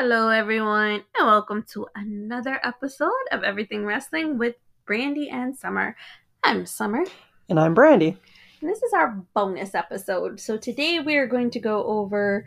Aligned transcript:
Hello, 0.00 0.28
everyone, 0.28 1.02
and 1.18 1.26
welcome 1.26 1.64
to 1.72 1.88
another 1.96 2.60
episode 2.64 3.10
of 3.32 3.42
Everything 3.42 3.84
Wrestling 3.84 4.38
with 4.38 4.54
Brandy 4.86 5.28
and 5.28 5.56
Summer. 5.58 5.96
I'm 6.44 6.66
Summer, 6.66 7.04
And 7.48 7.58
I'm 7.58 7.74
Brandy. 7.74 8.16
and 8.60 8.70
this 8.70 8.80
is 8.80 8.92
our 8.92 9.20
bonus 9.34 9.74
episode. 9.74 10.38
So 10.38 10.56
today 10.56 11.00
we 11.00 11.16
are 11.16 11.26
going 11.26 11.50
to 11.50 11.58
go 11.58 11.82
over 11.82 12.46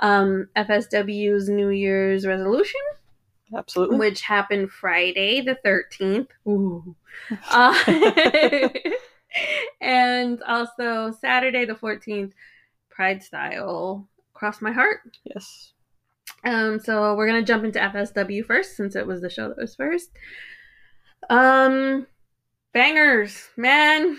um, 0.00 0.48
FSW's 0.56 1.48
New 1.48 1.68
Year's 1.68 2.26
resolution, 2.26 2.80
Absolutely. 3.56 3.96
which 3.98 4.22
happened 4.22 4.72
Friday 4.72 5.40
the 5.40 5.56
13th. 5.64 6.26
Ooh. 6.48 6.96
Uh, 7.50 7.74
and 9.80 10.42
also 10.42 11.12
Saturday 11.20 11.64
the 11.64 11.74
14th, 11.74 12.32
Pride 12.90 13.22
Style. 13.22 14.08
Cross 14.34 14.60
my 14.62 14.72
heart. 14.72 15.16
Yes. 15.22 15.72
Um, 16.44 16.78
so 16.78 17.14
we're 17.14 17.26
gonna 17.26 17.42
jump 17.42 17.64
into 17.64 17.78
FSW 17.78 18.44
first 18.44 18.76
since 18.76 18.94
it 18.96 19.06
was 19.06 19.20
the 19.20 19.30
show 19.30 19.48
that 19.48 19.58
was 19.58 19.74
first. 19.74 20.10
Um, 21.30 22.06
bangers, 22.72 23.48
man. 23.56 24.16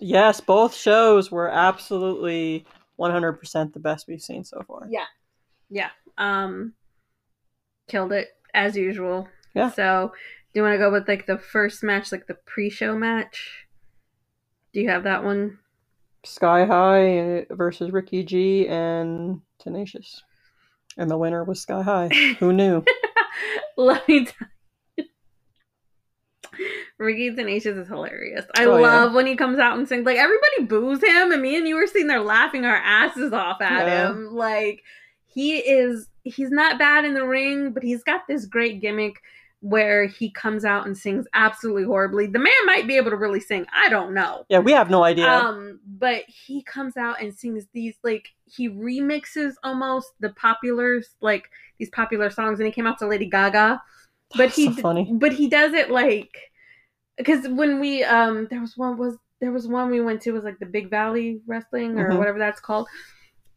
Yes, 0.00 0.40
both 0.40 0.74
shows 0.74 1.30
were 1.30 1.48
absolutely 1.48 2.64
100% 2.98 3.72
the 3.72 3.78
best 3.78 4.08
we've 4.08 4.22
seen 4.22 4.44
so 4.44 4.62
far. 4.66 4.86
Yeah, 4.88 5.04
yeah. 5.70 5.90
Um, 6.18 6.74
killed 7.88 8.12
it 8.12 8.28
as 8.54 8.76
usual. 8.76 9.28
Yeah. 9.54 9.70
So, 9.70 10.12
do 10.52 10.60
you 10.60 10.62
want 10.62 10.74
to 10.74 10.78
go 10.78 10.90
with 10.90 11.08
like 11.08 11.26
the 11.26 11.38
first 11.38 11.82
match, 11.82 12.12
like 12.12 12.26
the 12.26 12.38
pre-show 12.46 12.96
match? 12.96 13.66
Do 14.72 14.80
you 14.80 14.88
have 14.88 15.04
that 15.04 15.24
one? 15.24 15.58
Sky 16.24 16.64
High 16.64 17.46
versus 17.50 17.92
Ricky 17.92 18.22
G 18.22 18.66
and 18.68 19.40
Tenacious. 19.58 20.22
And 20.96 21.10
the 21.10 21.18
winner 21.18 21.44
was 21.44 21.60
Sky 21.60 21.82
High. 21.82 22.08
Who 22.40 22.52
knew? 22.52 22.84
Let 23.76 24.06
me 24.08 24.24
tell 24.26 24.48
you. 24.96 25.04
Ricky 26.98 27.34
Tenacious 27.34 27.76
is 27.76 27.88
hilarious. 27.88 28.46
I 28.56 28.64
Oh, 28.64 28.76
yeah. 28.78 28.82
love 28.82 29.12
when 29.12 29.26
he 29.26 29.36
comes 29.36 29.58
out 29.58 29.76
and 29.76 29.86
sings. 29.86 30.06
Like 30.06 30.16
everybody 30.16 30.64
boos 30.64 31.02
him, 31.02 31.32
and 31.32 31.42
me 31.42 31.56
and 31.56 31.68
you 31.68 31.74
were 31.76 31.86
sitting 31.86 32.06
there 32.06 32.22
laughing 32.22 32.64
our 32.64 32.76
asses 32.76 33.32
off 33.32 33.60
at 33.60 33.86
Yeah. 33.86 34.08
him. 34.08 34.28
Like 34.32 34.82
he 35.26 35.58
is, 35.58 36.08
he's 36.22 36.50
not 36.50 36.78
bad 36.78 37.04
in 37.04 37.12
the 37.12 37.26
ring, 37.26 37.72
but 37.72 37.82
he's 37.82 38.02
got 38.02 38.22
this 38.26 38.46
great 38.46 38.80
gimmick 38.80 39.16
where 39.68 40.06
he 40.06 40.30
comes 40.30 40.64
out 40.64 40.86
and 40.86 40.96
sings 40.96 41.26
absolutely 41.34 41.82
horribly. 41.82 42.26
The 42.28 42.38
man 42.38 42.52
might 42.66 42.86
be 42.86 42.96
able 42.96 43.10
to 43.10 43.16
really 43.16 43.40
sing. 43.40 43.66
I 43.74 43.88
don't 43.88 44.14
know. 44.14 44.44
Yeah, 44.48 44.60
we 44.60 44.70
have 44.72 44.90
no 44.90 45.02
idea. 45.02 45.26
Um, 45.28 45.80
but 45.84 46.22
he 46.28 46.62
comes 46.62 46.96
out 46.96 47.20
and 47.20 47.34
sings 47.34 47.66
these 47.72 47.96
like 48.04 48.28
he 48.44 48.68
remixes 48.68 49.54
almost 49.64 50.08
the 50.20 50.28
populars 50.30 51.06
like 51.20 51.50
these 51.78 51.90
popular 51.90 52.30
songs, 52.30 52.60
and 52.60 52.66
he 52.66 52.72
came 52.72 52.86
out 52.86 52.98
to 52.98 53.08
Lady 53.08 53.26
Gaga. 53.26 53.82
But 54.36 54.50
he, 54.50 54.72
so 54.72 54.82
funny. 54.82 55.08
but 55.12 55.32
he 55.32 55.48
does 55.48 55.72
it 55.72 55.90
like 55.90 56.36
because 57.16 57.48
when 57.48 57.80
we 57.80 58.04
um 58.04 58.46
there 58.50 58.60
was 58.60 58.76
one 58.76 58.96
was 58.98 59.16
there 59.40 59.52
was 59.52 59.66
one 59.66 59.90
we 59.90 60.00
went 60.00 60.22
to 60.22 60.32
was 60.32 60.44
like 60.44 60.58
the 60.60 60.66
Big 60.66 60.90
Valley 60.90 61.40
Wrestling 61.46 61.98
or 61.98 62.10
Mhm. 62.10 62.18
whatever 62.18 62.38
that's 62.38 62.60
called, 62.60 62.86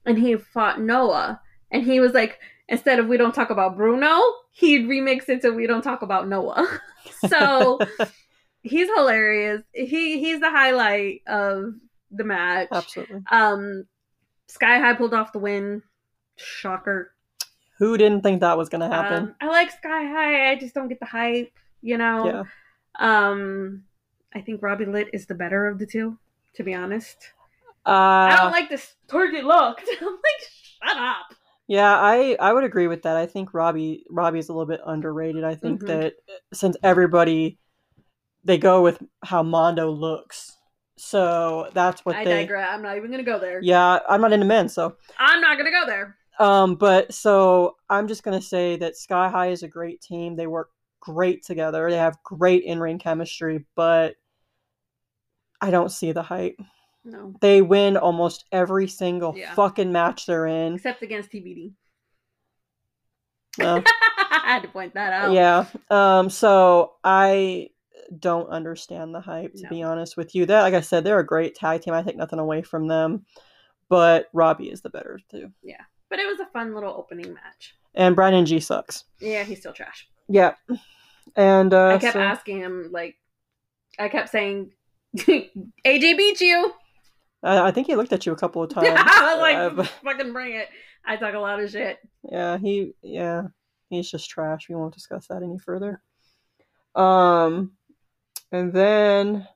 and 0.06 0.18
he 0.18 0.36
fought 0.38 0.82
Noah, 0.82 1.40
and 1.72 1.84
he 1.84 2.00
was 2.00 2.14
like 2.14 2.40
instead 2.70 3.00
of 3.00 3.08
we 3.08 3.18
don't 3.18 3.36
talk 3.36 3.50
about 3.50 3.76
Bruno, 3.76 4.18
he'd 4.52 4.88
remix 4.88 5.28
it 5.28 5.42
to 5.42 5.50
we 5.52 5.68
don't 5.68 5.82
talk 5.82 6.02
about 6.02 6.28
Noah. 6.30 6.80
so 7.28 7.80
he's 8.62 8.88
hilarious. 8.96 9.62
He 9.74 10.20
he's 10.20 10.40
the 10.40 10.50
highlight 10.50 11.22
of 11.28 11.74
the 12.12 12.24
match. 12.24 12.70
Absolutely. 12.72 13.22
Um, 13.30 13.86
Sky 14.48 14.80
High 14.80 14.94
pulled 14.94 15.14
off 15.14 15.34
the 15.34 15.40
win. 15.40 15.84
Shocker. 16.38 17.12
Who 17.80 17.98
didn't 17.98 18.22
think 18.24 18.42
that 18.42 18.58
was 18.58 18.70
going 18.70 18.82
to 18.82 18.94
happen? 18.94 19.24
Um, 19.24 19.36
I 19.42 19.48
like 19.48 19.72
Sky 19.72 20.06
High. 20.08 20.52
I 20.52 20.56
just 20.56 20.74
don't 20.74 20.88
get 20.88 21.00
the 21.00 21.06
hype. 21.06 21.52
You 21.82 21.98
know. 21.98 22.26
yeah. 22.26 22.44
Um, 23.00 23.84
I 24.34 24.42
think 24.42 24.62
Robbie 24.62 24.86
Lit 24.86 25.10
is 25.14 25.26
the 25.26 25.36
better 25.36 25.66
of 25.68 25.80
the 25.80 25.86
two. 25.86 26.18
To 26.56 26.64
be 26.64 26.74
honest, 26.74 27.18
Uh, 27.86 27.92
I 27.92 28.38
don't 28.42 28.52
like 28.52 28.70
this 28.70 28.96
target 29.08 29.46
look. 29.46 29.80
I'm 30.02 30.08
like, 30.08 30.50
shut 30.84 30.98
up. 30.98 31.34
Yeah, 31.70 31.96
I 31.96 32.36
I 32.40 32.52
would 32.52 32.64
agree 32.64 32.88
with 32.88 33.04
that. 33.04 33.16
I 33.16 33.28
think 33.28 33.54
Robbie 33.54 34.04
Robbie 34.10 34.40
is 34.40 34.50
a 34.50 34.54
little 34.54 34.66
bit 34.66 34.82
underrated. 34.84 35.44
I 35.44 35.54
think 35.54 35.82
Mhm. 35.84 35.88
that 35.88 36.16
since 36.52 36.76
everybody 36.82 37.60
they 38.44 38.58
go 38.58 38.82
with 38.82 39.04
how 39.24 39.44
Mondo 39.44 39.92
looks, 39.92 40.58
so 40.98 41.70
that's 41.74 42.04
what 42.04 42.16
I 42.16 42.24
they. 42.26 42.42
digress. 42.42 42.70
I'm 42.74 42.82
not 42.82 42.98
even 42.98 43.12
gonna 43.12 43.22
go 43.22 43.38
there. 43.38 43.60
Yeah, 43.62 44.00
I'm 44.10 44.20
not 44.20 44.34
into 44.34 44.48
men, 44.48 44.68
so 44.68 44.96
I'm 45.20 45.42
not 45.42 45.60
gonna 45.60 45.70
go 45.70 45.86
there. 45.86 46.18
um, 46.40 46.74
but 46.76 47.14
so 47.14 47.76
I'm 47.88 48.08
just 48.08 48.24
gonna 48.24 48.42
say 48.42 48.76
that 48.78 48.98
Sky 48.98 49.30
High 49.30 49.50
is 49.52 49.62
a 49.62 49.68
great 49.68 50.02
team. 50.02 50.36
They 50.36 50.48
work 50.48 50.72
great 51.02 51.44
together. 51.46 51.88
They 51.92 51.98
have 51.98 52.18
great 52.24 52.64
in 52.64 52.80
ring 52.80 52.98
chemistry, 52.98 53.66
but 53.76 54.16
I 55.62 55.70
don't 55.70 55.92
see 55.92 56.14
the 56.14 56.24
hype. 56.24 56.60
No, 57.12 57.34
They 57.42 57.62
win 57.62 57.98
almost 57.98 58.46
every 58.52 58.88
single 58.88 59.36
Yeah. 59.38 59.54
fucking 59.54 59.92
match 59.92 60.26
they're 60.26 60.48
in. 60.48 60.76
except 60.76 61.02
against 61.02 61.32
TBD. 61.32 61.74
Uh, 63.60 63.82
I 63.86 64.42
had 64.46 64.62
to 64.64 64.68
point 64.70 64.94
that 64.94 65.12
out. 65.14 65.32
Yeah. 65.34 65.66
Um. 65.90 66.30
So 66.30 66.94
I 67.04 67.70
don't 68.18 68.50
understand 68.50 69.14
the 69.14 69.22
hype, 69.22 69.54
to 69.56 69.64
No. 69.64 69.70
be 69.70 69.84
honest 69.84 70.18
with 70.18 70.34
you. 70.36 70.46
That, 70.46 70.62
like 70.62 70.74
I 70.74 70.82
said, 70.82 71.04
they're 71.04 71.20
a 71.20 71.26
great 71.26 71.56
tag 71.56 71.82
team. 71.82 71.94
I 71.94 72.02
take 72.04 72.16
nothing 72.18 72.40
away 72.40 72.62
from 72.62 72.88
them, 72.88 73.26
but 73.90 74.30
Robbie 74.34 74.70
is 74.72 74.82
the 74.82 74.90
better 74.90 75.20
too. 75.30 75.52
Yeah. 75.62 75.82
But 76.10 76.20
it 76.20 76.26
was 76.28 76.40
a 76.40 76.46
fun 76.48 76.74
little 76.74 76.94
opening 76.94 77.34
match. 77.34 77.76
And 77.96 78.16
Brian 78.16 78.46
G 78.46 78.60
sucks. 78.60 79.04
Yeah, 79.20 79.44
he's 79.44 79.60
still 79.60 79.74
trash. 79.74 80.08
Yeah. 80.28 80.54
And 81.36 81.74
uh, 81.74 81.88
I 81.90 81.98
kept 81.98 82.14
so- 82.14 82.20
asking 82.20 82.60
him, 82.60 82.90
like, 82.92 83.16
I 84.00 84.10
kept 84.10 84.30
saying, 84.30 84.72
AJ 85.18 85.48
beat 85.86 86.40
you. 86.42 86.74
I, 87.44 87.68
I 87.68 87.72
think 87.72 87.88
he 87.88 87.96
looked 87.96 88.14
at 88.14 88.26
you 88.26 88.32
a 88.34 88.38
couple 88.38 88.62
of 88.64 88.70
times. 88.74 88.88
I 88.92 89.34
was 89.34 89.40
like, 89.42 89.56
Uh, 89.58 89.70
but- 89.70 89.88
fucking 90.04 90.34
bring 90.34 90.56
it. 90.56 90.68
I 91.06 91.16
talk 91.16 91.34
a 91.34 91.40
lot 91.40 91.60
of 91.60 91.70
shit. 91.72 91.98
yeah, 92.30 92.58
he 92.58 92.94
yeah, 93.02 93.44
he's 93.90 94.12
just 94.12 94.30
trash. 94.30 94.68
We 94.70 94.76
won't 94.76 94.94
discuss 94.94 95.28
that 95.28 95.42
any 95.44 95.58
further. 95.58 96.02
Um, 96.96 97.72
and 98.52 98.74
then 98.74 99.48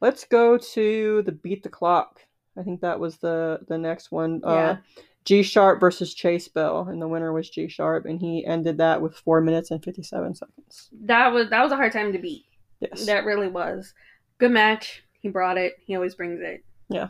let's 0.00 0.24
go 0.24 0.56
to 0.58 1.22
the 1.26 1.32
beat 1.32 1.62
the 1.62 1.68
clock. 1.68 2.20
I 2.58 2.62
think 2.62 2.80
that 2.80 2.98
was 3.00 3.18
the 3.18 3.60
the 3.68 3.78
next 3.78 4.10
one. 4.10 4.40
Yeah. 4.42 4.48
Uh, 4.50 4.76
G 5.24 5.42
Sharp 5.42 5.80
versus 5.80 6.12
Chase 6.14 6.48
Bell, 6.48 6.86
and 6.88 7.00
the 7.00 7.08
winner 7.08 7.32
was 7.32 7.48
G 7.48 7.66
Sharp, 7.68 8.04
and 8.04 8.20
he 8.20 8.44
ended 8.44 8.78
that 8.78 9.00
with 9.00 9.16
four 9.16 9.40
minutes 9.40 9.70
and 9.70 9.82
fifty 9.82 10.02
seven 10.02 10.34
seconds. 10.34 10.90
That 11.04 11.28
was 11.32 11.48
that 11.50 11.62
was 11.62 11.72
a 11.72 11.76
hard 11.76 11.92
time 11.92 12.12
to 12.12 12.18
beat. 12.18 12.44
Yes. 12.80 13.06
That 13.06 13.24
really 13.24 13.48
was. 13.48 13.94
Good 14.38 14.50
match. 14.50 15.02
He 15.20 15.28
brought 15.30 15.56
it. 15.58 15.74
He 15.86 15.94
always 15.96 16.14
brings 16.14 16.40
it. 16.42 16.62
Yeah. 16.88 17.08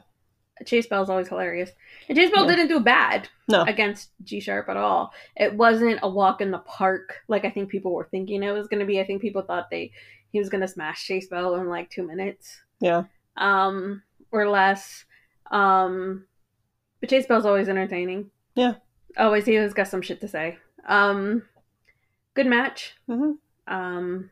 Chase 0.67 0.87
Bell's 0.87 1.11
always 1.11 1.29
hilarious. 1.29 1.71
And 2.09 2.17
Chase 2.17 2.31
Bell 2.31 2.45
Yeah. 2.49 2.57
didn't 2.57 2.69
do 2.69 2.81
bad 2.81 3.29
No. 3.49 3.63
against 3.63 4.11
G 4.23 4.39
Sharp 4.41 4.69
at 4.69 4.77
all. 4.77 5.13
It 5.37 5.55
wasn't 5.55 5.99
a 6.03 6.09
walk 6.09 6.41
in 6.41 6.51
the 6.53 6.59
park 6.61 7.23
like 7.29 7.45
I 7.45 7.51
think 7.51 7.69
people 7.71 7.93
were 7.93 8.09
thinking 8.11 8.43
it 8.43 8.53
was 8.53 8.69
gonna 8.69 8.85
be. 8.87 9.01
I 9.01 9.05
think 9.05 9.21
people 9.21 9.43
thought 9.43 9.69
they 9.71 9.91
he 10.31 10.39
was 10.39 10.49
gonna 10.49 10.69
smash 10.69 11.05
Chase 11.07 11.29
Bell 11.29 11.57
in 11.57 11.69
like 11.69 11.91
two 11.91 12.07
minutes. 12.07 12.61
Yeah. 12.81 13.05
Um 13.37 14.03
or 14.31 14.49
less. 14.49 15.05
Um 15.51 16.27
but 17.01 17.11
Chase 17.11 17.27
Bell's 17.27 17.47
always 17.47 17.69
entertaining. 17.69 18.31
Yeah. 18.55 18.75
Always 19.19 19.47
he 19.47 19.57
always 19.57 19.75
got 19.75 19.89
some 19.89 20.03
shit 20.03 20.21
to 20.21 20.29
say. 20.29 20.59
Um 20.87 21.43
good 22.35 22.47
match. 22.47 22.95
hmm 23.09 23.33
Um, 23.67 24.31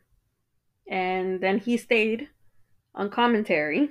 and 0.89 1.41
then 1.41 1.59
he 1.59 1.77
stayed 1.77 2.29
on 2.95 3.11
commentary 3.11 3.91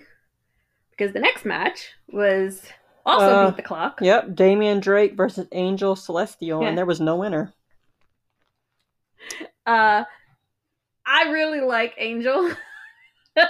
because 1.01 1.13
the 1.13 1.19
next 1.19 1.45
match 1.45 1.94
was 2.12 2.62
also 3.07 3.25
Uh, 3.25 3.48
beat 3.50 3.56
the 3.57 3.63
clock. 3.63 4.00
Yep. 4.01 4.36
Damian 4.36 4.80
Drake 4.80 5.15
versus 5.15 5.48
Angel 5.51 5.95
Celestial, 5.95 6.62
Yeah. 6.62 6.68
and 6.69 6.77
there 6.77 6.86
was 6.86 7.01
no 7.01 7.15
winner. 7.15 7.53
Uh, 9.65 10.03
I 11.06 11.24
really 11.31 11.62
like 11.62 11.95
Angel. 11.98 12.51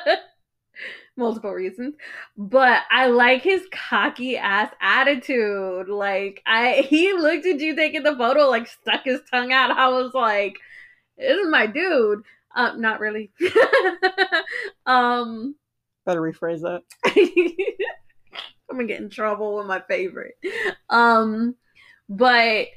Multiple 1.17 1.51
reasons, 1.51 1.95
but 2.37 2.83
I 2.89 3.07
like 3.07 3.41
his 3.41 3.67
cocky 3.89 4.37
ass 4.37 4.71
attitude. 4.81 5.89
Like 5.89 6.41
I, 6.45 6.85
he 6.87 7.11
looked 7.11 7.45
at 7.45 7.59
you 7.59 7.75
taking 7.75 8.03
the 8.03 8.15
photo, 8.15 8.47
like 8.49 8.67
stuck 8.67 9.03
his 9.03 9.19
tongue 9.29 9.51
out. 9.51 9.71
I 9.71 9.89
was 9.89 10.13
like, 10.13 10.55
"This 11.17 11.37
is 11.37 11.49
my 11.49 11.67
dude." 11.67 12.23
Uh, 12.55 12.75
not 12.77 13.01
really. 13.01 13.31
um, 14.85 15.55
Better 16.05 16.21
rephrase 16.21 16.61
that. 16.61 16.83
I'm 18.69 18.77
gonna 18.77 18.87
get 18.87 19.01
in 19.01 19.09
trouble 19.09 19.55
with 19.57 19.65
my 19.67 19.81
favorite. 19.81 20.35
Um, 20.89 21.55
but 22.09 22.67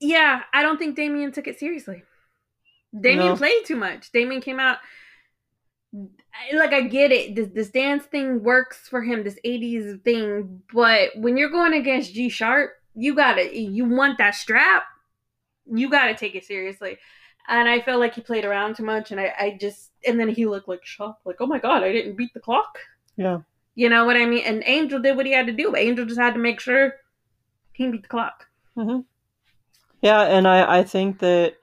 yeah, 0.00 0.42
I 0.52 0.62
don't 0.62 0.78
think 0.78 0.96
Damien 0.96 1.32
took 1.32 1.46
it 1.46 1.58
seriously. 1.58 2.02
Damien 2.98 3.28
No. 3.28 3.36
played 3.36 3.64
too 3.66 3.76
much. 3.76 4.10
Damien 4.12 4.40
came 4.40 4.58
out 4.60 4.78
like 6.54 6.72
I 6.72 6.82
get 6.82 7.12
it. 7.12 7.34
This 7.34 7.48
this 7.52 7.70
dance 7.70 8.04
thing 8.04 8.42
works 8.42 8.88
for 8.88 9.02
him, 9.02 9.24
this 9.24 9.38
80s 9.44 10.02
thing, 10.04 10.62
but 10.72 11.10
when 11.16 11.36
you're 11.36 11.50
going 11.50 11.74
against 11.74 12.14
G 12.14 12.28
Sharp, 12.28 12.72
you 12.94 13.14
gotta 13.14 13.54
you 13.56 13.84
want 13.84 14.18
that 14.18 14.34
strap. 14.34 14.84
you 15.66 15.90
got 15.90 16.06
to 16.06 16.14
take 16.14 16.34
it 16.34 16.44
seriously. 16.46 16.96
And 17.48 17.68
I 17.68 17.80
felt 17.80 17.98
like 18.00 18.14
he 18.14 18.20
played 18.20 18.44
around 18.44 18.76
too 18.76 18.84
much, 18.84 19.10
and 19.10 19.18
I, 19.18 19.32
I 19.38 19.58
just 19.60 19.90
and 20.06 20.20
then 20.20 20.28
he 20.28 20.46
looked 20.46 20.68
like 20.68 20.84
shocked, 20.84 21.24
like 21.26 21.36
oh 21.40 21.46
my 21.46 21.58
god, 21.58 21.82
I 21.82 21.92
didn't 21.92 22.16
beat 22.16 22.34
the 22.34 22.40
clock. 22.40 22.78
Yeah. 23.16 23.38
You 23.74 23.88
know 23.88 24.04
what 24.04 24.16
I 24.16 24.26
mean? 24.26 24.42
And 24.44 24.62
Angel 24.66 24.98
did 25.00 25.16
what 25.16 25.24
he 25.26 25.32
had 25.32 25.46
to 25.46 25.52
do. 25.52 25.74
Angel 25.76 26.04
just 26.04 26.20
had 26.20 26.34
to 26.34 26.40
make 26.40 26.60
sure 26.60 26.94
he 27.72 27.88
beat 27.90 28.02
the 28.02 28.08
clock. 28.08 28.46
Mm-hmm. 28.76 29.00
Yeah, 30.02 30.22
and 30.22 30.46
I, 30.46 30.78
I 30.80 30.82
think 30.84 31.18
that 31.20 31.54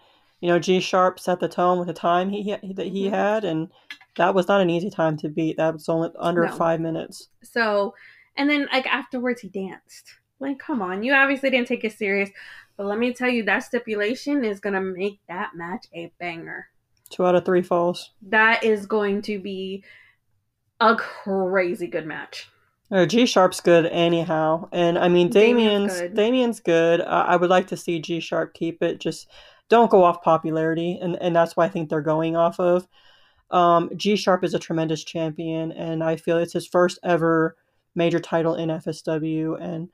you 0.42 0.48
know 0.50 0.60
G 0.60 0.80
Sharp 0.80 1.20
set 1.20 1.40
the 1.40 1.48
tone 1.48 1.78
with 1.78 1.88
the 1.88 1.94
time 1.94 2.30
he 2.30 2.44
that 2.74 2.88
he 2.88 3.08
Mhm. 3.08 3.12
had, 3.12 3.44
and 3.46 3.70
that 4.18 4.34
was 4.34 4.48
not 4.48 4.62
an 4.62 4.70
easy 4.70 4.90
time 4.90 5.18
to 5.18 5.30
beat. 5.30 5.58
That 5.58 5.74
was 5.74 5.88
only 5.90 6.10
under 6.18 6.46
No. 6.46 6.52
five 6.52 6.80
minutes. 6.80 7.30
So, 7.44 7.94
and 8.38 8.50
then 8.50 8.68
like 8.74 8.88
afterwards, 8.88 9.42
he 9.42 9.50
danced. 9.50 10.16
Like, 10.40 10.60
come 10.60 10.81
on, 10.81 11.04
you 11.04 11.14
obviously 11.14 11.50
didn't 11.50 11.68
take 11.68 11.84
it 11.86 11.94
serious. 11.94 12.30
But 12.77 12.88
let 12.88 13.00
me 13.00 13.13
tell 13.13 13.30
you, 13.30 13.44
that 13.44 13.60
stipulation 13.60 14.44
is 14.44 14.60
gonna 14.60 14.81
make 14.81 15.19
that 15.27 15.51
match 15.56 15.88
a 15.94 16.12
banger. 16.19 16.68
Two 17.10 17.25
out 17.25 17.36
of 17.36 17.45
three 17.45 17.62
falls. 17.62 18.12
That 18.22 18.63
is 18.63 18.86
going 18.86 19.22
to 19.24 19.39
be 19.39 19.83
a 20.80 20.95
crazy 20.95 21.88
good 21.88 22.06
match. 22.06 22.50
Uh, 22.92 23.06
G 23.06 23.25
Sharp's 23.25 23.62
good 23.62 23.88
anyhow, 23.88 24.69
and 24.72 24.98
I 24.98 25.07
mean 25.07 25.30
Damien's 25.30 25.94
Damien's 25.94 26.01
good. 26.01 26.13
Damien's 26.13 26.60
good. 26.60 27.01
Uh, 27.01 27.25
I 27.27 27.36
would 27.36 27.50
like 27.50 27.68
to 27.68 27.77
see 27.77 28.00
G 28.00 28.19
Sharp 28.19 28.54
keep 28.54 28.83
it. 28.83 29.00
Just 29.00 29.28
don't 29.69 29.89
go 29.89 30.04
off 30.04 30.21
popularity, 30.21 31.00
and 31.01 31.18
and 31.21 31.36
that's 31.36 31.57
what 31.57 31.66
I 31.66 31.69
think 31.69 31.89
they're 31.89 32.01
going 32.01 32.36
off 32.36 32.60
of. 32.60 32.88
Um, 33.50 33.89
G 33.95 34.16
Sharp 34.16 34.44
is 34.44 34.54
a 34.54 34.60
tremendous 34.60 35.04
champion, 35.04 35.71
and 35.71 36.04
I 36.04 36.16
feel 36.16 36.38
it's 36.38 36.54
his 36.54 36.68
first 36.68 37.00
ever 37.04 37.56
major 37.95 38.19
title 38.19 38.56
in 38.56 38.69
FSW, 38.69 39.60
and 39.60 39.89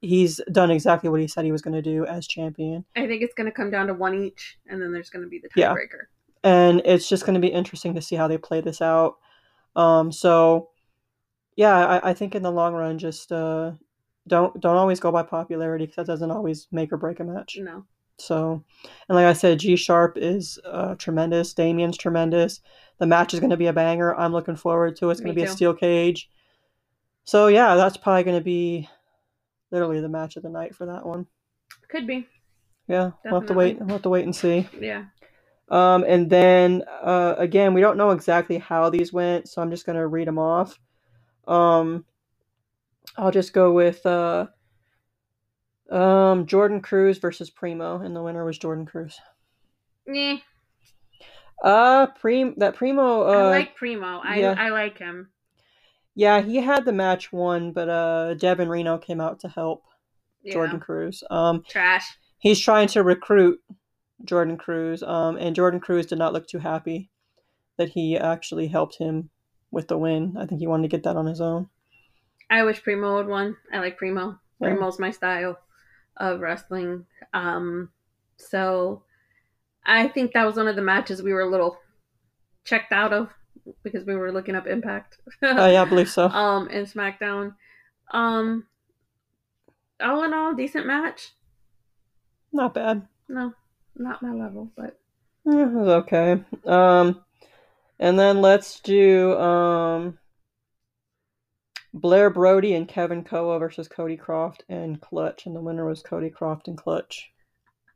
he's 0.00 0.40
done 0.52 0.70
exactly 0.70 1.10
what 1.10 1.20
he 1.20 1.28
said 1.28 1.44
he 1.44 1.52
was 1.52 1.62
going 1.62 1.74
to 1.74 1.82
do 1.82 2.06
as 2.06 2.26
champion. 2.26 2.84
I 2.96 3.06
think 3.06 3.22
it's 3.22 3.34
gonna 3.34 3.52
come 3.52 3.70
down 3.70 3.86
to 3.88 3.94
one 3.94 4.14
each, 4.14 4.58
and 4.66 4.80
then 4.80 4.92
there's 4.92 5.10
gonna 5.10 5.26
be 5.26 5.38
the 5.40 5.48
tiebreaker. 5.50 6.06
Yeah. 6.44 6.50
and 6.50 6.82
it's 6.84 7.08
just 7.08 7.24
going 7.24 7.34
to 7.34 7.40
be 7.40 7.48
interesting 7.52 7.94
to 7.94 8.02
see 8.02 8.16
how 8.16 8.28
they 8.28 8.38
play 8.38 8.60
this 8.60 8.80
out. 8.82 9.16
Um, 9.76 10.12
so 10.12 10.70
yeah, 11.56 11.74
I, 11.86 12.10
I 12.10 12.14
think 12.14 12.34
in 12.34 12.42
the 12.42 12.50
long 12.52 12.74
run, 12.74 12.98
just 12.98 13.30
uh, 13.32 13.72
don't 14.28 14.58
don't 14.60 14.76
always 14.76 15.00
go 15.00 15.12
by 15.12 15.22
popularity 15.22 15.86
because 15.86 15.96
that 15.96 16.06
doesn't 16.12 16.30
always 16.30 16.66
make 16.72 16.92
or 16.92 16.96
break 16.96 17.20
a 17.20 17.24
match. 17.24 17.62
No, 17.62 17.84
So, 18.18 18.64
and 19.08 19.16
like 19.16 19.26
I 19.26 19.32
said, 19.34 19.58
G 19.60 19.76
Sharp 19.76 20.16
is 20.18 20.58
uh, 20.64 20.94
tremendous. 20.96 21.54
Damien's 21.54 21.96
tremendous. 21.98 22.60
The 22.98 23.06
match 23.06 23.34
is 23.34 23.40
going 23.40 23.50
to 23.50 23.56
be 23.56 23.66
a 23.66 23.72
banger. 23.72 24.14
I'm 24.14 24.32
looking 24.32 24.56
forward 24.56 24.96
to 24.96 25.08
it. 25.08 25.12
It's 25.12 25.20
going 25.20 25.34
to 25.34 25.40
be 25.40 25.44
a 25.44 25.48
steel 25.48 25.74
cage. 25.74 26.30
So 27.24 27.46
yeah, 27.48 27.74
that's 27.76 27.96
probably 27.96 28.24
going 28.24 28.38
to 28.38 28.44
be 28.44 28.88
literally 29.74 30.00
the 30.00 30.08
match 30.08 30.36
of 30.36 30.44
the 30.44 30.48
night 30.48 30.74
for 30.74 30.86
that 30.86 31.04
one. 31.04 31.26
could 31.88 32.06
be. 32.06 32.26
Yeah, 32.86 33.10
we'll 33.24 33.40
have 33.40 33.48
to 33.48 33.54
wait. 33.54 33.78
We'll 33.78 33.88
have 33.88 34.02
to 34.02 34.08
wait 34.08 34.24
and 34.24 34.36
see. 34.36 34.68
Yeah, 34.78 35.06
Um, 35.68 36.04
and 36.06 36.30
then 36.30 36.84
uh, 37.02 37.34
again, 37.36 37.74
we 37.74 37.80
don't 37.80 37.96
know 37.96 38.10
exactly 38.10 38.58
how 38.58 38.88
these 38.88 39.12
went, 39.12 39.48
so 39.48 39.60
I'm 39.60 39.70
just 39.70 39.84
gonna 39.84 40.06
read 40.06 40.28
them 40.28 40.38
off. 40.38 40.78
Um, 41.48 42.04
I'll 43.16 43.32
just 43.32 43.52
go 43.52 43.72
with 43.72 44.06
uh, 44.06 44.46
um, 45.90 46.46
Jordan 46.46 46.80
Cruz 46.80 47.18
versus 47.18 47.50
Primo, 47.50 48.00
and 48.00 48.14
the 48.14 48.22
winner 48.22 48.44
was 48.44 48.58
Jordan 48.58 48.86
Cruz. 48.86 49.18
yeah. 50.06 50.36
Uh, 51.62 52.06
Prim 52.20 52.54
that 52.58 52.74
Primo. 52.74 53.22
Uh, 53.22 53.32
I 53.32 53.42
like 53.48 53.76
Primo. 53.76 54.20
I 54.22 54.36
yeah. 54.36 54.54
I 54.56 54.68
like 54.68 54.98
him. 54.98 55.30
Yeah, 56.14 56.40
he 56.40 56.56
had 56.56 56.84
the 56.84 56.92
match 56.92 57.32
won, 57.32 57.72
but 57.72 57.88
uh, 57.88 58.34
Devin 58.34 58.68
Reno 58.68 58.98
came 58.98 59.20
out 59.20 59.40
to 59.40 59.48
help 59.48 59.84
Yeah. 60.42 60.52
Jordan 60.54 60.80
Cruz. 60.80 61.22
Um, 61.30 61.64
Trash. 61.68 62.04
he's 62.38 62.60
trying 62.60 62.88
to 62.88 63.02
recruit 63.02 63.60
Jordan 64.24 64.56
Cruz, 64.56 65.02
um, 65.02 65.36
and 65.36 65.56
Jordan 65.56 65.80
Cruz 65.80 66.06
did 66.06 66.18
not 66.18 66.32
look 66.32 66.46
too 66.46 66.58
happy 66.60 67.10
that 67.76 67.88
he 67.90 68.16
actually 68.16 68.68
helped 68.68 68.96
him 68.98 69.30
with 69.70 69.88
the 69.88 69.98
win. 69.98 70.36
I 70.38 70.46
think 70.46 70.60
he 70.60 70.66
wanted 70.68 70.82
to 70.84 70.96
get 70.96 71.02
that 71.04 71.16
on 71.16 71.26
his 71.26 71.40
own. 71.40 71.68
I 72.50 72.62
wish 72.62 72.82
Primo 72.82 73.16
would 73.16 73.26
won. 73.26 73.56
I 73.72 73.78
like 73.80 73.96
Primo. 73.96 74.38
Yeah. 74.60 74.68
Primo's 74.68 74.98
my 75.00 75.10
style 75.10 75.58
of 76.18 76.40
wrestling. 76.40 77.06
Um, 77.32 77.90
so 78.36 79.02
I 79.84 80.06
think 80.08 80.32
that 80.32 80.46
was 80.46 80.56
one 80.56 80.68
of 80.68 80.76
the 80.76 80.82
matches 80.82 81.22
we 81.22 81.32
were 81.32 81.40
a 81.40 81.50
little 81.50 81.78
checked 82.64 82.92
out 82.92 83.12
of 83.12 83.28
because 83.82 84.04
we 84.04 84.14
were 84.16 84.32
looking 84.32 84.54
up 84.54 84.66
Impact. 84.66 85.18
Oh 85.42 85.66
yeah, 85.66 85.82
I 85.82 85.84
believe 85.84 86.10
so. 86.10 86.26
um, 86.28 86.68
and 86.70 86.86
SmackDown. 86.86 87.54
Um, 88.10 88.66
all 90.00 90.24
in 90.24 90.34
all, 90.34 90.54
decent 90.54 90.86
match. 90.86 91.32
Not 92.52 92.74
bad. 92.74 93.06
No, 93.28 93.52
not 93.96 94.22
my 94.22 94.32
level, 94.32 94.70
but 94.76 94.98
it 95.46 95.70
was 95.72 95.88
okay. 95.88 96.42
Um, 96.64 97.24
and 97.98 98.18
then 98.18 98.40
let's 98.40 98.80
do 98.80 99.36
um, 99.38 100.18
Blair 101.92 102.30
Brody 102.30 102.74
and 102.74 102.88
Kevin 102.88 103.24
Koa 103.24 103.58
versus 103.58 103.88
Cody 103.88 104.16
Croft 104.16 104.64
and 104.68 105.00
Clutch, 105.00 105.46
and 105.46 105.54
the 105.54 105.60
winner 105.60 105.86
was 105.86 106.02
Cody 106.02 106.30
Croft 106.30 106.68
and 106.68 106.76
Clutch. 106.76 107.30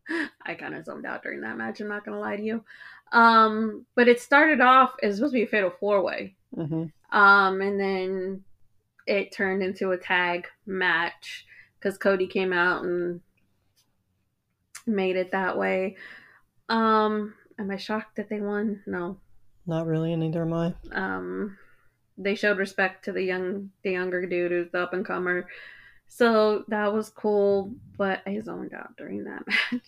I 0.47 0.55
kind 0.55 0.75
of 0.75 0.85
zoned 0.85 1.07
out 1.07 1.23
during 1.23 1.41
that 1.43 1.57
match. 1.57 1.81
I'm 1.81 1.89
not 1.89 2.05
gonna 2.05 2.21
lie 2.21 2.37
to 2.37 2.43
you. 2.43 2.65
Um, 3.13 3.87
but 3.95 4.09
it 4.09 4.21
started 4.21 4.61
off 4.61 4.93
as 5.03 5.17
supposed 5.17 5.33
to 5.33 5.39
be 5.39 5.45
a 5.45 5.47
fatal 5.47 5.73
four 5.81 6.03
way. 6.03 6.35
hmm 6.55 6.85
Um, 7.11 7.61
and 7.61 7.81
then 7.81 8.45
it 9.07 9.33
turned 9.33 9.63
into 9.63 9.93
a 9.93 9.97
tag 9.99 10.47
match 10.67 11.47
because 11.79 11.97
Cody 11.97 12.27
came 12.27 12.53
out 12.53 12.85
and 12.85 13.21
made 14.87 15.17
it 15.17 15.33
that 15.33 15.57
way. 15.57 15.97
Um, 16.69 17.35
am 17.59 17.71
I 17.71 17.77
shocked 17.77 18.17
that 18.17 18.29
they 18.29 18.41
won? 18.41 18.83
No. 18.87 19.19
Not 19.67 19.87
really, 19.87 20.13
and 20.13 20.21
neither 20.21 20.43
am 20.43 20.53
I. 20.53 20.75
Um, 20.93 21.57
they 22.17 22.35
showed 22.35 22.59
respect 22.59 23.05
to 23.05 23.13
the 23.13 23.23
young, 23.23 23.71
the 23.83 23.93
younger 23.93 24.27
dude 24.27 24.51
who's 24.51 24.71
the 24.71 24.83
up 24.83 24.93
and 24.93 25.05
comer. 25.05 25.47
So 26.09 26.65
that 26.69 26.93
was 26.93 27.11
cool, 27.11 27.75
but 27.97 28.23
I 28.27 28.41
zoned 28.41 28.75
out 28.75 28.97
during 28.97 29.25
that 29.25 29.45
match. 29.73 29.83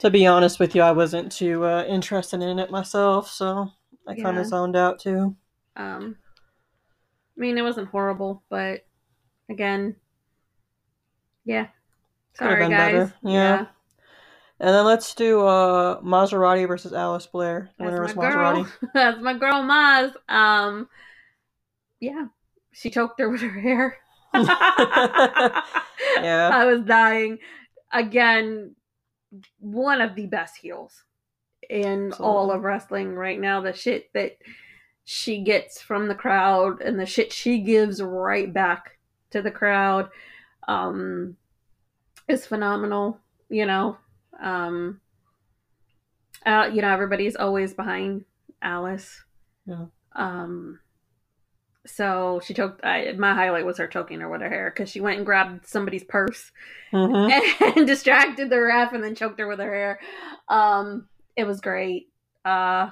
To 0.00 0.10
be 0.10 0.26
honest 0.26 0.58
with 0.60 0.74
you, 0.74 0.82
I 0.82 0.92
wasn't 0.92 1.32
too 1.32 1.64
uh, 1.64 1.84
interested 1.84 2.42
in 2.42 2.58
it 2.58 2.70
myself, 2.70 3.30
so 3.30 3.70
I 4.06 4.14
kind 4.14 4.36
Yeah. 4.36 4.40
of 4.42 4.46
zoned 4.46 4.76
out 4.76 4.98
too. 4.98 5.36
Um, 5.76 6.16
I 7.36 7.40
mean, 7.40 7.56
it 7.56 7.62
wasn't 7.62 7.88
horrible, 7.88 8.42
but 8.50 8.84
again, 9.48 9.96
yeah. 11.44 11.68
Sorry, 12.34 12.62
been 12.62 12.70
guys. 12.70 12.92
better. 12.92 13.14
Yeah. 13.22 13.66
And 14.62 14.74
then 14.74 14.84
let's 14.84 15.14
do 15.14 15.40
uh, 15.46 16.02
Maserati 16.02 16.68
versus 16.68 16.92
Alice 16.92 17.26
Blair. 17.26 17.70
The 17.78 17.84
winner 17.84 18.02
my 18.02 18.12
was. 18.12 18.14
Maserati. 18.14 18.70
That's 18.94 19.20
my 19.22 19.32
girl, 19.38 19.62
Maz. 19.62 20.12
Um, 20.28 20.88
yeah, 22.00 22.26
she 22.72 22.90
choked 22.90 23.18
her 23.20 23.30
with 23.30 23.40
her 23.40 23.60
hair. 23.60 23.96
Yeah. 26.22 26.50
I 26.52 26.64
was 26.64 26.82
dying. 26.82 27.38
Again, 27.92 28.74
one 29.58 30.00
of 30.00 30.14
the 30.14 30.26
best 30.26 30.56
heels 30.56 31.04
in 31.68 32.12
all 32.14 32.50
of 32.50 32.62
wrestling 32.62 33.14
right 33.14 33.40
now. 33.40 33.60
The 33.60 33.72
shit 33.72 34.12
that 34.14 34.38
she 35.04 35.42
gets 35.42 35.80
from 35.80 36.08
the 36.08 36.14
crowd 36.14 36.80
and 36.80 36.98
the 36.98 37.06
shit 37.06 37.32
she 37.32 37.60
gives 37.60 38.02
right 38.02 38.52
back 38.52 38.98
to 39.30 39.42
the 39.42 39.50
crowd 39.50 40.08
um, 40.68 41.36
is 42.28 42.46
phenomenal. 42.46 43.18
You 43.48 43.66
know, 43.66 43.96
um, 44.40 45.00
uh, 46.46 46.70
you 46.72 46.82
know 46.82 46.92
everybody's 46.92 47.36
always 47.36 47.74
behind 47.74 48.24
Alice. 48.62 49.24
Yeah. 49.66 49.86
Um, 50.14 50.80
so 51.86 52.40
she 52.44 52.54
choked. 52.54 52.84
I, 52.84 53.12
my 53.12 53.34
highlight 53.34 53.64
was 53.64 53.78
her 53.78 53.86
choking 53.86 54.20
her 54.20 54.28
with 54.28 54.42
her 54.42 54.48
hair 54.48 54.70
because 54.70 54.90
she 54.90 55.00
went 55.00 55.16
and 55.16 55.26
grabbed 55.26 55.66
somebody's 55.66 56.04
purse 56.04 56.50
hmm 56.90 57.28
and 57.76 57.86
distracted 57.86 58.50
the 58.50 58.60
ref 58.60 58.92
and 58.92 59.02
then 59.02 59.14
choked 59.14 59.38
her 59.38 59.46
with 59.46 59.58
her 59.58 59.72
hair. 59.74 60.00
Um, 60.48 61.08
it 61.36 61.44
was 61.44 61.60
great. 61.60 62.08
Uh, 62.44 62.90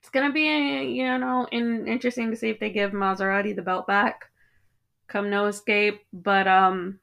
it's 0.00 0.10
gonna 0.10 0.32
be 0.32 0.42
you 0.42 1.18
know 1.18 1.46
in, 1.50 1.86
interesting 1.86 2.30
to 2.30 2.36
see 2.36 2.50
if 2.50 2.60
they 2.60 2.70
give 2.70 2.92
Maserati 2.92 3.54
the 3.54 3.62
belt 3.62 3.86
back. 3.86 4.30
Come 5.08 5.30
no 5.30 5.46
escape, 5.46 6.02
but 6.12 6.46
um, 6.46 6.98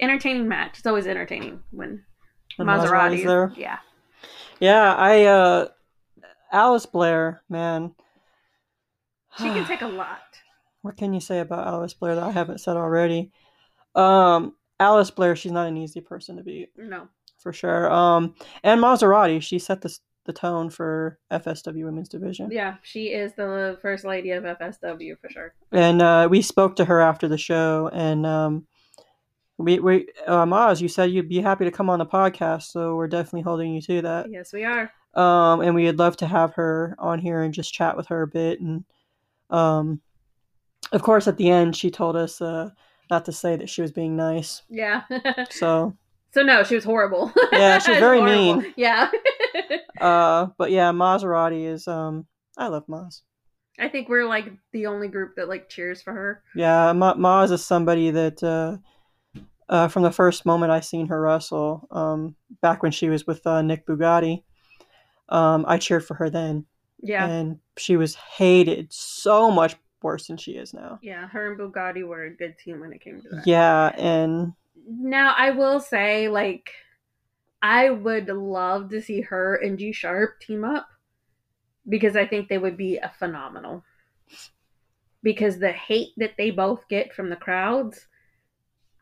entertaining 0.00 0.48
match. 0.48 0.78
It's 0.78 0.86
always 0.86 1.06
entertaining 1.06 1.60
when 1.70 2.04
When 2.56 2.66
Maserati's 2.66 3.24
Maserati's 3.24 3.24
there. 3.24 3.52
Yeah, 3.56 3.78
Yeah, 4.60 4.94
I 4.94 5.24
uh 5.24 5.68
Alice 6.52 6.86
Blair, 6.86 7.42
man. 7.48 7.94
She 9.36 9.44
can 9.44 9.64
take 9.66 9.82
a 9.82 9.86
lot. 10.02 10.20
what 10.82 10.96
can 10.96 11.12
you 11.12 11.20
say 11.20 11.40
about 11.40 11.66
Alice 11.66 11.94
Blair 11.94 12.14
that 12.14 12.24
I 12.24 12.30
haven't 12.30 12.60
said 12.60 12.76
already? 12.76 13.30
Um 13.94 14.54
Alice 14.80 15.10
Blair, 15.10 15.34
she's 15.36 15.52
not 15.52 15.66
an 15.66 15.76
easy 15.76 16.00
person 16.00 16.36
to 16.36 16.42
beat, 16.42 16.70
No, 16.76 17.08
for 17.38 17.52
sure. 17.52 17.90
Um 17.90 18.34
and 18.62 18.80
Maserati, 18.80 19.42
she 19.42 19.58
set 19.58 19.80
the 19.82 19.96
the 20.24 20.32
tone 20.34 20.68
for 20.68 21.18
FSW 21.32 21.84
women's 21.84 22.08
division. 22.10 22.50
yeah, 22.52 22.74
she 22.82 23.06
is 23.08 23.32
the 23.32 23.78
first 23.80 24.04
lady 24.04 24.32
of 24.32 24.44
FSW 24.44 25.18
for 25.18 25.30
sure. 25.30 25.54
And 25.72 26.02
uh 26.02 26.28
we 26.30 26.42
spoke 26.42 26.76
to 26.76 26.84
her 26.84 27.00
after 27.00 27.28
the 27.28 27.38
show 27.38 27.88
and 27.92 28.24
um 28.26 28.66
We 29.56 29.78
we 29.80 30.06
uh, 30.26 30.44
Maz, 30.46 30.80
you 30.80 30.88
said 30.88 31.10
you'd 31.10 31.28
be 31.28 31.40
happy 31.40 31.64
to 31.64 31.70
come 31.72 31.90
on 31.90 31.98
the 31.98 32.06
podcast, 32.06 32.64
so 32.70 32.94
we're 32.94 33.08
definitely 33.08 33.42
holding 33.42 33.72
you 33.74 33.80
to 33.82 34.02
that. 34.02 34.30
Yes, 34.30 34.52
we 34.52 34.64
are. 34.64 34.92
Um, 35.14 35.62
and 35.62 35.74
we'd 35.74 35.98
love 35.98 36.16
to 36.18 36.26
have 36.26 36.54
her 36.54 36.94
on 36.98 37.18
here 37.18 37.42
and 37.42 37.52
just 37.52 37.72
chat 37.74 37.96
with 37.96 38.06
her 38.08 38.22
a 38.22 38.28
bit. 38.28 38.60
And 38.60 38.84
um, 39.50 40.00
of 40.92 41.02
course, 41.02 41.28
at 41.28 41.36
the 41.36 41.50
end, 41.50 41.76
she 41.76 41.90
told 41.90 42.16
us 42.16 42.40
uh, 42.40 42.70
not 43.10 43.24
to 43.26 43.32
say 43.32 43.56
that 43.56 43.68
she 43.68 43.82
was 43.82 43.92
being 43.92 44.16
nice. 44.16 44.62
Yeah. 44.68 45.02
So 45.50 45.96
so 46.32 46.42
no, 46.42 46.62
she 46.62 46.74
was 46.74 46.84
horrible. 46.84 47.32
Yeah, 47.52 47.78
she 47.78 47.92
was 47.92 48.00
very 48.06 48.18
Horrible. 48.18 48.56
mean. 48.62 48.74
Yeah. 48.76 49.10
uh, 50.00 50.48
but 50.58 50.70
yeah, 50.70 50.92
Maserati 50.92 51.66
is 51.66 51.88
um, 51.88 52.26
I 52.56 52.68
love 52.68 52.86
Maz. 52.86 53.22
I 53.78 53.88
think 53.88 54.08
we're 54.08 54.26
like 54.26 54.52
the 54.72 54.86
only 54.86 55.08
group 55.08 55.36
that 55.36 55.48
like 55.48 55.68
cheers 55.68 56.02
for 56.02 56.12
her. 56.12 56.42
Yeah, 56.54 56.92
Ma- 56.92 57.14
Maz 57.14 57.50
is 57.50 57.64
somebody 57.64 58.10
that 58.10 58.42
uh, 58.42 58.76
uh, 59.68 59.88
from 59.88 60.02
the 60.02 60.10
first 60.10 60.44
moment 60.44 60.72
I 60.72 60.80
seen 60.80 61.06
her 61.08 61.20
wrestle, 61.20 61.86
um, 61.90 62.36
back 62.60 62.82
when 62.82 62.92
she 62.92 63.08
was 63.08 63.26
with 63.26 63.46
uh, 63.46 63.62
Nick 63.62 63.86
Bugatti, 63.86 64.42
um, 65.28 65.64
I 65.68 65.78
cheered 65.78 66.04
for 66.04 66.14
her 66.14 66.28
then, 66.28 66.66
Yeah. 67.00 67.26
and 67.26 67.58
she 67.76 67.96
was 67.96 68.14
hated 68.14 68.92
so 68.92 69.50
much 69.50 69.76
worse 70.02 70.26
than 70.28 70.36
she 70.36 70.52
is 70.52 70.72
now. 70.74 70.98
yeah, 71.02 71.26
her 71.28 71.52
and 71.52 71.58
Bugatti 71.60 72.06
were 72.06 72.24
a 72.24 72.30
good 72.36 72.56
team 72.58 72.80
when 72.80 72.92
it 72.92 73.00
came 73.00 73.20
to 73.20 73.28
that. 73.30 73.46
Yeah, 73.46 73.92
and 73.96 74.52
Now 74.88 75.34
I 75.36 75.50
will 75.50 75.80
say, 75.80 76.28
like, 76.28 76.70
I 77.62 77.90
would 77.90 78.28
love 78.28 78.90
to 78.90 79.00
see 79.02 79.20
her 79.22 79.56
and 79.56 79.78
G 79.78 79.92
Sharp 79.92 80.40
team 80.40 80.64
up 80.64 80.88
because 81.88 82.14
I 82.16 82.26
think 82.26 82.48
they 82.48 82.58
would 82.58 82.76
be 82.76 82.96
a 82.98 83.12
phenomenal. 83.18 83.82
Because 85.22 85.58
the 85.58 85.72
hate 85.72 86.10
that 86.18 86.34
they 86.38 86.50
both 86.52 86.86
get 86.88 87.12
from 87.12 87.28
the 87.28 87.36
crowds, 87.36 88.06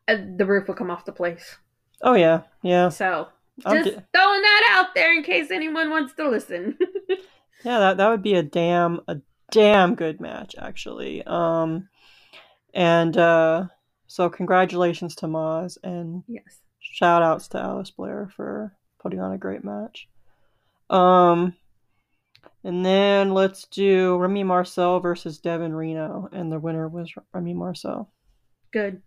uh, 0.09 0.17
the 0.37 0.47
roof 0.47 0.67
will 0.67 0.75
come 0.75 0.91
off 0.91 1.05
the 1.05 1.12
place. 1.12 1.57
oh 2.03 2.15
yeah, 2.15 2.43
yeah, 2.62 2.88
So 2.88 3.29
I'm 3.67 3.85
just 3.85 3.97
d- 3.99 4.03
throwing 4.15 4.41
that 4.43 4.69
out 4.79 4.95
there 4.95 5.12
in 5.12 5.23
case 5.23 5.50
anyone 5.50 5.91
wants 5.91 6.15
to 6.15 6.29
listen. 6.29 6.79
yeah. 7.64 7.78
That 7.78 7.96
that 7.98 8.08
would 8.08 8.22
be 8.22 8.34
a 8.34 8.42
damn 8.42 9.00
a 9.08 9.18
damn 9.50 9.94
good 9.94 10.20
match 10.20 10.54
actually. 10.58 11.22
Um, 11.25 11.88
and 12.75 13.16
uh, 13.16 13.66
so 14.06 14.28
congratulations 14.28 15.14
to 15.16 15.26
Maz 15.26 15.78
and 15.82 16.22
yes. 16.26 16.60
shout 16.80 17.22
outs 17.22 17.48
to 17.48 17.58
Alice 17.58 17.90
Blair 17.90 18.30
for 18.36 18.76
putting 19.00 19.20
on 19.20 19.32
a 19.32 19.38
great 19.38 19.64
match. 19.64 20.08
Um, 20.90 21.54
and 22.64 22.84
then 22.84 23.32
let's 23.32 23.64
do 23.64 24.16
Remy 24.16 24.44
Marcel 24.44 25.00
versus 25.00 25.38
Devin 25.38 25.75
Reno, 25.75 26.28
and 26.32 26.50
the 26.50 26.58
winner 26.58 26.88
was 26.88 27.12
Remy 27.32 27.54
Marcel. 27.54 28.10
Good. 28.72 29.02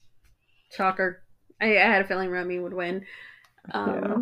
Shocker. 0.71 1.23
I, 1.61 1.77
I 1.77 1.81
had 1.81 2.01
a 2.01 2.07
feeling 2.07 2.29
Remy 2.29 2.59
would 2.59 2.73
win. 2.73 3.05
Um, 3.71 3.89
Yeah. 3.89 4.15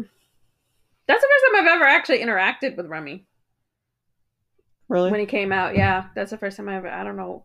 That's 1.08 1.22
the 1.22 1.28
first 1.30 1.46
time 1.46 1.62
I've 1.62 1.76
ever 1.76 1.86
actually 1.86 2.20
interacted 2.20 2.76
with 2.76 2.88
Remy. 2.88 3.26
Really? 4.90 5.12
when 5.12 5.20
he 5.20 5.26
came 5.26 5.52
out. 5.52 5.76
Yeah, 5.76 6.06
that's 6.16 6.32
the 6.32 6.38
first 6.38 6.58
time 6.58 6.70
I 6.70 6.78
ever. 6.78 6.88
I 6.88 7.04
don't 7.04 7.18
know. 7.18 7.44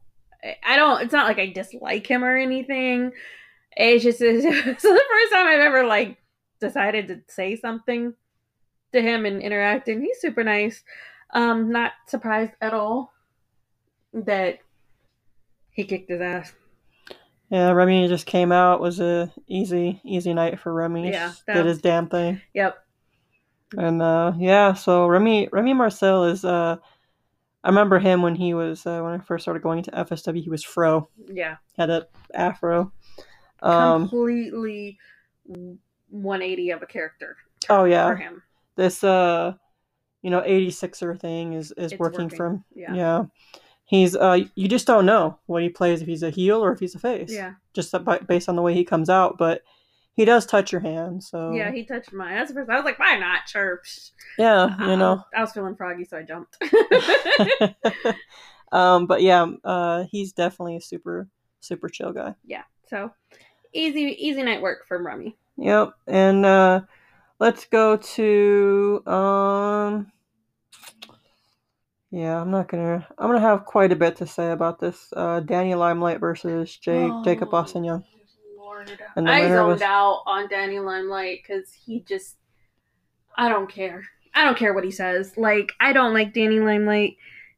I- 0.64 0.76
don't. 0.76 1.02
It's 1.02 1.12
not 1.12 1.26
like 1.26 1.38
I 1.38 1.46
dislike 1.46 2.06
him 2.06 2.24
or 2.24 2.36
anything. 2.36 3.12
It's 3.76 4.04
just 4.04 4.20
it's, 4.20 4.44
it's 4.66 4.82
the 4.82 4.88
first 5.10 5.32
time 5.32 5.46
I've 5.46 5.60
ever 5.60 5.84
like 5.86 6.18
decided 6.60 7.08
to 7.08 7.20
say 7.28 7.56
something 7.56 8.14
to 8.92 9.02
him 9.02 9.24
and 9.26 9.42
interact, 9.42 9.88
and 9.88 10.02
he's 10.02 10.20
super 10.20 10.44
nice. 10.44 10.82
Um, 11.34 11.72
not 11.72 11.92
surprised 12.06 12.52
at 12.60 12.74
all 12.74 13.12
that 14.12 14.58
he 15.70 15.84
kicked 15.84 16.10
his 16.10 16.20
ass. 16.20 16.52
yeah, 17.48 17.70
Remy 17.70 18.08
just 18.08 18.26
came 18.26 18.52
out. 18.52 18.80
Was 18.80 19.00
a 19.00 19.32
easy, 19.48 20.00
easy 20.04 20.34
night 20.34 20.60
for 20.60 20.72
Remy. 20.72 21.10
Yeah, 21.10 21.32
did 21.46 21.66
his 21.66 21.80
damn 21.80 22.08
thing. 22.08 22.40
Yep. 22.54 22.76
And 23.78 24.02
uh, 24.02 24.32
yeah, 24.36 24.74
so 24.74 25.06
Remy 25.06 25.48
Remy 25.50 25.72
Marcel 25.74 26.24
is. 26.24 26.44
Uh, 26.44 26.76
I 27.64 27.68
remember 27.68 27.98
him 27.98 28.22
when 28.22 28.34
he 28.34 28.54
was 28.54 28.84
uh, 28.86 29.00
when 29.00 29.12
I 29.12 29.18
first 29.18 29.42
started 29.44 29.62
going 29.62 29.78
into 29.78 29.90
FSW. 29.92 30.42
He 30.42 30.50
was 30.50 30.64
fro, 30.64 31.08
Yeah. 31.28 31.56
had 31.76 31.90
a 31.90 32.06
afro. 32.34 32.92
Um, 33.62 34.08
Completely 34.08 34.98
180 36.10 36.70
of 36.70 36.82
a 36.82 36.86
character. 36.86 37.36
Oh, 37.70 37.84
yeah. 37.84 38.08
For 38.10 38.16
him. 38.16 38.42
this 38.76 39.04
uh, 39.04 39.54
you 40.22 40.30
know, 40.30 40.40
86er 40.40 41.18
thing 41.20 41.52
is 41.54 41.72
is 41.72 41.92
working, 41.98 42.24
working. 42.24 42.36
for 42.36 42.46
him. 42.46 42.64
Yeah. 42.74 42.94
Yeah. 42.94 43.24
He's 43.84 44.16
uh 44.16 44.38
you 44.54 44.68
just 44.68 44.86
don't 44.86 45.04
know 45.04 45.38
what 45.46 45.62
he 45.62 45.68
plays 45.68 46.00
if 46.00 46.06
he's 46.08 46.22
a 46.22 46.30
heel 46.30 46.64
or 46.64 46.72
if 46.72 46.80
he's 46.80 46.94
a 46.94 46.98
face. 46.98 47.30
Yeah. 47.32 47.54
Just 47.74 47.92
by, 48.04 48.18
based 48.18 48.48
on 48.48 48.56
the 48.56 48.62
way 48.62 48.72
he 48.74 48.84
comes 48.84 49.10
out, 49.10 49.36
but 49.38 49.62
he 50.14 50.24
does 50.24 50.46
touch 50.46 50.72
your 50.72 50.80
hand, 50.80 51.22
so 51.22 51.52
Yeah, 51.52 51.70
he 51.72 51.84
touched 51.84 52.12
mine. 52.12 52.34
That's 52.34 52.50
the 52.50 52.54
first. 52.54 52.70
I 52.70 52.76
was 52.76 52.84
like, 52.84 52.98
"Why 52.98 53.18
not?" 53.18 53.40
Psh. 53.46 54.10
Yeah, 54.38 54.88
you 54.88 54.96
know. 54.96 55.24
I 55.34 55.40
was 55.40 55.52
feeling 55.52 55.76
froggy, 55.76 56.04
so 56.04 56.18
I 56.18 56.22
jumped. 56.22 56.56
um 58.72 59.06
but 59.06 59.22
yeah, 59.22 59.46
uh 59.64 60.04
he's 60.10 60.32
definitely 60.32 60.76
a 60.76 60.80
super 60.80 61.28
super 61.60 61.88
chill 61.88 62.12
guy. 62.12 62.34
yeah. 62.44 62.64
So 62.88 63.10
easy, 63.72 64.16
easy 64.18 64.42
night 64.42 64.60
work 64.60 64.86
for 64.86 65.02
Remy. 65.02 65.36
Yep. 65.56 65.94
And 66.06 66.44
uh 66.44 66.80
let's 67.38 67.64
go 67.66 67.96
to 67.96 69.02
um 69.06 70.12
yeah, 72.12 72.42
I'm 72.42 72.50
not 72.50 72.68
gonna. 72.68 73.06
I'm 73.18 73.28
gonna 73.28 73.40
have 73.40 73.64
quite 73.64 73.90
a 73.90 73.96
bit 73.96 74.16
to 74.16 74.26
say 74.26 74.50
about 74.50 74.78
this. 74.78 75.14
Uh, 75.16 75.40
Danny 75.40 75.74
Limelight 75.74 76.20
versus 76.20 76.76
Jay, 76.76 77.10
Jacob 77.24 77.54
Austin 77.54 77.84
Young. 77.84 78.04
Lord. 78.86 79.00
And 79.16 79.26
the 79.26 79.30
I 79.32 79.40
winner 79.42 79.56
zoned 79.56 79.72
was- 79.72 79.82
out 79.82 80.22
on 80.26 80.48
Danny 80.48 80.78
Limelight 80.78 81.40
because 81.46 81.72
he 81.72 82.00
just. 82.00 82.36
I 83.36 83.48
don't 83.48 83.70
care. 83.70 84.04
I 84.34 84.44
don't 84.44 84.56
care 84.58 84.74
what 84.74 84.84
he 84.84 84.90
says. 84.90 85.36
Like 85.36 85.70
I 85.80 85.92
don't 85.92 86.14
like 86.14 86.34
Danny 86.34 86.60
Limelight. 86.60 87.16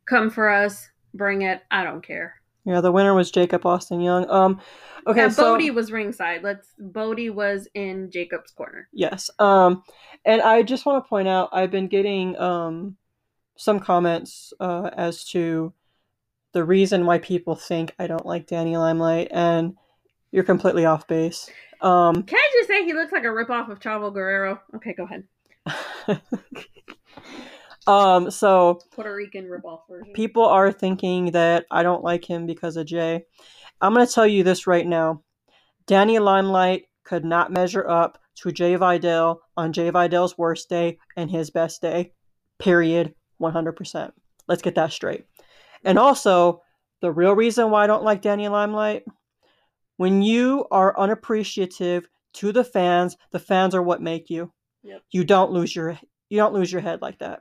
Come 0.08 0.30
for 0.30 0.48
us. 0.48 0.88
Bring 1.14 1.42
it. 1.42 1.62
I 1.70 1.84
don't 1.84 2.04
care. 2.04 2.34
Yeah, 2.64 2.80
the 2.80 2.92
winner 2.92 3.12
was 3.14 3.30
Jacob 3.30 3.66
Austin 3.66 4.00
Young. 4.00 4.28
Um, 4.30 4.60
okay, 5.06 5.20
now, 5.22 5.28
so 5.28 5.52
Bodie 5.54 5.70
was 5.70 5.92
ringside. 5.92 6.42
Let's. 6.42 6.68
Bodie 6.78 7.30
was 7.30 7.68
in 7.74 8.10
Jacob's 8.10 8.52
corner. 8.52 8.88
yes. 8.92 9.30
Um, 9.38 9.82
and 10.24 10.40
I 10.40 10.62
just 10.62 10.86
want 10.86 11.04
to 11.04 11.08
point 11.08 11.28
out 11.28 11.50
I've 11.52 11.70
been 11.70 11.88
getting 11.88 12.36
um 12.38 12.96
some 13.56 13.78
comments 13.78 14.52
uh 14.60 14.90
as 14.96 15.24
to 15.26 15.72
the 16.52 16.64
reason 16.64 17.04
why 17.06 17.18
people 17.18 17.54
think 17.54 17.94
I 17.98 18.06
don't 18.06 18.24
like 18.26 18.46
Danny 18.46 18.76
Limelight, 18.76 19.28
and 19.30 19.74
you're 20.34 20.42
completely 20.42 20.84
off 20.84 21.06
base. 21.06 21.48
Um, 21.80 22.24
Can 22.24 22.36
I 22.36 22.50
just 22.58 22.68
say 22.68 22.84
he 22.84 22.92
looks 22.92 23.12
like 23.12 23.22
a 23.22 23.28
ripoff 23.28 23.70
of 23.70 23.78
Chavo 23.78 24.12
Guerrero? 24.12 24.60
Okay, 24.74 24.92
go 24.92 25.04
ahead. 25.04 25.22
um, 27.86 28.32
so 28.32 28.80
Puerto 28.90 29.14
Rican 29.14 29.44
ripoff 29.44 29.82
version. 29.88 30.12
people 30.12 30.44
are 30.44 30.72
thinking 30.72 31.26
that 31.30 31.66
I 31.70 31.84
don't 31.84 32.02
like 32.02 32.28
him 32.28 32.46
because 32.46 32.76
of 32.76 32.86
Jay. 32.86 33.24
I'm 33.80 33.94
going 33.94 34.04
to 34.04 34.12
tell 34.12 34.26
you 34.26 34.42
this 34.42 34.66
right 34.66 34.84
now. 34.84 35.22
Danny 35.86 36.18
Limelight 36.18 36.86
could 37.04 37.24
not 37.24 37.52
measure 37.52 37.88
up 37.88 38.18
to 38.42 38.50
Jay 38.50 38.74
Vidal 38.74 39.40
on 39.56 39.72
Jay 39.72 39.90
Vidal's 39.90 40.36
worst 40.36 40.68
day 40.68 40.98
and 41.16 41.30
his 41.30 41.50
best 41.50 41.80
day. 41.80 42.12
Period. 42.58 43.14
100%. 43.40 44.10
Let's 44.48 44.62
get 44.62 44.74
that 44.74 44.90
straight. 44.90 45.26
And 45.84 45.96
also, 45.96 46.60
the 47.02 47.12
real 47.12 47.36
reason 47.36 47.70
why 47.70 47.84
I 47.84 47.86
don't 47.86 48.02
like 48.02 48.20
Danny 48.20 48.48
Limelight, 48.48 49.04
when 49.96 50.22
you 50.22 50.66
are 50.70 50.98
unappreciative 50.98 52.08
to 52.34 52.52
the 52.52 52.64
fans, 52.64 53.16
the 53.30 53.38
fans 53.38 53.74
are 53.74 53.82
what 53.82 54.02
make 54.02 54.28
you. 54.30 54.52
Yep. 54.82 55.02
You 55.10 55.24
don't 55.24 55.52
lose 55.52 55.74
your 55.74 55.98
you 56.28 56.38
don't 56.38 56.54
lose 56.54 56.72
your 56.72 56.80
head 56.82 57.00
like 57.02 57.18
that. 57.18 57.40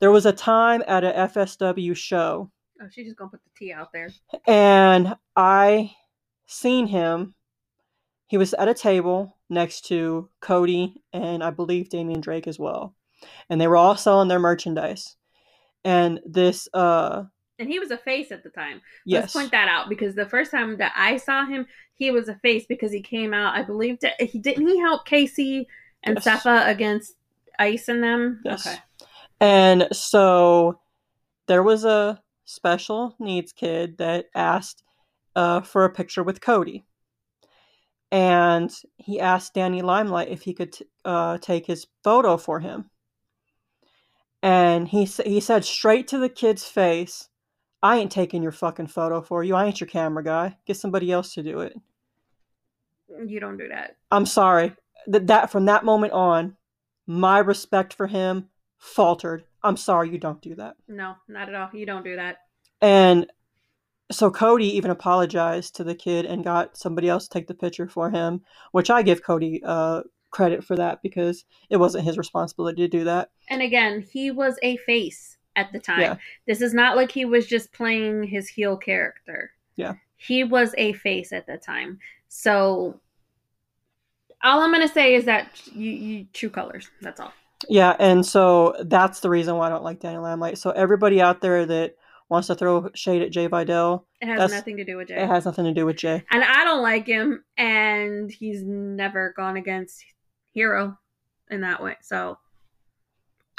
There 0.00 0.10
was 0.10 0.26
a 0.26 0.32
time 0.32 0.82
at 0.86 1.04
a 1.04 1.12
FSW 1.12 1.96
show 1.96 2.50
Oh, 2.80 2.86
she's 2.90 3.06
just 3.06 3.16
gonna 3.16 3.30
put 3.30 3.40
the 3.42 3.50
T 3.56 3.72
out 3.72 3.92
there. 3.92 4.08
and 4.46 5.16
I 5.34 5.92
seen 6.46 6.86
him. 6.86 7.34
He 8.28 8.36
was 8.36 8.54
at 8.54 8.68
a 8.68 8.74
table 8.74 9.36
next 9.50 9.86
to 9.86 10.28
Cody 10.40 11.02
and 11.12 11.42
I 11.42 11.50
believe 11.50 11.88
Damian 11.88 12.20
Drake 12.20 12.46
as 12.46 12.58
well. 12.58 12.94
And 13.50 13.60
they 13.60 13.66
were 13.66 13.76
all 13.76 13.96
selling 13.96 14.28
their 14.28 14.38
merchandise. 14.38 15.16
And 15.84 16.20
this 16.24 16.68
uh 16.72 17.24
And 17.58 17.68
he 17.68 17.78
was 17.80 17.90
a 17.90 17.98
face 17.98 18.30
at 18.30 18.42
the 18.44 18.50
time. 18.50 18.80
yes. 19.04 19.22
Let's 19.22 19.32
point 19.32 19.50
that 19.50 19.68
out 19.68 19.88
because 19.88 20.14
the 20.14 20.26
first 20.28 20.50
time 20.50 20.76
that 20.78 20.92
I 20.96 21.16
saw 21.16 21.44
him, 21.44 21.66
he 21.94 22.10
was 22.10 22.28
a 22.28 22.36
face 22.36 22.64
because 22.68 22.92
he 22.92 23.00
came 23.02 23.34
out. 23.34 23.56
I 23.56 23.62
believe 23.62 23.98
that 24.00 24.20
he 24.20 24.38
didn't 24.38 24.66
he 24.68 24.78
help 24.78 25.04
Casey 25.06 25.66
and 26.04 26.16
Yes. 26.24 26.44
Sepha 26.44 26.68
against 26.68 27.14
Ice 27.58 27.88
and 27.88 28.02
them. 28.02 28.40
Yes. 28.44 28.66
Okay. 28.66 28.76
And 29.40 29.88
so 29.92 30.78
there 31.48 31.62
was 31.64 31.84
a 31.84 32.22
special 32.44 33.16
needs 33.18 33.52
kid 33.52 33.98
that 33.98 34.26
asked 34.34 34.84
uh, 35.34 35.60
for 35.60 35.84
a 35.84 35.90
picture 35.92 36.22
with 36.22 36.40
Cody. 36.40 36.84
And 38.10 38.72
he 38.96 39.20
asked 39.20 39.54
Danny 39.54 39.82
Limelight 39.82 40.28
if 40.28 40.42
he 40.42 40.54
could 40.54 40.72
t- 40.72 40.86
uh, 41.04 41.38
take 41.38 41.66
his 41.66 41.86
photo 42.04 42.36
for 42.36 42.60
him. 42.60 42.88
And 44.42 44.86
he, 44.88 45.02
s- 45.02 45.20
he 45.26 45.40
said 45.40 45.64
straight 45.64 46.08
to 46.08 46.18
the 46.18 46.28
kid's 46.28 46.64
face, 46.64 47.28
I 47.82 47.98
ain't 47.98 48.10
taking 48.10 48.42
your 48.42 48.52
fucking 48.52 48.88
photo 48.88 49.22
for 49.22 49.44
you. 49.44 49.54
I 49.54 49.66
ain't 49.66 49.80
your 49.80 49.88
camera 49.88 50.24
guy. 50.24 50.56
Get 50.66 50.76
somebody 50.76 51.12
else 51.12 51.34
to 51.34 51.42
do 51.42 51.60
it. 51.60 51.74
You 53.26 53.40
don't 53.40 53.56
do 53.56 53.68
that. 53.68 53.96
I'm 54.10 54.26
sorry. 54.26 54.74
That 55.06 55.28
that 55.28 55.50
from 55.50 55.66
that 55.66 55.84
moment 55.84 56.12
on, 56.12 56.56
my 57.06 57.38
respect 57.38 57.94
for 57.94 58.06
him 58.06 58.48
faltered. 58.78 59.44
I'm 59.62 59.76
sorry 59.76 60.10
you 60.10 60.18
don't 60.18 60.42
do 60.42 60.54
that. 60.56 60.76
No, 60.88 61.14
not 61.28 61.48
at 61.48 61.54
all. 61.54 61.68
You 61.72 61.86
don't 61.86 62.04
do 62.04 62.16
that. 62.16 62.38
And 62.80 63.26
so 64.10 64.30
Cody 64.30 64.76
even 64.76 64.90
apologized 64.90 65.76
to 65.76 65.84
the 65.84 65.94
kid 65.94 66.24
and 66.26 66.44
got 66.44 66.76
somebody 66.76 67.08
else 67.08 67.24
to 67.24 67.30
take 67.30 67.46
the 67.46 67.54
picture 67.54 67.88
for 67.88 68.10
him, 68.10 68.42
which 68.72 68.90
I 68.90 69.02
give 69.02 69.22
Cody 69.22 69.62
uh, 69.64 70.02
credit 70.30 70.64
for 70.64 70.76
that 70.76 71.02
because 71.02 71.44
it 71.70 71.76
wasn't 71.76 72.04
his 72.04 72.18
responsibility 72.18 72.82
to 72.82 72.88
do 72.88 73.04
that. 73.04 73.30
And 73.50 73.62
again, 73.62 74.04
he 74.12 74.30
was 74.30 74.58
a 74.62 74.76
face 74.78 75.37
at 75.58 75.72
the 75.72 75.78
time. 75.78 76.00
Yeah. 76.00 76.16
This 76.46 76.60
is 76.60 76.72
not 76.72 76.96
like 76.96 77.10
he 77.10 77.24
was 77.24 77.46
just 77.46 77.72
playing 77.72 78.22
his 78.24 78.48
heel 78.48 78.76
character. 78.76 79.50
Yeah. 79.76 79.94
He 80.16 80.44
was 80.44 80.74
a 80.78 80.92
face 80.94 81.32
at 81.32 81.46
the 81.46 81.56
time. 81.58 81.98
So 82.28 83.00
all 84.42 84.60
I'm 84.60 84.72
gonna 84.72 84.88
say 84.88 85.14
is 85.14 85.24
that 85.24 85.48
you, 85.74 85.90
you 85.90 86.26
true 86.32 86.50
colors. 86.50 86.88
That's 87.02 87.20
all. 87.20 87.32
Yeah, 87.68 87.96
and 87.98 88.24
so 88.24 88.76
that's 88.84 89.18
the 89.20 89.28
reason 89.30 89.56
why 89.56 89.66
I 89.66 89.70
don't 89.70 89.82
like 89.82 89.98
Daniel 89.98 90.22
Limelight. 90.22 90.58
So 90.58 90.70
everybody 90.70 91.20
out 91.20 91.40
there 91.40 91.66
that 91.66 91.96
wants 92.28 92.46
to 92.46 92.54
throw 92.54 92.88
shade 92.94 93.22
at 93.22 93.32
Jay 93.32 93.48
Vidal, 93.48 94.06
It 94.20 94.26
has 94.28 94.52
nothing 94.52 94.76
to 94.76 94.84
do 94.84 94.96
with 94.96 95.08
Jay. 95.08 95.16
it 95.20 95.26
has 95.26 95.44
nothing 95.44 95.64
to 95.64 95.74
do 95.74 95.84
with 95.86 95.96
Jay. 95.96 96.22
and 96.30 96.44
I 96.44 96.62
don't 96.62 96.82
like 96.82 97.06
him, 97.06 97.42
and 97.56 98.30
he's 98.30 98.62
never 98.62 99.32
gone 99.36 99.56
against 99.56 100.04
Hero 100.52 100.96
in 101.50 101.62
that 101.62 101.82
way. 101.82 101.96
So 102.02 102.38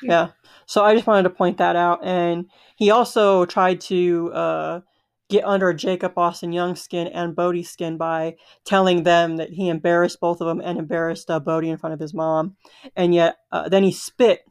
Yeah. 0.01 0.29
So 0.65 0.83
I 0.83 0.93
just 0.95 1.07
wanted 1.07 1.23
to 1.23 1.29
point 1.31 1.57
that 1.57 1.75
out. 1.75 2.05
And 2.05 2.49
he 2.75 2.91
also 2.91 3.45
tried 3.45 3.81
to 3.81 4.31
uh, 4.33 4.81
get 5.29 5.43
under 5.45 5.73
Jacob 5.73 6.17
Austin 6.17 6.51
Young's 6.53 6.81
skin 6.81 7.07
and 7.07 7.35
Bodie's 7.35 7.69
skin 7.69 7.97
by 7.97 8.35
telling 8.65 9.03
them 9.03 9.37
that 9.37 9.49
he 9.49 9.69
embarrassed 9.69 10.19
both 10.19 10.41
of 10.41 10.47
them 10.47 10.61
and 10.63 10.77
embarrassed 10.79 11.29
uh, 11.29 11.39
Bodie 11.39 11.69
in 11.69 11.77
front 11.77 11.93
of 11.93 11.99
his 11.99 12.13
mom. 12.13 12.55
And 12.95 13.13
yet, 13.13 13.37
uh, 13.51 13.69
then 13.69 13.83
he 13.83 13.91
spit 13.91 14.45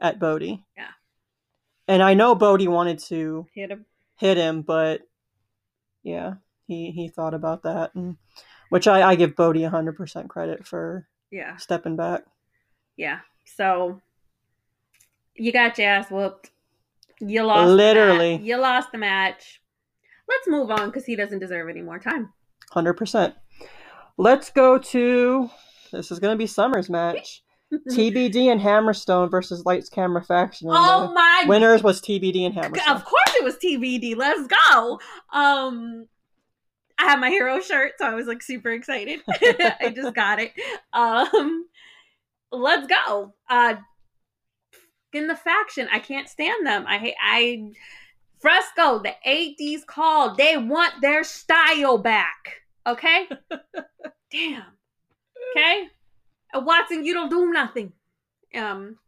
at 0.00 0.18
Bodie. 0.18 0.64
Yeah. 0.76 0.88
And 1.86 2.02
I 2.02 2.14
know 2.14 2.34
Bodie 2.34 2.68
wanted 2.68 2.98
to 3.10 3.46
hit 3.54 3.70
him. 3.70 3.84
hit 4.16 4.36
him, 4.36 4.62
but 4.62 5.02
yeah, 6.02 6.34
he, 6.66 6.90
he 6.92 7.08
thought 7.08 7.34
about 7.34 7.62
that. 7.64 7.94
And, 7.94 8.16
which 8.70 8.88
I, 8.88 9.10
I 9.10 9.14
give 9.14 9.36
Bodie 9.36 9.60
100% 9.60 10.28
credit 10.28 10.66
for 10.66 11.06
Yeah. 11.30 11.56
stepping 11.58 11.96
back. 11.96 12.22
Yeah. 12.96 13.20
So 13.44 14.00
you 15.36 15.52
got 15.52 15.78
your 15.78 15.88
ass 15.88 16.10
whooped. 16.10 16.50
You 17.20 17.44
lost. 17.44 17.70
Literally. 17.70 18.36
You 18.36 18.56
lost 18.58 18.92
the 18.92 18.98
match. 18.98 19.60
Let's 20.28 20.48
move 20.48 20.70
on 20.70 20.86
because 20.86 21.04
he 21.04 21.16
doesn't 21.16 21.38
deserve 21.38 21.68
any 21.68 21.82
more 21.82 21.98
time. 21.98 22.32
Hundred 22.70 22.94
percent. 22.94 23.34
Let's 24.16 24.50
go 24.50 24.78
to 24.78 25.50
this 25.92 26.10
is 26.10 26.18
gonna 26.18 26.36
be 26.36 26.46
Summer's 26.46 26.90
match. 26.90 27.42
TBD 27.90 28.52
and 28.52 28.60
Hammerstone 28.60 29.30
versus 29.30 29.64
Lights 29.64 29.88
Camera 29.88 30.22
Faction. 30.22 30.68
And 30.68 30.76
oh 30.78 31.12
my 31.12 31.44
winners 31.46 31.82
was 31.82 32.00
TBD 32.00 32.46
and 32.46 32.54
Hammerstone. 32.54 32.94
Of 32.94 33.04
course 33.04 33.34
it 33.34 33.44
was 33.44 33.56
TBD. 33.56 34.16
Let's 34.16 34.46
go. 34.46 35.00
Um 35.32 36.06
I 36.96 37.06
have 37.06 37.18
my 37.18 37.30
hero 37.30 37.60
shirt, 37.60 37.94
so 37.98 38.06
I 38.06 38.14
was 38.14 38.28
like 38.28 38.42
super 38.42 38.70
excited. 38.70 39.20
I 39.28 39.92
just 39.94 40.14
got 40.14 40.38
it. 40.38 40.52
Um 40.92 41.66
let's 42.52 42.86
go. 42.86 43.34
Uh 43.48 43.76
in 45.14 45.26
the 45.26 45.36
faction, 45.36 45.88
I 45.92 45.98
can't 45.98 46.28
stand 46.28 46.66
them. 46.66 46.84
I 46.86 46.98
hate 46.98 47.14
I 47.22 47.70
Fresco, 48.40 48.98
the 48.98 49.14
80s 49.26 49.86
called. 49.86 50.36
They 50.36 50.56
want 50.56 51.00
their 51.00 51.24
style 51.24 51.98
back. 51.98 52.62
Okay? 52.86 53.28
Damn. 54.30 54.64
Okay? 55.56 55.88
Uh, 56.52 56.60
Watson, 56.60 57.04
you 57.04 57.14
don't 57.14 57.30
do 57.30 57.50
nothing. 57.52 57.92
Um 58.54 58.98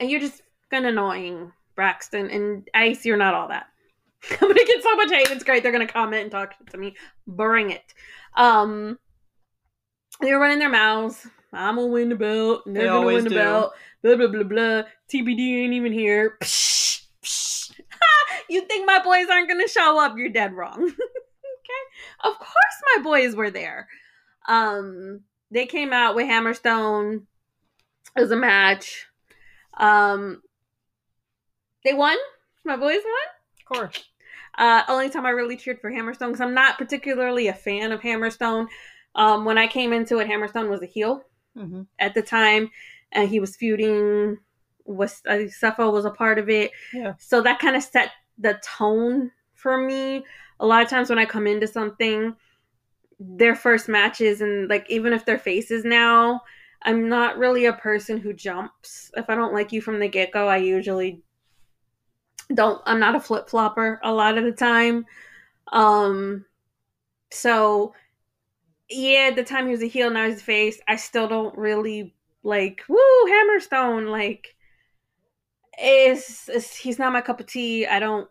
and 0.00 0.10
you're 0.10 0.20
just 0.20 0.42
kind 0.70 0.84
of 0.84 0.92
annoying, 0.92 1.52
Braxton 1.74 2.30
and 2.30 2.68
Ice. 2.74 3.04
You're 3.04 3.16
not 3.16 3.34
all 3.34 3.48
that. 3.48 3.66
I'm 4.30 4.48
gonna 4.48 4.54
get 4.54 4.82
so 4.82 4.96
much 4.96 5.10
hate. 5.10 5.30
It's 5.30 5.44
great. 5.44 5.62
They're 5.62 5.72
gonna 5.72 5.86
comment 5.86 6.22
and 6.22 6.30
talk 6.30 6.54
to 6.70 6.78
me. 6.78 6.94
Bring 7.26 7.70
it. 7.70 7.94
Um, 8.36 8.98
they're 10.20 10.38
running 10.38 10.58
their 10.58 10.68
mouths. 10.68 11.26
I'm 11.52 11.76
gonna 11.76 11.86
win 11.88 12.08
the 12.10 12.16
belt. 12.16 12.66
And 12.66 12.76
they're 12.76 12.84
They 12.84 12.88
gonna 12.88 13.06
win 13.06 13.24
the 13.24 13.30
do. 13.30 13.36
belt. 13.36 13.72
Blah 14.02 14.16
blah 14.16 14.26
blah 14.28 14.42
blah. 14.42 14.82
TBD 15.12 15.64
ain't 15.64 15.74
even 15.74 15.92
here. 15.92 16.36
Psh, 16.42 17.02
psh. 17.22 17.80
you 18.50 18.62
think 18.66 18.86
my 18.86 19.02
boys 19.02 19.26
aren't 19.30 19.48
gonna 19.48 19.68
show 19.68 19.98
up? 20.00 20.16
You're 20.16 20.28
dead 20.30 20.52
wrong. 20.54 20.82
okay, 20.84 22.24
of 22.24 22.38
course 22.38 22.82
my 22.96 23.02
boys 23.02 23.34
were 23.34 23.50
there. 23.50 23.88
Um, 24.46 25.20
they 25.50 25.66
came 25.66 25.92
out 25.92 26.14
with 26.14 26.26
Hammerstone 26.26 27.22
as 28.16 28.30
a 28.30 28.36
match. 28.36 29.06
Um, 29.76 30.42
they 31.84 31.94
won. 31.94 32.16
My 32.64 32.76
boys 32.76 33.00
won. 33.04 33.14
Of 33.60 33.76
course. 33.76 34.04
Uh, 34.56 34.82
only 34.88 35.08
time 35.08 35.24
I 35.24 35.30
really 35.30 35.56
cheered 35.56 35.80
for 35.80 35.90
Hammerstone 35.90 36.28
because 36.28 36.40
I'm 36.40 36.54
not 36.54 36.78
particularly 36.78 37.46
a 37.48 37.54
fan 37.54 37.92
of 37.92 38.00
Hammerstone. 38.00 38.66
Um, 39.14 39.44
when 39.44 39.56
I 39.56 39.66
came 39.66 39.92
into 39.92 40.18
it, 40.18 40.28
Hammerstone 40.28 40.68
was 40.68 40.82
a 40.82 40.86
heel 40.86 41.22
hmm 41.58 41.82
at 41.98 42.14
the 42.14 42.22
time, 42.22 42.70
and 43.12 43.28
he 43.28 43.40
was 43.40 43.56
feuding. 43.56 44.38
Was 44.84 45.20
Cepho 45.26 45.92
was 45.92 46.06
a 46.06 46.10
part 46.10 46.38
of 46.38 46.48
it, 46.48 46.72
Yeah. 46.94 47.14
so 47.18 47.42
that 47.42 47.58
kind 47.58 47.76
of 47.76 47.82
set 47.82 48.10
the 48.38 48.58
tone 48.64 49.30
for 49.54 49.76
me. 49.76 50.24
A 50.60 50.66
lot 50.66 50.82
of 50.82 50.88
times 50.88 51.10
when 51.10 51.18
I 51.18 51.26
come 51.26 51.46
into 51.46 51.66
something, 51.66 52.34
their 53.20 53.54
first 53.54 53.88
matches 53.88 54.40
and 54.40 54.68
like 54.68 54.88
even 54.90 55.12
if 55.12 55.24
they're 55.24 55.38
faces 55.38 55.84
now, 55.84 56.40
I'm 56.82 57.08
not 57.08 57.38
really 57.38 57.66
a 57.66 57.72
person 57.72 58.18
who 58.18 58.32
jumps. 58.32 59.10
If 59.16 59.28
I 59.28 59.34
don't 59.34 59.52
like 59.52 59.72
you 59.72 59.82
from 59.82 59.98
the 59.98 60.08
get 60.08 60.32
go, 60.32 60.48
I 60.48 60.58
usually 60.58 61.22
don't. 62.54 62.80
I'm 62.86 63.00
not 63.00 63.14
a 63.14 63.20
flip 63.20 63.48
flopper 63.48 64.00
a 64.02 64.12
lot 64.12 64.38
of 64.38 64.44
the 64.44 64.52
time. 64.52 65.06
Um, 65.72 66.46
so 67.32 67.94
yeah, 68.90 69.28
at 69.30 69.36
the 69.36 69.44
time 69.44 69.66
he 69.66 69.72
was 69.72 69.82
a 69.82 69.88
heel, 69.88 70.10
now 70.10 70.26
he's 70.26 70.40
a 70.40 70.44
face. 70.44 70.80
I 70.88 70.96
still 70.96 71.28
don't 71.28 71.56
really 71.56 72.14
like 72.42 72.82
woo 72.88 72.98
Hammerstone. 73.26 74.10
Like, 74.10 74.54
is 75.82 76.50
he's 76.80 76.98
not 76.98 77.12
my 77.12 77.20
cup 77.20 77.40
of 77.40 77.46
tea. 77.46 77.86
I 77.86 77.98
don't, 77.98 78.28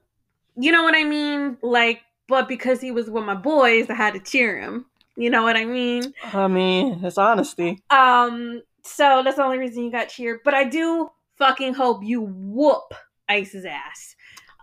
you 0.56 0.72
know 0.72 0.84
what 0.84 0.96
I 0.96 1.04
mean? 1.04 1.58
Like, 1.62 2.02
but 2.28 2.48
because 2.48 2.82
he 2.82 2.92
was 2.92 3.10
with 3.10 3.24
my 3.24 3.36
boys, 3.36 3.90
I 3.90 3.96
had 3.96 4.14
to 4.14 4.20
cheer 4.20 4.60
him. 4.60 4.86
You 5.16 5.30
know 5.30 5.44
what 5.44 5.56
I 5.56 5.66
mean? 5.66 6.14
I 6.24 6.48
mean, 6.48 7.04
it's 7.04 7.18
honesty. 7.18 7.80
Um, 7.90 8.62
so 8.84 9.22
that's 9.24 9.38
the 9.38 9.44
only 9.44 9.58
reason 9.58 9.84
you 9.84 9.92
got 9.92 10.10
cheered. 10.10 10.42
But 10.44 10.54
I 10.54 10.64
do 10.64 11.10
fucking 11.38 11.74
hope 11.74 12.04
you 12.04 12.22
whoop 12.22 12.94
Ice's 13.30 13.66
ass. 13.66 14.16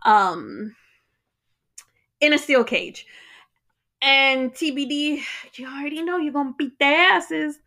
Um 0.05 0.75
in 2.21 2.33
a 2.33 2.39
steel 2.39 2.65
cage. 2.65 3.07
And 4.05 4.53
TBD, 4.53 5.23
you 5.55 5.67
already 5.67 6.03
know 6.03 6.19
you're 6.19 6.33
gonna 6.33 6.55
beat 6.59 6.79
their 6.79 7.13
asses. 7.13 7.59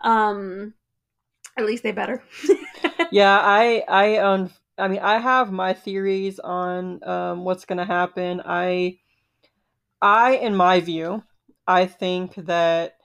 Um 0.00 0.74
at 1.56 1.64
least 1.64 1.82
they 1.82 1.92
better. 1.92 2.22
Yeah, 3.10 3.38
I, 3.40 3.84
I, 3.88 4.16
um, 4.16 4.50
I 4.78 4.88
mean, 4.88 4.98
I 5.00 5.18
have 5.18 5.52
my 5.52 5.74
theories 5.74 6.38
on 6.38 7.02
um, 7.08 7.44
what's 7.44 7.64
gonna 7.64 7.84
happen. 7.84 8.42
I, 8.44 8.98
I, 10.02 10.36
in 10.36 10.56
my 10.56 10.80
view, 10.80 11.22
I 11.66 11.86
think 11.86 12.34
that 12.34 12.96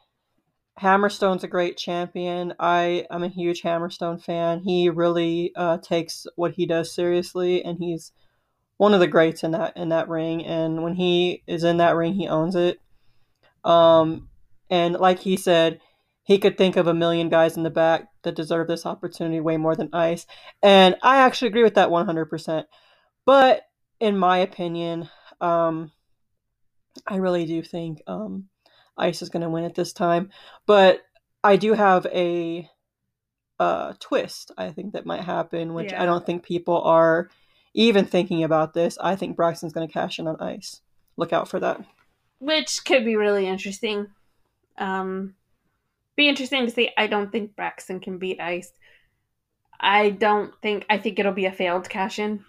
Hammerstone's 0.80 1.44
a 1.44 1.48
great 1.48 1.78
champion. 1.78 2.54
I 2.60 3.06
am 3.12 3.24
a 3.24 3.28
huge 3.30 3.62
Hammerstone 3.62 4.22
fan. 4.22 4.64
He 4.64 4.90
really 4.90 5.52
uh, 5.56 5.78
takes 5.78 6.26
what 6.36 6.54
he 6.54 6.66
does 6.66 6.94
seriously, 6.94 7.64
and 7.64 7.78
he's 7.80 8.12
one 8.82 8.96
of 8.96 9.00
the 9.00 9.06
greats 9.06 9.44
in 9.44 9.52
that 9.52 9.78
in 9.78 9.90
that 9.90 10.10
ring. 10.10 10.44
And 10.44 10.82
when 10.82 10.96
he 10.96 11.44
is 11.46 11.64
in 11.64 11.78
that 11.78 11.96
ring, 11.96 12.16
he 12.16 12.28
owns 12.28 12.56
it. 12.56 12.80
Um, 13.64 14.28
and 14.72 14.96
like 14.96 15.20
he 15.20 15.38
said, 15.38 15.80
he 16.24 16.40
could 16.40 16.58
think 16.58 16.78
of 16.78 16.88
a 16.88 16.94
million 16.96 17.30
guys 17.30 17.56
in 17.56 17.62
the 17.62 17.70
back 17.70 18.08
that 18.24 18.36
deserve 18.36 18.68
this 18.68 18.88
opportunity 18.88 19.40
way 19.40 19.56
more 19.58 19.76
than 19.76 19.94
Ice. 19.94 20.26
And 20.64 20.96
I 21.04 21.18
actually 21.18 21.50
agree 21.50 21.62
with 21.62 21.76
that 21.76 21.90
100%. 21.90 22.64
But 23.24 23.62
in 24.00 24.18
my 24.18 24.40
opinion, 24.40 25.12
um, 25.40 25.92
I 27.06 27.18
really 27.18 27.46
do 27.46 27.62
think 27.62 28.02
um, 28.08 28.46
Ice 28.98 29.22
is 29.22 29.30
going 29.30 29.44
to 29.44 29.50
win 29.52 29.64
it 29.64 29.76
this 29.76 29.94
time. 29.94 30.32
But 30.66 31.02
I 31.44 31.56
do 31.56 31.74
have 31.74 32.08
a 32.08 32.68
uh, 33.60 33.94
twist, 34.00 34.52
I 34.58 34.72
think, 34.72 34.94
that 34.94 35.06
might 35.06 35.22
happen, 35.22 35.76
which 35.76 35.92
Yeah. 35.92 36.02
I 36.02 36.08
don't 36.08 36.26
think 36.26 36.42
people 36.42 36.82
are 36.82 37.30
even 37.74 38.06
thinking 38.06 38.44
about 38.44 38.74
this. 38.74 38.98
I 39.02 39.16
think 39.16 39.36
Braxton's 39.36 39.74
going 39.74 39.88
to 39.88 39.94
cash 39.94 40.20
in 40.20 40.28
on 40.28 40.40
Ice. 40.40 40.82
Look 41.18 41.34
out 41.34 41.48
for 41.48 41.60
that. 41.60 41.84
Which 42.40 42.84
could 42.86 43.06
be 43.06 43.16
really 43.16 43.48
interesting. 43.48 44.08
Um 44.78 45.36
be 46.16 46.28
interesting 46.28 46.66
to 46.66 46.72
see. 46.72 46.90
I 46.98 47.08
don't 47.08 47.32
think 47.32 47.56
Braxton 47.56 48.00
can 48.00 48.18
beat 48.18 48.40
Ice. 48.40 48.74
I 49.80 50.10
don't 50.10 50.54
think 50.62 50.86
I 50.90 50.98
think 50.98 51.20
it'll 51.20 51.32
be 51.34 51.46
a 51.46 51.52
failed 51.52 51.90
cash 51.90 52.20
in. 52.20 52.44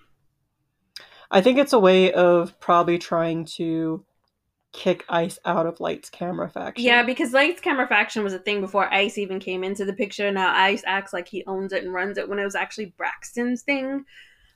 I 1.30 1.40
think 1.40 1.58
it's 1.58 1.72
a 1.72 1.78
way 1.78 2.12
of 2.12 2.58
probably 2.60 2.98
trying 2.98 3.46
to 3.56 4.04
kick 4.72 5.04
Ice 5.08 5.38
out 5.44 5.66
of 5.66 5.80
Lights 5.80 6.10
Camera 6.10 6.48
Faction. 6.48 6.84
Yeah, 6.84 7.02
because 7.02 7.32
Lights 7.32 7.60
Camera 7.60 7.86
Faction 7.86 8.24
was 8.24 8.34
a 8.34 8.38
thing 8.38 8.60
before 8.60 8.92
Ice 8.92 9.18
even 9.18 9.38
came 9.38 9.64
into 9.64 9.84
the 9.84 9.92
picture. 9.92 10.30
Now 10.30 10.54
Ice 10.54 10.82
acts 10.86 11.12
like 11.12 11.28
he 11.28 11.44
owns 11.46 11.72
it 11.72 11.84
and 11.84 11.92
runs 11.92 12.18
it 12.18 12.28
when 12.28 12.38
it 12.38 12.44
was 12.44 12.54
actually 12.54 12.94
Braxton's 12.96 13.62
thing. 13.62 14.04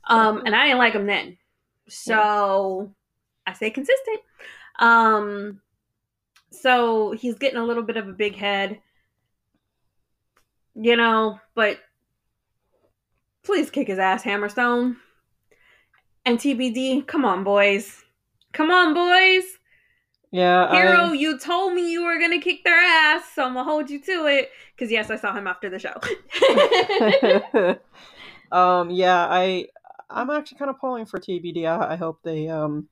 Um, 0.06 0.42
and 0.44 0.54
I 0.54 0.66
didn't 0.66 0.78
like 0.78 0.94
him 0.94 1.06
then. 1.06 1.36
So 1.88 2.92
I 3.46 3.52
stay 3.52 3.70
consistent. 3.70 4.20
Um, 4.78 5.60
so 6.50 7.12
he's 7.12 7.36
getting 7.36 7.58
a 7.58 7.64
little 7.64 7.82
bit 7.82 7.96
of 7.96 8.08
a 8.08 8.12
big 8.12 8.36
head. 8.36 8.80
You 10.74 10.96
know, 10.96 11.40
but 11.54 11.78
please 13.42 13.70
kick 13.70 13.88
his 13.88 13.98
ass, 13.98 14.22
Hammerstone. 14.22 14.96
And 16.26 16.38
TBD, 16.38 17.06
come 17.06 17.24
on, 17.24 17.44
boys. 17.44 18.04
Come 18.52 18.70
on, 18.70 18.92
boys. 18.92 19.44
Yeah, 20.32 20.70
Hero, 20.70 21.10
I, 21.10 21.12
you 21.12 21.38
told 21.38 21.72
me 21.72 21.90
you 21.90 22.04
were 22.04 22.18
gonna 22.18 22.40
kick 22.40 22.64
their 22.64 22.78
ass, 22.78 23.22
so 23.34 23.44
I'm 23.44 23.54
gonna 23.54 23.64
hold 23.64 23.88
you 23.88 24.00
to 24.02 24.26
it. 24.26 24.50
Cause 24.78 24.90
yes, 24.90 25.08
I 25.08 25.16
saw 25.16 25.32
him 25.32 25.46
after 25.46 25.70
the 25.70 25.78
show. 25.78 25.94
um, 28.56 28.90
yeah, 28.90 29.26
I 29.30 29.68
I'm 30.08 30.30
actually 30.30 30.58
kind 30.58 30.70
of 30.70 30.78
pulling 30.80 31.06
for 31.06 31.18
TBD. 31.18 31.66
I, 31.66 31.92
I 31.94 31.96
hope 31.96 32.20
they 32.22 32.48
um 32.48 32.88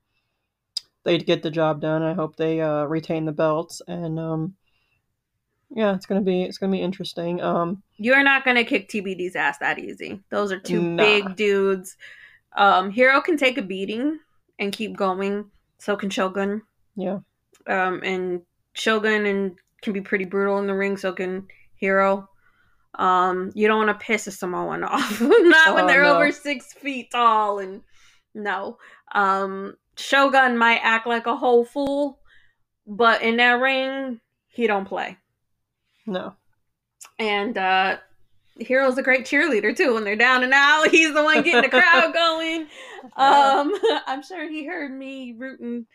they 1.05 1.19
get 1.19 1.43
the 1.43 1.51
job 1.51 1.81
done. 1.81 2.03
I 2.03 2.15
hope 2.15 2.37
they 2.37 2.61
uh, 2.61 2.85
retain 2.85 3.25
the 3.27 3.33
belts, 3.33 3.83
and 3.87 4.19
um, 4.19 4.55
yeah, 5.71 5.95
it's 5.95 6.07
gonna 6.07 6.23
be 6.23 6.43
it's 6.43 6.59
gonna 6.59 6.73
be 6.73 6.81
interesting. 6.81 7.41
Um, 7.43 7.83
You're 7.97 8.23
not 8.23 8.45
gonna 8.45 8.65
kick 8.65 8.89
TBD's 8.89 9.37
ass 9.37 9.59
that 9.59 9.79
easy. 9.79 10.23
Those 10.31 10.51
are 10.53 10.59
two 10.59 10.81
Nah. 10.81 10.97
big 10.97 11.37
dudes. 11.37 11.97
Um, 12.57 12.91
Hero 12.91 13.21
can 13.21 13.37
take 13.37 13.59
a 13.59 13.63
beating 13.63 14.19
and 14.59 14.73
keep 14.73 14.97
going. 14.97 15.51
So 15.79 15.97
can 15.97 16.09
Shogun. 16.11 16.63
yeah, 16.97 17.19
Um, 17.67 18.01
and 18.03 18.43
Shogun 18.75 19.27
and 19.27 19.57
can 19.83 19.93
be 19.93 20.01
pretty 20.01 20.25
brutal 20.25 20.59
in 20.59 20.67
the 20.67 20.75
ring. 20.75 20.97
So 20.97 21.13
can 21.13 21.47
Hero. 21.77 22.29
Um, 22.99 23.51
you 23.55 23.67
don't 23.69 23.85
want 23.87 23.99
to 23.99 24.05
piss 24.07 24.27
a 24.27 24.31
Samoan 24.31 24.85
off. 24.85 25.21
not 25.21 25.75
when 25.75 25.85
Oh, 25.85 25.87
they're 25.87 26.03
no. 26.03 26.15
over 26.17 26.31
six 26.33 26.73
feet 26.73 27.11
tall. 27.11 27.59
And 27.59 27.83
no. 28.35 28.79
Um, 29.13 29.77
Shogun 29.97 30.57
might 30.59 30.81
act 30.83 31.07
like 31.07 31.27
a 31.27 31.37
whole 31.37 31.65
fool, 31.65 32.19
but 32.87 33.23
in 33.23 33.37
that 33.39 33.61
ring, 33.61 34.21
he 34.49 34.67
don't 34.67 34.85
play. 34.87 35.17
no, 36.07 36.35
And 37.19 37.57
uh 37.59 37.99
Hero's 38.61 38.99
a 38.99 39.03
great 39.03 39.25
cheerleader 39.27 39.77
too. 39.77 39.95
When 39.95 40.05
they're 40.05 40.15
down 40.15 40.45
and 40.45 40.53
out, 40.53 40.89
he's 40.93 41.13
the 41.13 41.25
one 41.25 41.43
getting 41.43 41.63
the 41.63 41.69
crowd 41.69 42.13
going. 42.15 42.69
Um, 43.17 43.75
I'm 44.07 44.23
sure 44.23 44.49
he 44.49 44.65
heard 44.65 44.93
me 44.93 45.35
rooting 45.37 45.87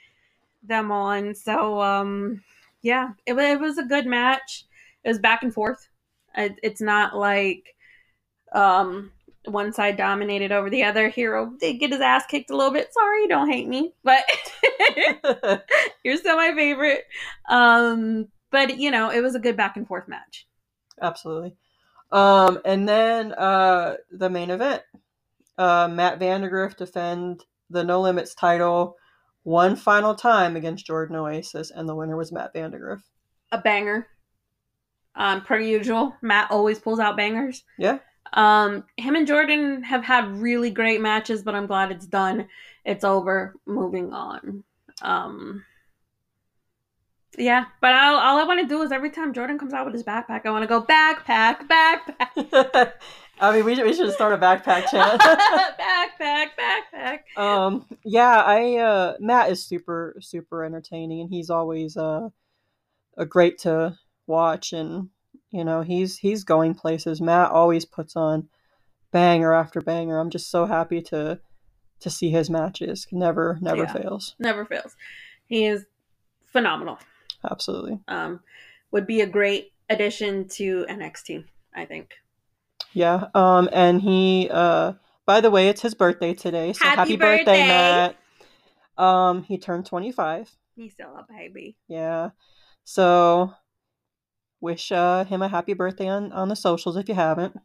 them 0.63 0.91
on. 0.91 1.33
So 1.35 1.79
um, 1.81 2.41
yeah, 2.81 3.12
it, 3.25 3.33
it 3.35 3.59
was 3.62 3.77
a 3.77 3.83
good 3.85 4.05
match. 4.05 4.65
It 5.05 5.07
was 5.07 5.19
back 5.19 5.41
and 5.43 5.53
forth. 5.53 5.88
It, 6.39 6.60
it's 6.63 6.82
not 6.82 7.15
like 7.15 7.75
um 8.54 9.12
one 9.45 9.73
side 9.73 9.97
dominated 9.97 10.52
over 10.52 10.69
the 10.69 10.84
other. 10.84 11.10
Hero 11.10 11.54
did 11.60 11.80
get 11.80 11.91
his 11.91 12.02
ass 12.02 12.25
kicked 12.28 12.49
a 12.49 12.56
little 12.56 12.73
bit. 12.73 12.93
Sorry, 12.93 13.28
don't 13.28 13.49
hate 13.49 13.67
me, 13.67 13.93
but 14.04 14.23
you're 16.04 16.17
still 16.17 16.36
my 16.36 16.54
favorite. 16.54 17.04
Um, 17.49 18.28
but 18.52 18.78
you 18.78 18.91
know, 18.91 19.10
it 19.10 19.21
was 19.21 19.36
a 19.36 19.39
good 19.39 19.58
back 19.58 19.78
and 19.78 19.88
forth 19.88 20.08
match. 20.08 20.47
absolutely. 21.02 21.56
Um, 22.12 22.60
and 22.65 22.89
then 22.89 23.34
uh, 23.34 23.97
the 24.12 24.30
main 24.30 24.49
event, 24.49 24.82
uh, 25.58 25.88
Matt 25.88 26.19
Vandergriff 26.19 26.75
defend 26.75 27.45
the 27.69 27.84
No 27.84 28.02
Limits 28.02 28.34
title 28.34 28.95
one 29.43 29.75
final 29.75 30.15
time 30.15 30.56
against 30.56 30.86
Jordan 30.86 31.15
Oasis, 31.15 31.71
and 31.71 31.88
the 31.88 31.95
winner 31.95 32.17
was 32.17 32.32
Matt 32.32 32.54
Vandergriff. 32.54 33.02
a 33.52 33.58
banger. 33.60 34.08
Um, 35.19 35.41
per 35.41 35.60
usual, 35.60 36.15
Matt 36.21 36.49
always 36.49 36.79
pulls 36.79 36.99
out 36.99 37.17
bangers. 37.17 37.63
Yeah. 37.77 37.99
Um, 38.32 38.86
him 38.95 39.15
and 39.15 39.27
Jordan 39.27 39.84
have 39.84 40.03
had 40.03 40.39
really 40.39 40.69
great 40.71 41.01
matches, 41.01 41.43
but 41.43 41.55
I'm 41.55 41.67
glad 41.67 41.91
it's 41.91 42.05
done. 42.05 42.47
It's 42.86 43.03
over. 43.03 43.53
Moving 43.65 44.13
on. 44.13 44.63
Um, 45.01 45.65
yeah, 47.38 47.65
but 47.82 47.91
I'll, 47.93 48.15
all 48.15 48.39
I 48.39 48.43
want 48.43 48.62
to 48.62 48.67
do 48.67 48.82
is 48.82 48.91
every 48.91 49.10
time 49.10 49.34
Jordan 49.34 49.60
comes 49.60 49.73
out 49.73 49.86
with 49.86 49.93
his 49.93 50.03
backpack, 50.03 50.45
I 50.45 50.51
want 50.51 50.63
to 50.63 50.67
go 50.67 50.82
backpack, 50.82 51.67
backpack, 51.67 52.93
I 53.41 53.55
mean, 53.55 53.63
we 53.65 53.75
should, 53.75 53.86
we 53.86 53.93
should 53.93 54.12
start 54.12 54.34
a 54.34 54.38
backpack 54.38 54.88
chant. 54.91 55.21
backpack, 55.21 56.47
backpack. 56.60 57.41
um, 57.41 57.86
yeah, 58.03 58.41
I 58.41 58.77
uh, 58.77 59.13
Matt 59.19 59.51
is 59.51 59.63
super 59.63 60.15
super 60.19 60.65
entertaining, 60.65 61.21
and 61.21 61.29
he's 61.29 61.49
always 61.49 61.95
uh, 61.95 62.29
a 63.17 63.25
great 63.25 63.60
to 63.60 63.97
watch, 64.30 64.72
and 64.72 65.10
you 65.52 65.65
know 65.65 65.82
he's 65.82 66.18
he's 66.18 66.46
going 66.46 66.76
places. 66.76 67.20
Matt 67.20 67.52
always 67.52 67.84
puts 67.84 68.15
on 68.15 68.48
banger 69.12 69.52
after 69.54 69.82
banger. 69.82 70.20
I'm 70.20 70.30
just 70.30 70.50
so 70.50 70.65
happy 70.65 71.02
to 71.04 71.39
to 72.00 72.10
see 72.10 72.30
his 72.30 72.50
matches. 72.50 73.08
Never 73.12 73.58
never 73.62 73.84
Yeah. 73.84 73.94
fails. 73.94 74.36
Never 74.39 74.63
fails. 74.63 74.96
He 75.48 75.65
is 75.65 75.86
phenomenal. 76.54 77.00
Absolutely. 77.50 78.00
Um, 78.08 78.39
would 78.92 79.08
be 79.08 79.22
a 79.22 79.28
great 79.28 79.74
addition 79.89 80.48
to 80.50 80.86
NXT. 80.89 81.44
I 81.76 81.86
think. 81.86 82.13
Yeah. 82.94 83.26
Um, 83.34 83.70
and 83.74 84.02
he 84.02 84.50
uh, 84.52 84.94
by 85.26 85.42
the 85.42 85.52
way, 85.52 85.68
it's 85.70 85.82
his 85.82 85.94
birthday 85.94 86.34
today, 86.34 86.74
so 86.74 86.86
Happy 86.86 86.98
happy, 86.98 87.15
birthday, 87.18 87.46
birthday. 87.46 87.68
Matt. 87.68 88.15
Um, 88.98 89.44
he 89.44 89.58
turned 89.58 89.86
25. 89.86 90.50
He's 90.76 90.94
still 90.94 91.15
a 91.15 91.26
baby. 91.32 91.78
Yeah. 91.88 92.32
So 92.84 93.54
wish 94.62 94.91
uh, 94.91 95.24
him 95.26 95.41
a 95.41 95.48
happy 95.48 95.74
birthday 95.74 96.08
on, 96.08 96.32
on 96.32 96.50
the 96.50 96.56
socials 96.56 96.98
if 96.98 97.08
you 97.10 97.15
haven't. 97.15 97.56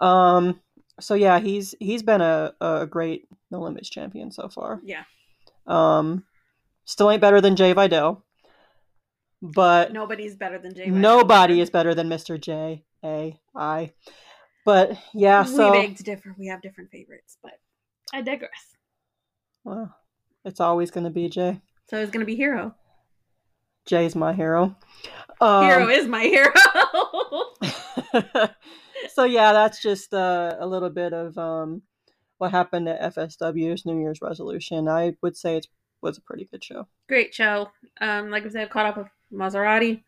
Um 0.00 0.60
so 1.00 1.14
yeah, 1.14 1.38
he's 1.40 1.74
he's 1.80 2.02
been 2.02 2.20
a, 2.20 2.54
a 2.60 2.86
great 2.86 3.28
No 3.50 3.60
Limits 3.62 3.88
champion 3.88 4.30
so 4.30 4.48
far. 4.48 4.80
Yeah. 4.84 5.04
Um 5.66 6.24
still 6.84 7.10
ain't 7.10 7.20
better 7.20 7.40
than 7.40 7.56
Jay 7.56 7.72
Vidal. 7.72 8.24
But 9.40 9.92
Nobody's 9.92 10.36
better 10.36 10.58
than 10.58 10.74
Jay. 10.74 10.86
nobody 10.86 11.60
is 11.60 11.70
better 11.70 11.94
than 11.94 12.08
Mr. 12.08 12.40
J 12.40 12.84
A 13.04 13.40
I. 13.56 13.92
But 14.64 14.96
yeah, 15.12 15.42
so 15.44 15.72
we 15.72 15.78
beg 15.78 15.96
to 15.96 16.04
differ. 16.04 16.34
We 16.38 16.46
have 16.46 16.62
different 16.62 16.90
favorites, 16.90 17.38
but 17.42 17.54
I 18.14 18.22
digress. 18.22 18.76
well, 19.64 19.92
it's 20.44 20.60
always 20.60 20.92
gonna 20.92 21.10
be 21.10 21.28
Jay. 21.28 21.60
So 21.90 21.96
it's 21.98 22.12
gonna 22.12 22.24
be 22.24 22.36
Hero. 22.36 22.74
Jay's 23.86 24.14
my 24.14 24.32
hero. 24.32 24.76
Um, 25.40 25.64
Hero 25.64 25.88
is 25.88 26.06
my 26.06 26.22
hero. 26.22 26.52
so 29.12 29.24
yeah, 29.24 29.52
that's 29.52 29.82
just 29.82 30.14
uh, 30.14 30.56
a 30.60 30.66
little 30.66 30.90
bit 30.90 31.12
of 31.12 31.36
um, 31.36 31.82
what 32.38 32.50
happened 32.52 32.88
at 32.88 33.14
FSW's 33.14 33.84
New 33.84 34.00
Year's 34.00 34.20
resolution. 34.22 34.88
I 34.88 35.14
would 35.22 35.36
say 35.36 35.56
it 35.56 35.66
was 36.00 36.18
a 36.18 36.22
pretty 36.22 36.48
good 36.50 36.62
show. 36.62 36.86
Great 37.08 37.34
show. 37.34 37.70
Um, 38.00 38.30
like 38.30 38.44
I 38.44 38.48
said, 38.50 38.70
caught 38.70 38.86
up 38.86 38.96
with 38.98 39.08
Maserati 39.32 40.02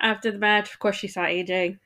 after 0.00 0.30
the 0.30 0.38
match. 0.38 0.72
Of 0.72 0.78
course, 0.78 0.96
she 0.96 1.08
saw 1.08 1.22
AJ 1.24 1.78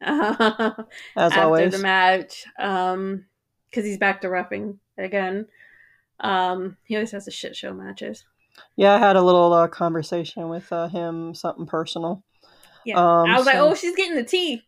As 0.00 0.36
after 1.16 1.40
always. 1.40 1.72
the 1.72 1.78
match. 1.78 2.44
Um, 2.58 3.26
because 3.70 3.86
he's 3.86 3.98
back 3.98 4.20
to 4.20 4.28
roughing 4.28 4.78
again. 4.98 5.46
Um, 6.20 6.76
he 6.84 6.94
always 6.94 7.12
has 7.12 7.24
the 7.24 7.30
shit 7.30 7.56
show 7.56 7.72
matches. 7.72 8.24
Yeah, 8.76 8.94
I 8.94 8.98
had 8.98 9.16
a 9.16 9.22
little 9.22 9.52
uh, 9.52 9.68
conversation 9.68 10.48
with 10.48 10.72
uh, 10.72 10.88
him, 10.88 11.34
something 11.34 11.66
personal. 11.66 12.22
Yeah, 12.84 12.96
Um, 12.96 13.30
I 13.30 13.36
was 13.36 13.46
like, 13.46 13.56
oh, 13.56 13.74
she's 13.74 13.96
getting 13.96 14.16
the 14.16 14.24
tea. 14.24 14.62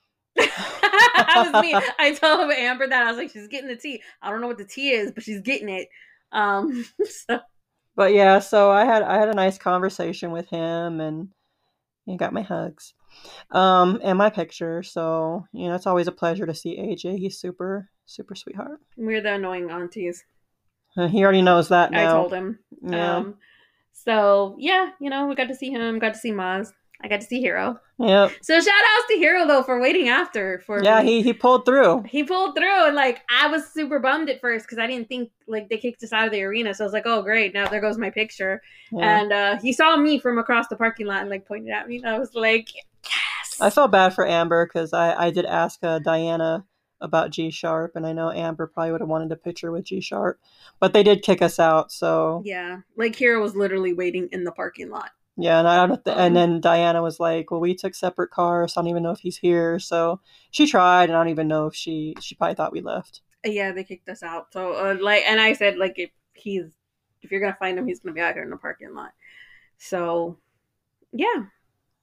that 0.36 1.50
was 1.52 1.62
me. 1.62 1.74
I 1.98 2.12
told 2.12 2.50
Amber 2.52 2.88
that 2.88 3.02
I 3.02 3.10
was 3.10 3.16
like, 3.16 3.30
she's 3.30 3.48
getting 3.48 3.68
the 3.68 3.76
tea. 3.76 4.02
I 4.22 4.30
don't 4.30 4.40
know 4.40 4.46
what 4.46 4.58
the 4.58 4.64
tea 4.64 4.90
is, 4.90 5.12
but 5.12 5.22
she's 5.22 5.40
getting 5.40 5.68
it. 5.68 5.88
Um, 6.32 6.84
so 7.04 7.40
But 7.96 8.12
yeah, 8.14 8.38
so 8.38 8.70
I 8.70 8.84
had 8.84 9.02
I 9.02 9.18
had 9.18 9.28
a 9.28 9.34
nice 9.34 9.58
conversation 9.58 10.30
with 10.30 10.48
him, 10.48 11.00
and 11.00 11.28
he 12.06 12.16
got 12.16 12.32
my 12.32 12.42
hugs, 12.42 12.94
um, 13.50 14.00
and 14.02 14.16
my 14.16 14.30
picture. 14.30 14.82
So 14.82 15.46
you 15.52 15.68
know, 15.68 15.74
it's 15.74 15.86
always 15.86 16.08
a 16.08 16.12
pleasure 16.12 16.46
to 16.46 16.54
see 16.54 16.78
AJ. 16.78 17.18
He's 17.18 17.38
super 17.38 17.90
super 18.06 18.34
sweetheart. 18.34 18.80
we're 18.96 19.20
the 19.20 19.34
annoying 19.34 19.70
aunties. 19.70 20.24
Uh, 20.96 21.08
He 21.08 21.22
already 21.22 21.42
knows 21.42 21.68
that 21.68 21.90
now. 21.90 22.08
I 22.10 22.12
told 22.20 22.32
him. 22.32 22.58
Yeah. 22.82 23.16
Um, 23.16 23.34
so 23.92 24.56
yeah, 24.58 24.90
you 25.00 25.10
know, 25.10 25.26
we 25.26 25.34
got 25.34 25.48
to 25.48 25.54
see 25.54 25.70
him, 25.70 25.98
got 25.98 26.14
to 26.14 26.18
see 26.20 26.32
Maz. 26.32 26.72
I 27.02 27.08
got 27.08 27.20
to 27.22 27.26
see 27.26 27.40
Hero. 27.40 27.78
Yep. 27.98 28.32
So 28.42 28.54
shout 28.60 28.68
outs 28.68 29.06
to 29.08 29.16
Hero 29.16 29.46
though 29.46 29.62
for 29.62 29.80
waiting 29.80 30.08
after 30.08 30.58
for 30.66 30.82
Yeah, 30.84 31.00
me. 31.02 31.06
he 31.08 31.22
he 31.22 31.32
pulled 31.32 31.64
through. 31.64 32.02
he 32.06 32.24
pulled 32.24 32.54
through 32.56 32.86
and 32.86 32.94
like 32.96 33.20
I 33.30 33.46
was 33.48 33.66
super 33.72 33.98
bummed 33.98 34.28
at 34.28 34.40
first 34.40 34.66
because 34.66 34.78
I 34.78 34.86
didn't 34.86 35.08
think 35.08 35.30
like 35.46 35.68
they 35.70 35.76
kicked 35.78 36.02
us 36.02 36.12
out 36.12 36.26
of 36.26 36.32
the 36.32 36.42
arena. 36.42 36.74
So 36.74 36.84
I 36.84 36.86
was 36.86 36.92
like, 36.92 37.06
oh 37.06 37.22
great, 37.22 37.54
now 37.54 37.68
there 37.68 37.80
goes 37.80 37.96
my 37.98 38.10
picture. 38.10 38.60
Yeah. 38.92 39.20
And 39.20 39.32
uh 39.32 39.58
he 39.60 39.72
saw 39.72 39.96
me 39.96 40.18
from 40.18 40.38
across 40.38 40.68
the 40.68 40.76
parking 40.76 41.06
lot 41.06 41.20
and 41.22 41.30
like 41.30 41.46
pointed 41.46 41.70
at 41.72 41.88
me 41.88 41.96
and 41.98 42.06
I 42.08 42.18
was 42.18 42.34
like, 42.34 42.68
Yes. 43.04 43.60
I 43.60 43.70
felt 43.70 43.90
bad 43.92 44.14
for 44.14 44.26
Amber 44.26 44.66
because 44.66 44.92
I 44.92 45.26
I 45.26 45.30
did 45.30 45.44
ask 45.46 45.78
uh, 45.82 45.98
Diana 46.00 46.64
about 47.00 47.30
G 47.30 47.50
Sharp, 47.50 47.96
and 47.96 48.06
I 48.06 48.12
know 48.12 48.30
Amber 48.30 48.66
probably 48.66 48.92
would 48.92 49.00
have 49.00 49.08
wanted 49.08 49.32
a 49.32 49.36
picture 49.36 49.70
with 49.72 49.84
G 49.84 50.00
Sharp, 50.00 50.38
but 50.78 50.92
they 50.92 51.02
did 51.02 51.22
kick 51.22 51.40
us 51.42 51.58
out. 51.58 51.90
So 51.92 52.42
Yeah. 52.44 52.80
Like 52.96 53.12
Kira 53.16 53.40
was 53.40 53.54
literally 53.56 53.92
waiting 53.92 54.28
in 54.32 54.44
the 54.44 54.52
parking 54.52 54.90
lot. 54.90 55.10
yeah, 55.36 55.58
and 55.58 55.66
I 55.68 55.86
don't. 55.86 56.04
Th- 56.04 56.14
Um, 56.16 56.22
and 56.22 56.36
then 56.36 56.60
Diana 56.60 57.02
was 57.02 57.18
like, 57.20 57.50
"Well, 57.50 57.60
we 57.60 57.74
took 57.74 57.94
separate 57.94 58.30
cars. 58.30 58.74
So 58.74 58.80
I 58.80 58.84
don't 58.84 58.90
even 58.90 59.02
know 59.02 59.12
if 59.12 59.20
he's 59.20 59.38
here." 59.38 59.78
So 59.78 60.20
she 60.50 60.66
tried, 60.66 61.04
and 61.08 61.12
I 61.16 61.20
don't 61.20 61.30
even 61.30 61.48
know 61.48 61.66
if 61.66 61.74
she 61.74 62.14
she 62.20 62.34
probably 62.34 62.54
thought 62.56 62.72
we 62.72 62.80
left. 62.82 63.22
Yeah, 63.44 63.72
they 63.72 63.84
kicked 63.84 64.08
us 64.10 64.22
out. 64.22 64.52
So 64.52 64.72
uh, 64.74 64.96
like, 65.00 65.22
and 65.26 65.40
I 65.40 65.54
said 65.54 65.78
like 65.78 65.98
if 65.98 66.10
he's 66.34 66.64
if 67.22 67.30
you're 67.30 67.40
gonna 67.40 67.56
find 67.58 67.78
him, 67.78 67.86
he's 67.86 68.00
gonna 68.00 68.12
be 68.14 68.20
out 68.20 68.34
here 68.34 68.42
in 68.42 68.50
the 68.50 68.56
parking 68.58 68.94
lot. 68.94 69.12
So 69.78 70.36
yeah, 71.12 71.44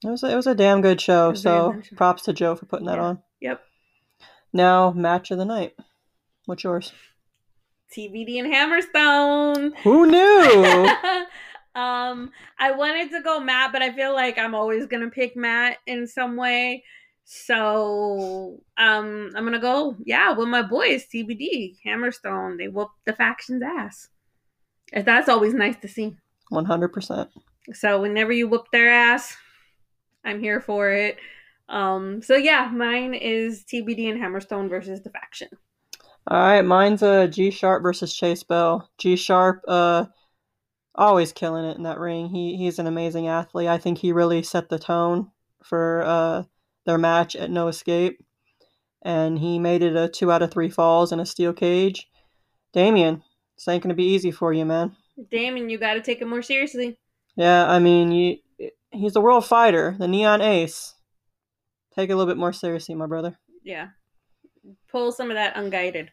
It 0.04 0.10
was 0.10 0.24
a, 0.24 0.32
it 0.32 0.36
was 0.36 0.48
a 0.48 0.56
damn 0.56 0.82
good 0.82 1.00
show. 1.00 1.28
Damn 1.32 1.36
So 1.36 1.82
show. 1.84 1.96
props 1.96 2.24
to 2.24 2.34
Joe 2.34 2.56
for 2.56 2.66
putting 2.66 2.88
that 2.88 2.98
Yeah. 2.98 3.04
on. 3.04 3.20
Yep. 3.42 3.62
Now 4.54 4.92
match 4.92 5.32
of 5.32 5.38
the 5.38 5.46
night. 5.46 5.76
What's 6.46 6.64
yours? 6.64 6.94
TBD 7.96 8.40
and 8.40 8.54
Hammerstone. 8.54 9.78
Who 9.84 10.08
knew? 10.08 10.90
um, 11.76 12.32
I 12.60 12.72
wanted 12.72 13.12
to 13.12 13.22
go 13.22 13.40
Matt, 13.40 13.72
but 13.72 13.82
I 13.82 13.94
feel 13.94 14.14
like 14.14 14.38
I'm 14.38 14.56
always 14.56 14.86
gonna 14.86 15.10
pick 15.10 15.36
Matt 15.36 15.78
in 15.86 16.08
some 16.08 16.36
way. 16.36 16.84
So 17.24 18.62
um, 18.78 19.32
I'm 19.36 19.44
gonna 19.44 19.60
go, 19.60 19.96
yeah, 20.06 20.32
with 20.32 20.48
my 20.48 20.62
boys, 20.62 21.06
TBD, 21.14 21.76
Hammerstone. 21.86 22.58
They 22.58 22.70
whoop 22.70 22.90
the 23.06 23.14
faction's 23.14 23.64
ass. 23.64 24.08
And 24.94 25.06
That's 25.06 25.28
always 25.28 25.54
nice 25.54 25.76
to 25.82 25.88
see. 25.88 26.16
One 26.50 26.66
hundred 26.66 26.90
percent. 26.90 27.30
So 27.74 28.02
whenever 28.02 28.32
you 28.32 28.48
whoop 28.48 28.68
their 28.72 28.90
ass, 28.90 29.36
I'm 30.24 30.40
here 30.40 30.62
for 30.62 30.92
it. 30.92 31.18
Um, 31.70 32.22
so 32.22 32.36
yeah, 32.36 32.72
mine 32.74 33.14
is 33.14 33.64
TBD 33.66 34.10
and 34.10 34.22
Hammerstone 34.22 34.70
versus 34.70 35.02
the 35.02 35.10
faction. 35.10 35.50
All 36.30 36.40
right, 36.40 36.62
mine's 36.62 37.04
uh, 37.04 37.28
G 37.28 37.52
Sharp 37.52 37.84
versus 37.84 38.14
Chase 38.14 38.44
Bell. 38.44 38.90
G 38.98 39.16
Sharp, 39.16 39.62
uh, 39.68 40.06
always 40.96 41.32
killing 41.32 41.66
it 41.66 41.78
in 41.78 41.84
that 41.84 42.00
ring. 42.00 42.30
He 42.30 42.58
he's 42.58 42.80
an 42.80 42.88
amazing 42.88 43.28
athlete. 43.28 43.68
I 43.68 43.78
think 43.78 43.98
he 43.98 44.12
really 44.12 44.44
set 44.44 44.70
the 44.70 44.80
tone 44.80 45.32
for 45.64 46.04
uh 46.06 46.44
their 46.86 46.98
match 46.98 47.36
at 47.36 47.52
No 47.52 47.68
Escape, 47.68 48.20
and 49.02 49.40
he 49.40 49.60
made 49.60 49.84
it 49.84 49.96
a 49.96 50.10
two 50.10 50.32
out 50.32 50.42
of 50.42 50.52
three 50.52 50.70
falls 50.70 51.12
in 51.12 51.20
a 51.20 51.26
steel 51.26 51.54
cage. 51.54 52.10
Damien, 52.74 53.24
this 53.56 53.68
ain't 53.68 53.84
gonna 53.84 53.94
be 53.94 54.14
easy 54.14 54.32
for 54.32 54.52
you, 54.54 54.66
man. 54.66 54.96
Damon, 55.32 55.70
you 55.70 55.78
got 55.78 55.96
to 55.96 56.02
take 56.02 56.22
it 56.22 56.28
more 56.28 56.42
seriously. 56.42 56.98
Yeah, 57.36 57.68
I 57.68 57.80
mean, 57.80 58.12
you, 58.12 58.38
he's 58.92 59.16
a 59.16 59.22
world 59.22 59.46
fighter, 59.46 59.96
the 59.98 60.08
Neon 60.08 60.42
Ace. 60.42 60.94
Take 61.98 62.10
it 62.10 62.14
a 62.14 62.16
little 62.16 62.32
bit 62.32 62.40
more 62.40 62.54
seriously, 62.54 62.94
my 62.96 63.08
brother. 63.08 63.38
Yeah, 63.64 63.88
pull 64.90 65.12
some 65.12 65.32
of 65.32 65.36
that 65.36 65.58
unguided. 65.58 66.12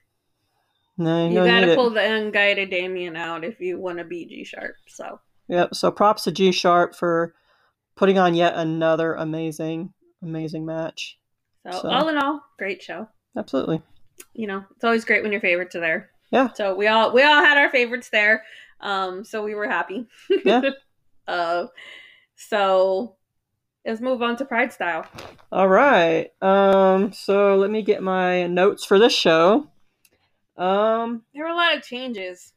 No, 0.97 1.29
You 1.29 1.35
no, 1.35 1.45
got 1.45 1.61
need 1.61 1.67
to 1.67 1.73
it. 1.73 1.77
pull 1.77 1.91
the 1.91 2.01
unguided 2.03 2.71
Damien 2.71 3.17
out 3.17 3.45
if 3.45 3.61
you 3.61 3.79
want 3.79 3.99
to 3.99 4.05
be 4.05 4.25
G 4.27 4.45
sharp. 4.45 4.77
So 4.89 5.21
Yep. 5.49 5.75
So 5.75 5.91
props 5.91 6.25
to 6.25 6.33
G 6.33 6.53
Sharp 6.53 6.95
for 6.95 7.35
putting 7.97 8.17
on 8.17 8.35
yet 8.35 8.55
another 8.55 9.13
amazing, 9.15 9.93
amazing 10.23 10.65
match. 10.65 11.19
so, 11.71 11.81
So- 11.83 11.91
all 11.91 12.09
in 12.09 12.17
all, 12.17 12.41
great 12.59 12.83
show. 12.83 13.09
Absolutely. 13.37 13.83
You 14.33 14.47
know, 14.47 14.65
it's 14.75 14.85
always 14.85 15.05
great 15.05 15.23
when 15.23 15.33
your 15.33 15.41
favorites 15.41 15.75
are 15.75 15.81
there. 15.81 16.11
Yeah. 16.31 16.53
So 16.55 16.75
we 16.75 16.87
all 16.87 17.13
we 17.13 17.23
all 17.23 17.45
had 17.45 17.59
our 17.59 17.71
favorites 17.71 18.09
there. 18.11 18.45
Um, 18.81 19.25
so 19.25 19.43
we 19.45 19.55
were 19.55 19.69
happy. 19.69 20.07
Yeah. 20.45 20.63
uh, 21.29 21.67
so 22.37 23.17
let's 23.85 24.01
move 24.01 24.23
on 24.23 24.37
to 24.37 24.45
Pride 24.45 24.73
Style. 24.73 25.07
All 25.53 25.69
right. 25.69 26.31
Um. 26.43 27.13
So 27.13 27.57
let 27.57 27.71
me 27.71 27.83
get 27.83 28.03
my 28.03 28.47
notes 28.47 28.85
for 28.85 28.99
this 28.99 29.15
show. 29.15 29.71
Um. 30.57 31.23
There 31.35 31.45
were 31.45 31.51
a 31.51 31.57
lot 31.57 31.77
of 31.77 31.83
changes. 31.83 32.53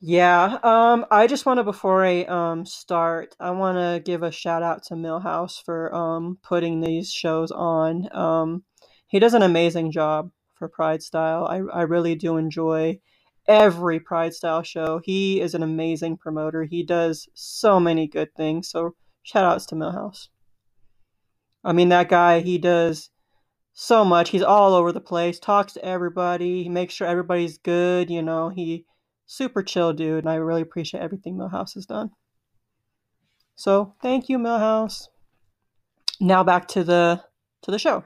Yeah. 0.00 0.58
Um. 0.62 1.06
I 1.10 1.26
just 1.26 1.46
want 1.46 1.58
to 1.58 1.64
before 1.64 2.04
I 2.04 2.22
um 2.24 2.64
start, 2.64 3.36
I 3.40 3.50
want 3.50 3.78
to 3.78 4.02
give 4.04 4.22
a 4.22 4.30
shout 4.30 4.62
out 4.62 4.84
to 4.84 4.94
Millhouse 4.94 5.62
for 5.62 5.94
um 5.94 6.38
putting 6.42 6.80
these 6.80 7.12
shows 7.12 7.50
on. 7.50 8.08
Um. 8.16 8.64
He 9.06 9.18
does 9.18 9.34
an 9.34 9.42
amazing 9.42 9.90
job 9.90 10.30
for 10.54 10.68
Pride 10.68 11.02
Style. 11.02 11.46
I 11.46 11.56
I 11.72 11.82
really 11.82 12.14
do 12.14 12.36
enjoy 12.36 13.00
every 13.46 13.98
Pride 13.98 14.34
Style 14.34 14.62
show. 14.62 15.00
He 15.02 15.40
is 15.40 15.54
an 15.54 15.62
amazing 15.62 16.18
promoter. 16.18 16.64
He 16.64 16.82
does 16.82 17.28
so 17.34 17.80
many 17.80 18.06
good 18.06 18.34
things. 18.34 18.68
So 18.68 18.94
shout 19.28 19.44
outs 19.44 19.66
to 19.66 19.74
Millhouse. 19.74 20.28
I 21.62 21.72
mean 21.72 21.90
that 21.90 22.08
guy, 22.08 22.40
he 22.40 22.56
does 22.56 23.10
so 23.74 24.04
much. 24.04 24.30
He's 24.30 24.42
all 24.42 24.74
over 24.74 24.90
the 24.90 25.00
place, 25.00 25.38
talks 25.38 25.74
to 25.74 25.84
everybody, 25.84 26.62
he 26.62 26.68
makes 26.70 26.94
sure 26.94 27.06
everybody's 27.06 27.58
good, 27.58 28.10
you 28.10 28.22
know, 28.22 28.48
he 28.48 28.86
super 29.26 29.62
chill 29.62 29.92
dude, 29.92 30.24
and 30.24 30.30
I 30.30 30.36
really 30.36 30.62
appreciate 30.62 31.02
everything 31.02 31.36
Millhouse 31.36 31.74
has 31.74 31.84
done. 31.84 32.10
So 33.54 33.94
thank 34.00 34.30
you, 34.30 34.38
Millhouse. 34.38 35.08
Now 36.20 36.42
back 36.42 36.66
to 36.68 36.82
the 36.82 37.22
to 37.62 37.70
the 37.70 37.78
show. 37.78 38.04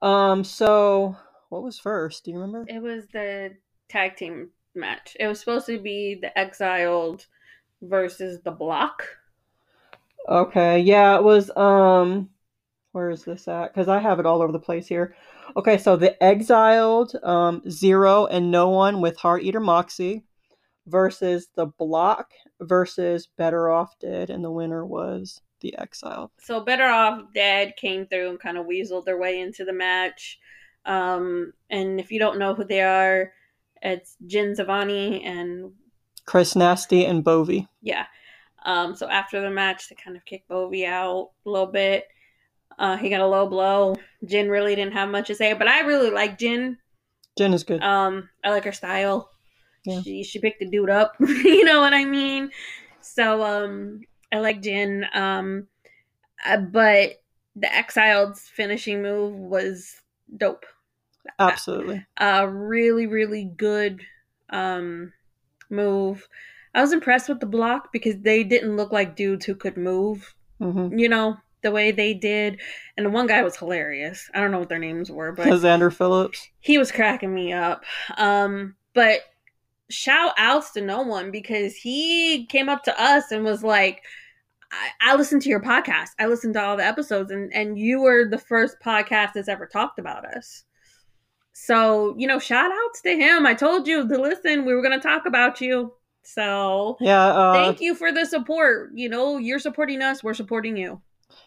Um 0.00 0.44
so 0.44 1.16
what 1.48 1.64
was 1.64 1.78
first? 1.78 2.24
Do 2.24 2.30
you 2.30 2.38
remember? 2.38 2.64
It 2.68 2.82
was 2.82 3.06
the 3.12 3.56
tag 3.88 4.16
team 4.16 4.50
match. 4.76 5.16
It 5.18 5.26
was 5.26 5.40
supposed 5.40 5.66
to 5.66 5.80
be 5.80 6.18
the 6.20 6.36
Exiled 6.38 7.26
versus 7.82 8.40
the 8.44 8.52
Block. 8.52 9.04
Okay, 10.28 10.80
yeah, 10.80 11.16
it 11.16 11.24
was 11.24 11.50
um 11.56 12.30
where 12.92 13.10
is 13.10 13.24
this 13.24 13.48
at? 13.48 13.74
Cuz 13.74 13.88
I 13.88 13.98
have 13.98 14.20
it 14.20 14.26
all 14.26 14.42
over 14.42 14.52
the 14.52 14.58
place 14.58 14.86
here. 14.86 15.14
Okay, 15.56 15.78
so 15.78 15.96
the 15.96 16.22
exiled 16.22 17.14
um 17.22 17.62
Zero 17.68 18.26
and 18.26 18.50
No 18.50 18.70
One 18.70 19.00
with 19.00 19.16
Heart 19.18 19.42
Eater 19.42 19.60
Moxie 19.60 20.24
versus 20.86 21.48
the 21.54 21.66
Block 21.66 22.32
versus 22.60 23.28
Better 23.36 23.70
Off 23.70 23.98
Dead 23.98 24.30
and 24.30 24.44
the 24.44 24.50
winner 24.50 24.84
was 24.84 25.40
the 25.60 25.76
exiled. 25.78 26.30
So 26.38 26.60
Better 26.60 26.84
Off 26.84 27.32
Dead 27.34 27.74
came 27.76 28.06
through 28.06 28.30
and 28.30 28.40
kind 28.40 28.58
of 28.58 28.66
weaseled 28.66 29.04
their 29.04 29.18
way 29.18 29.40
into 29.40 29.64
the 29.64 29.72
match. 29.72 30.38
Um, 30.84 31.52
and 31.70 31.98
if 31.98 32.10
you 32.10 32.18
don't 32.18 32.38
know 32.38 32.54
who 32.54 32.64
they 32.64 32.82
are, 32.82 33.32
it's 33.82 34.16
Jin 34.26 34.54
Zavani 34.54 35.24
and 35.24 35.72
Chris 36.26 36.54
Nasty 36.56 37.04
and 37.04 37.24
Bovey. 37.24 37.68
yeah. 37.82 38.06
Um, 38.64 38.94
so 38.96 39.08
after 39.08 39.40
the 39.40 39.50
match, 39.50 39.88
they 39.88 39.96
kind 39.96 40.16
of 40.16 40.24
kicked 40.24 40.48
Bovey 40.48 40.86
out 40.86 41.30
a 41.44 41.50
little 41.50 41.66
bit. 41.66 42.06
Uh, 42.78 42.96
he 42.96 43.10
got 43.10 43.20
a 43.20 43.26
low 43.26 43.46
blow. 43.46 43.96
Jin 44.24 44.48
really 44.48 44.74
didn't 44.74 44.94
have 44.94 45.08
much 45.08 45.28
to 45.28 45.34
say, 45.34 45.52
but 45.52 45.68
I 45.68 45.80
really 45.80 46.10
like 46.10 46.38
Jin. 46.38 46.78
Jin 47.36 47.52
is 47.52 47.64
good. 47.64 47.82
Um, 47.82 48.28
I 48.42 48.50
like 48.50 48.64
her 48.64 48.72
style. 48.72 49.30
Yeah. 49.84 50.00
She 50.02 50.24
she 50.24 50.38
picked 50.38 50.60
the 50.60 50.66
dude 50.66 50.90
up. 50.90 51.14
you 51.20 51.64
know 51.64 51.80
what 51.80 51.94
I 51.94 52.04
mean? 52.04 52.50
So 53.00 53.42
um, 53.42 54.00
I 54.32 54.38
like 54.40 54.62
Jin. 54.62 55.04
Um, 55.12 55.68
uh, 56.44 56.58
but 56.58 57.22
the 57.54 57.72
Exiled's 57.72 58.40
finishing 58.40 59.02
move 59.02 59.34
was 59.34 59.94
dope. 60.36 60.64
Absolutely. 61.38 62.04
A 62.18 62.48
really 62.48 63.06
really 63.06 63.44
good 63.44 64.00
um 64.50 65.12
move. 65.70 66.26
I 66.74 66.80
was 66.80 66.92
impressed 66.92 67.28
with 67.28 67.40
the 67.40 67.46
block 67.46 67.92
because 67.92 68.16
they 68.20 68.42
didn't 68.44 68.76
look 68.76 68.92
like 68.92 69.16
dudes 69.16 69.44
who 69.46 69.54
could 69.54 69.76
move. 69.76 70.34
Mhm. 70.60 70.98
You 70.98 71.08
know 71.08 71.36
the 71.62 71.70
way 71.70 71.90
they 71.92 72.12
did, 72.14 72.60
and 72.96 73.06
the 73.06 73.10
one 73.10 73.26
guy 73.26 73.42
was 73.42 73.56
hilarious. 73.56 74.28
I 74.34 74.40
don't 74.40 74.50
know 74.50 74.58
what 74.58 74.68
their 74.68 74.78
names 74.78 75.10
were, 75.10 75.32
but 75.32 75.46
Xander 75.46 75.92
Phillips. 75.92 76.46
he 76.60 76.76
was 76.78 76.92
cracking 76.92 77.32
me 77.34 77.52
up. 77.52 77.84
Um, 78.18 78.76
but 78.92 79.20
shout 79.90 80.32
outs 80.36 80.72
to 80.72 80.80
no 80.80 81.02
one 81.02 81.30
because 81.30 81.74
he 81.76 82.46
came 82.46 82.68
up 82.68 82.82
to 82.84 83.02
us 83.02 83.30
and 83.30 83.44
was 83.44 83.62
like, 83.62 84.02
I, 84.72 85.12
I 85.12 85.16
listened 85.16 85.42
to 85.42 85.48
your 85.48 85.60
podcast. 85.60 86.08
I 86.18 86.26
listened 86.26 86.54
to 86.54 86.62
all 86.62 86.76
the 86.76 86.84
episodes 86.84 87.30
and, 87.30 87.52
and 87.54 87.78
you 87.78 88.00
were 88.00 88.28
the 88.28 88.38
first 88.38 88.76
podcast 88.84 89.32
that's 89.34 89.48
ever 89.48 89.66
talked 89.66 89.98
about 89.98 90.24
us. 90.24 90.64
So, 91.52 92.14
you 92.18 92.26
know, 92.26 92.38
shout 92.38 92.70
outs 92.72 93.00
to 93.02 93.10
him. 93.10 93.46
I 93.46 93.54
told 93.54 93.86
you 93.86 94.06
to 94.08 94.18
listen. 94.18 94.64
We 94.64 94.74
were 94.74 94.82
going 94.82 94.98
to 94.98 95.06
talk 95.06 95.26
about 95.26 95.60
you. 95.60 95.92
So 96.24 96.96
Yeah, 97.00 97.26
uh 97.26 97.52
thank 97.52 97.80
you 97.80 97.94
for 97.94 98.12
the 98.12 98.24
support. 98.24 98.90
You 98.94 99.08
know, 99.08 99.38
you're 99.38 99.58
supporting 99.58 100.02
us. 100.02 100.22
We're 100.22 100.34
supporting 100.34 100.76
you. 100.76 101.00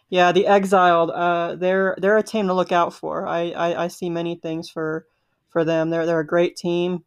Yeah, 0.09 0.31
the 0.31 0.47
exiled. 0.47 1.11
Uh, 1.11 1.55
they're 1.55 1.95
they're 1.99 2.17
a 2.17 2.23
team 2.23 2.47
to 2.47 2.53
look 2.53 2.71
out 2.71 2.93
for. 2.93 3.27
I, 3.27 3.51
I, 3.51 3.83
I 3.85 3.87
see 3.87 4.09
many 4.09 4.35
things 4.35 4.69
for 4.69 5.05
for 5.49 5.65
them. 5.65 5.89
They're 5.89 6.05
they're 6.05 6.19
a 6.19 6.25
great 6.27 6.55
team, 6.55 7.03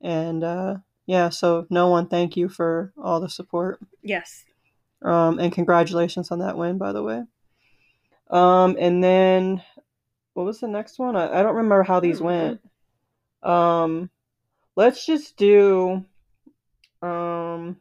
and 0.00 0.44
uh, 0.44 0.76
yeah. 1.06 1.30
So 1.30 1.66
no 1.70 1.88
one, 1.88 2.06
thank 2.08 2.36
you 2.36 2.48
for 2.48 2.92
all 2.96 3.20
the 3.20 3.28
support. 3.28 3.80
Yes. 4.02 4.44
Um, 5.02 5.38
and 5.38 5.52
congratulations 5.52 6.30
on 6.30 6.40
that 6.40 6.56
win, 6.56 6.78
by 6.78 6.92
the 6.92 7.02
way. 7.02 7.22
Um, 8.30 8.76
and 8.78 9.02
then 9.02 9.62
what 10.34 10.44
was 10.44 10.60
the 10.60 10.68
next 10.68 10.98
one? 10.98 11.16
I, 11.16 11.40
I 11.40 11.42
don't 11.42 11.56
remember 11.56 11.82
how 11.82 12.00
these 12.00 12.20
went. 12.20 12.60
Um, 13.42 14.10
let's 14.76 15.04
just 15.06 15.36
do. 15.36 16.04
Um, 17.02 17.76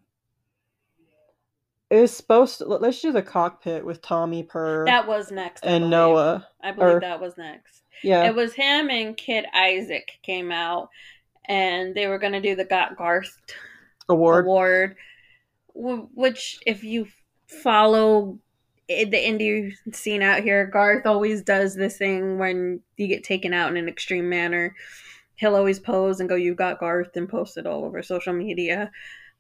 It 1.90 2.02
was 2.02 2.16
supposed 2.16 2.58
to. 2.60 2.66
Let's 2.66 3.02
do 3.02 3.12
the 3.12 3.22
cockpit 3.22 3.86
with 3.86 4.02
Tommy 4.02 4.44
Per 4.44 4.86
That 4.86 5.08
was 5.08 5.32
next. 5.32 5.66
I 5.66 5.70
and 5.70 5.84
believe. 5.84 5.92
Noah. 5.92 6.48
I 6.62 6.72
believe 6.72 6.96
or- 6.96 7.00
that 7.00 7.22
was 7.22 7.38
next. 7.38 7.84
Yeah. 8.04 8.26
It 8.28 8.36
was 8.36 8.54
him 8.54 8.90
and 8.90 9.16
Kid 9.18 9.46
Isaac 9.54 10.20
came 10.22 10.52
out, 10.52 10.90
and 11.46 11.96
they 11.96 12.08
were 12.08 12.20
gonna 12.20 12.42
do 12.42 12.56
the 12.56 12.66
Got 12.66 12.96
Garth 12.98 13.38
award. 14.10 14.46
award, 14.46 14.96
which 15.74 16.60
if 16.68 16.84
you 16.84 17.08
follow 17.48 18.38
the 18.88 19.06
indie 19.12 19.74
scene 19.94 20.22
out 20.22 20.44
here, 20.44 20.66
Garth 20.68 21.06
always 21.06 21.42
does 21.42 21.76
this 21.76 21.98
thing 21.98 22.38
when 22.38 22.82
you 22.98 23.08
get 23.08 23.24
taken 23.24 23.54
out 23.54 23.72
in 23.72 23.78
an 23.78 23.88
extreme 23.90 24.30
manner. 24.30 24.76
He'll 25.38 25.56
always 25.56 25.80
pose 25.80 26.20
and 26.20 26.30
go, 26.30 26.36
"You 26.36 26.54
got 26.54 26.80
Garth," 26.80 27.16
and 27.16 27.30
post 27.30 27.58
it 27.58 27.66
all 27.66 27.86
over 27.86 28.04
social 28.04 28.34
media. 28.34 28.92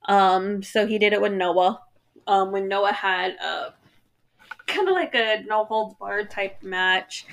Um, 0.07 0.63
so 0.63 0.87
he 0.87 0.97
did 0.97 1.13
it 1.13 1.21
with 1.21 1.33
Noah. 1.33 1.81
Um, 2.25 2.51
when 2.51 2.67
Noah 2.67 2.93
had 2.93 3.33
a 3.35 3.73
kind 4.67 4.87
of 4.87 4.93
like 4.93 5.15
a 5.15 5.43
no 5.47 5.65
holds 5.65 5.95
barred 5.95 6.29
type 6.29 6.61
match 6.63 7.25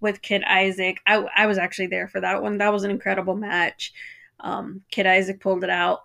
with 0.00 0.22
Kid 0.22 0.42
Isaac. 0.44 1.00
I, 1.06 1.24
I 1.36 1.46
was 1.46 1.58
actually 1.58 1.86
there 1.88 2.08
for 2.08 2.20
that 2.20 2.42
one. 2.42 2.58
That 2.58 2.72
was 2.72 2.84
an 2.84 2.90
incredible 2.90 3.36
match. 3.36 3.92
Um, 4.40 4.82
Kid 4.90 5.06
Isaac 5.06 5.40
pulled 5.40 5.64
it 5.64 5.70
out 5.70 6.02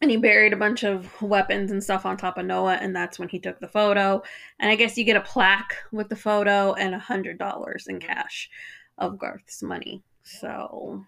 and 0.00 0.10
he 0.10 0.16
buried 0.16 0.52
a 0.52 0.56
bunch 0.56 0.84
of 0.84 1.20
weapons 1.22 1.70
and 1.70 1.82
stuff 1.82 2.06
on 2.06 2.16
top 2.16 2.38
of 2.38 2.46
Noah, 2.46 2.74
and 2.74 2.94
that's 2.94 3.18
when 3.18 3.28
he 3.28 3.40
took 3.40 3.58
the 3.58 3.66
photo. 3.66 4.22
And 4.60 4.70
I 4.70 4.76
guess 4.76 4.96
you 4.96 5.04
get 5.04 5.16
a 5.16 5.20
plaque 5.20 5.74
with 5.90 6.08
the 6.08 6.16
photo 6.16 6.74
and 6.74 6.94
a 6.94 7.00
hundred 7.00 7.38
dollars 7.38 7.86
in 7.88 7.98
cash 7.98 8.48
of 8.96 9.18
Garth's 9.18 9.62
money. 9.62 10.02
So 10.28 11.04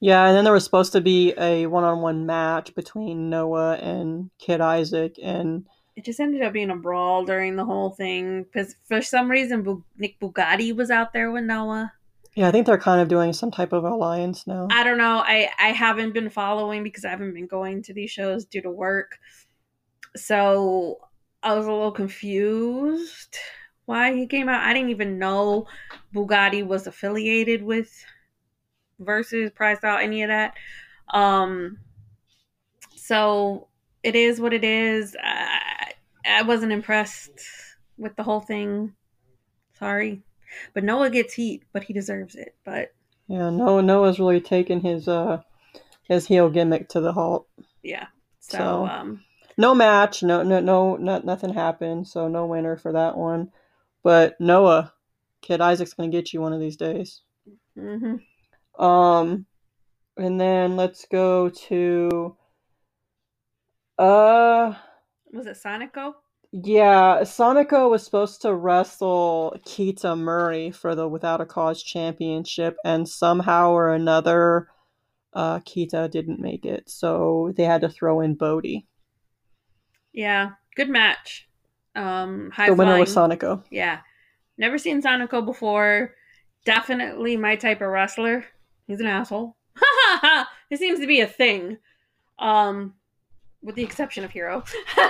Yeah, 0.00 0.26
and 0.26 0.36
then 0.36 0.44
there 0.44 0.52
was 0.52 0.64
supposed 0.64 0.92
to 0.92 1.00
be 1.00 1.32
a 1.38 1.66
one-on-one 1.66 2.26
match 2.26 2.74
between 2.74 3.30
Noah 3.30 3.76
and 3.76 4.30
Kid 4.38 4.60
Isaac, 4.60 5.16
and 5.22 5.66
it 5.96 6.04
just 6.04 6.20
ended 6.20 6.42
up 6.42 6.52
being 6.52 6.70
a 6.70 6.76
brawl 6.76 7.24
during 7.24 7.56
the 7.56 7.64
whole 7.64 7.90
thing 7.90 8.42
because 8.42 8.76
for 8.86 9.00
some 9.00 9.30
reason 9.30 9.62
Bu- 9.62 9.84
Nick 9.96 10.20
Bugatti 10.20 10.76
was 10.76 10.90
out 10.90 11.14
there 11.14 11.30
with 11.30 11.44
Noah. 11.44 11.92
yeah, 12.34 12.48
I 12.48 12.50
think 12.50 12.66
they're 12.66 12.76
kind 12.76 13.00
of 13.00 13.08
doing 13.08 13.32
some 13.32 13.50
type 13.50 13.72
of 13.72 13.84
alliance 13.84 14.46
now. 14.46 14.68
I 14.70 14.84
don't 14.84 14.98
know. 14.98 15.22
I 15.24 15.48
I 15.58 15.68
haven't 15.68 16.12
been 16.12 16.28
following 16.28 16.82
because 16.82 17.04
I 17.04 17.10
haven't 17.10 17.32
been 17.32 17.46
going 17.46 17.82
to 17.84 17.94
these 17.94 18.10
shows 18.10 18.44
due 18.44 18.62
to 18.62 18.70
work. 18.70 19.18
So 20.14 20.98
I 21.42 21.54
was 21.54 21.66
a 21.66 21.72
little 21.72 21.92
confused 21.92 23.38
why 23.86 24.14
he 24.14 24.26
came 24.26 24.48
out. 24.48 24.62
I 24.62 24.74
didn't 24.74 24.90
even 24.90 25.18
know 25.18 25.66
Bugatti 26.14 26.66
was 26.66 26.86
affiliated 26.86 27.62
with 27.62 28.04
Versus 28.98 29.50
Price 29.50 29.82
Out 29.84 30.02
any 30.02 30.22
of 30.22 30.28
that. 30.28 30.54
Um 31.12 31.78
so 32.94 33.68
it 34.02 34.14
is 34.16 34.40
what 34.40 34.52
it 34.52 34.64
is. 34.64 35.16
I, 35.22 35.92
I 36.24 36.42
wasn't 36.42 36.72
impressed 36.72 37.30
with 37.98 38.14
the 38.16 38.22
whole 38.22 38.40
thing. 38.40 38.94
Sorry. 39.78 40.22
But 40.74 40.84
Noah 40.84 41.10
gets 41.10 41.34
heat, 41.34 41.64
but 41.72 41.84
he 41.84 41.92
deserves 41.92 42.34
it. 42.34 42.54
But 42.64 42.94
Yeah, 43.28 43.50
Noah 43.50 43.82
Noah's 43.82 44.18
really 44.18 44.40
taken 44.40 44.80
his 44.80 45.08
uh 45.08 45.42
his 46.04 46.26
heel 46.26 46.48
gimmick 46.50 46.88
to 46.90 47.00
the 47.00 47.12
halt. 47.12 47.46
yeah. 47.82 48.06
So, 48.40 48.58
So- 48.58 48.86
um 48.86 49.24
No 49.58 49.74
match, 49.74 50.22
no 50.22 50.42
no 50.42 50.60
no, 50.60 50.96
no 50.96 51.18
nothing 51.18 51.52
happened, 51.54 52.08
so 52.08 52.28
no 52.28 52.46
winner 52.46 52.76
for 52.76 52.92
that 52.92 53.16
one. 53.16 53.50
But 54.02 54.40
Noah, 54.40 54.92
Kid 55.42 55.60
Isaac's 55.60 55.94
gonna 55.94 56.08
get 56.10 56.32
you 56.32 56.40
one 56.40 56.52
of 56.52 56.60
these 56.60 56.76
days. 56.76 57.22
mhm. 57.76 58.20
Um, 58.78 59.46
and 60.16 60.40
then 60.40 60.76
let's 60.76 61.06
go 61.10 61.48
to 61.48 62.36
uh 63.98 64.74
was 65.32 65.46
it 65.46 65.56
Sonico? 65.62 66.14
yeah, 66.52 67.20
Sonico 67.22 67.90
was 67.90 68.04
supposed 68.04 68.42
to 68.42 68.54
wrestle 68.54 69.56
Keita 69.66 70.16
Murray 70.18 70.70
for 70.70 70.94
the 70.94 71.08
Without 71.08 71.40
a 71.40 71.46
Cause 71.46 71.82
championship, 71.82 72.76
and 72.84 73.08
somehow 73.08 73.72
or 73.72 73.92
another, 73.92 74.68
uh, 75.34 75.58
Keita 75.60 76.10
didn't 76.10 76.40
make 76.40 76.64
it, 76.64 76.88
so 76.88 77.52
they 77.56 77.64
had 77.64 77.82
to 77.82 77.88
throw 77.88 78.20
in 78.20 78.34
Bodie. 78.34 78.86
Yeah, 80.12 80.52
good 80.76 80.88
match. 80.88 81.46
Um, 81.94 82.50
high 82.52 82.66
The 82.66 82.74
winner 82.74 82.98
was. 82.98 83.14
Sonico. 83.14 83.64
Yeah, 83.70 84.00
never 84.56 84.78
seen 84.78 85.02
Sonico 85.02 85.44
before. 85.44 86.14
Definitely 86.64 87.36
my 87.36 87.56
type 87.56 87.80
of 87.80 87.88
wrestler. 87.88 88.44
He's 88.86 89.00
an 89.00 89.06
asshole. 89.06 89.56
it 90.70 90.78
seems 90.78 91.00
to 91.00 91.06
be 91.06 91.20
a 91.20 91.26
thing. 91.26 91.78
Um, 92.38 92.94
with 93.66 93.74
the 93.74 93.82
exception 93.82 94.24
of 94.24 94.30
Hero. 94.30 94.64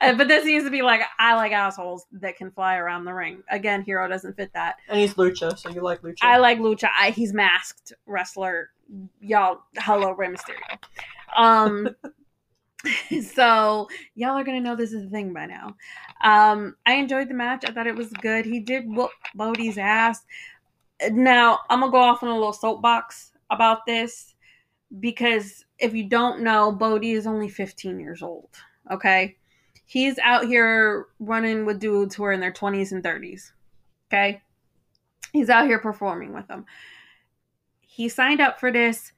Uh, 0.00 0.14
but 0.14 0.28
this 0.28 0.44
seems 0.44 0.64
to 0.64 0.70
be 0.70 0.82
like 0.82 1.00
I 1.18 1.34
like 1.34 1.52
assholes 1.52 2.06
that 2.12 2.36
can 2.36 2.50
fly 2.50 2.76
around 2.76 3.04
the 3.04 3.14
ring. 3.14 3.42
Again, 3.50 3.82
Hero 3.82 4.08
doesn't 4.08 4.36
fit 4.36 4.52
that. 4.54 4.76
And 4.88 4.98
he's 4.98 5.14
Lucha, 5.14 5.56
so 5.56 5.70
you 5.70 5.80
like 5.80 6.02
Lucha. 6.02 6.16
I 6.20 6.38
like 6.38 6.58
Lucha. 6.58 6.88
I, 6.96 7.10
he's 7.10 7.32
masked 7.32 7.92
wrestler. 8.06 8.70
Y'all, 9.20 9.60
hello, 9.78 10.12
Rey 10.12 10.28
Mysterio. 10.28 10.78
Um, 11.36 11.88
so 13.34 13.88
y'all 14.14 14.36
are 14.36 14.44
gonna 14.44 14.60
know 14.60 14.76
this 14.76 14.92
is 14.92 15.06
a 15.06 15.10
thing 15.10 15.32
by 15.32 15.46
now. 15.46 15.76
Um, 16.22 16.76
I 16.84 16.94
enjoyed 16.94 17.28
the 17.28 17.34
match. 17.34 17.64
I 17.66 17.72
thought 17.72 17.86
it 17.86 17.96
was 17.96 18.10
good. 18.14 18.44
He 18.44 18.60
did 18.60 18.84
whoop 18.86 19.10
Bodie's 19.34 19.78
ass. 19.78 20.24
Now 21.10 21.60
I'm 21.70 21.80
gonna 21.80 21.92
go 21.92 21.98
off 21.98 22.22
on 22.22 22.28
a 22.28 22.34
little 22.34 22.52
soapbox 22.52 23.32
about 23.50 23.86
this 23.86 24.34
because 25.00 25.64
if 25.78 25.94
you 25.94 26.08
don't 26.08 26.42
know, 26.42 26.72
Bodie 26.72 27.12
is 27.12 27.26
only 27.26 27.48
15 27.48 27.98
years 27.98 28.22
old. 28.22 28.50
Okay, 28.90 29.36
he's 29.84 30.18
out 30.18 30.46
here 30.46 31.06
running 31.18 31.64
with 31.64 31.80
dudes 31.80 32.14
who 32.14 32.24
are 32.24 32.32
in 32.32 32.40
their 32.40 32.52
20s 32.52 32.92
and 32.92 33.02
30s. 33.02 33.52
Okay, 34.08 34.42
he's 35.32 35.48
out 35.50 35.66
here 35.66 35.78
performing 35.78 36.32
with 36.32 36.46
them. 36.48 36.66
He 37.80 38.08
signed 38.08 38.40
up 38.40 38.58
for 38.58 38.70
this. 38.72 39.12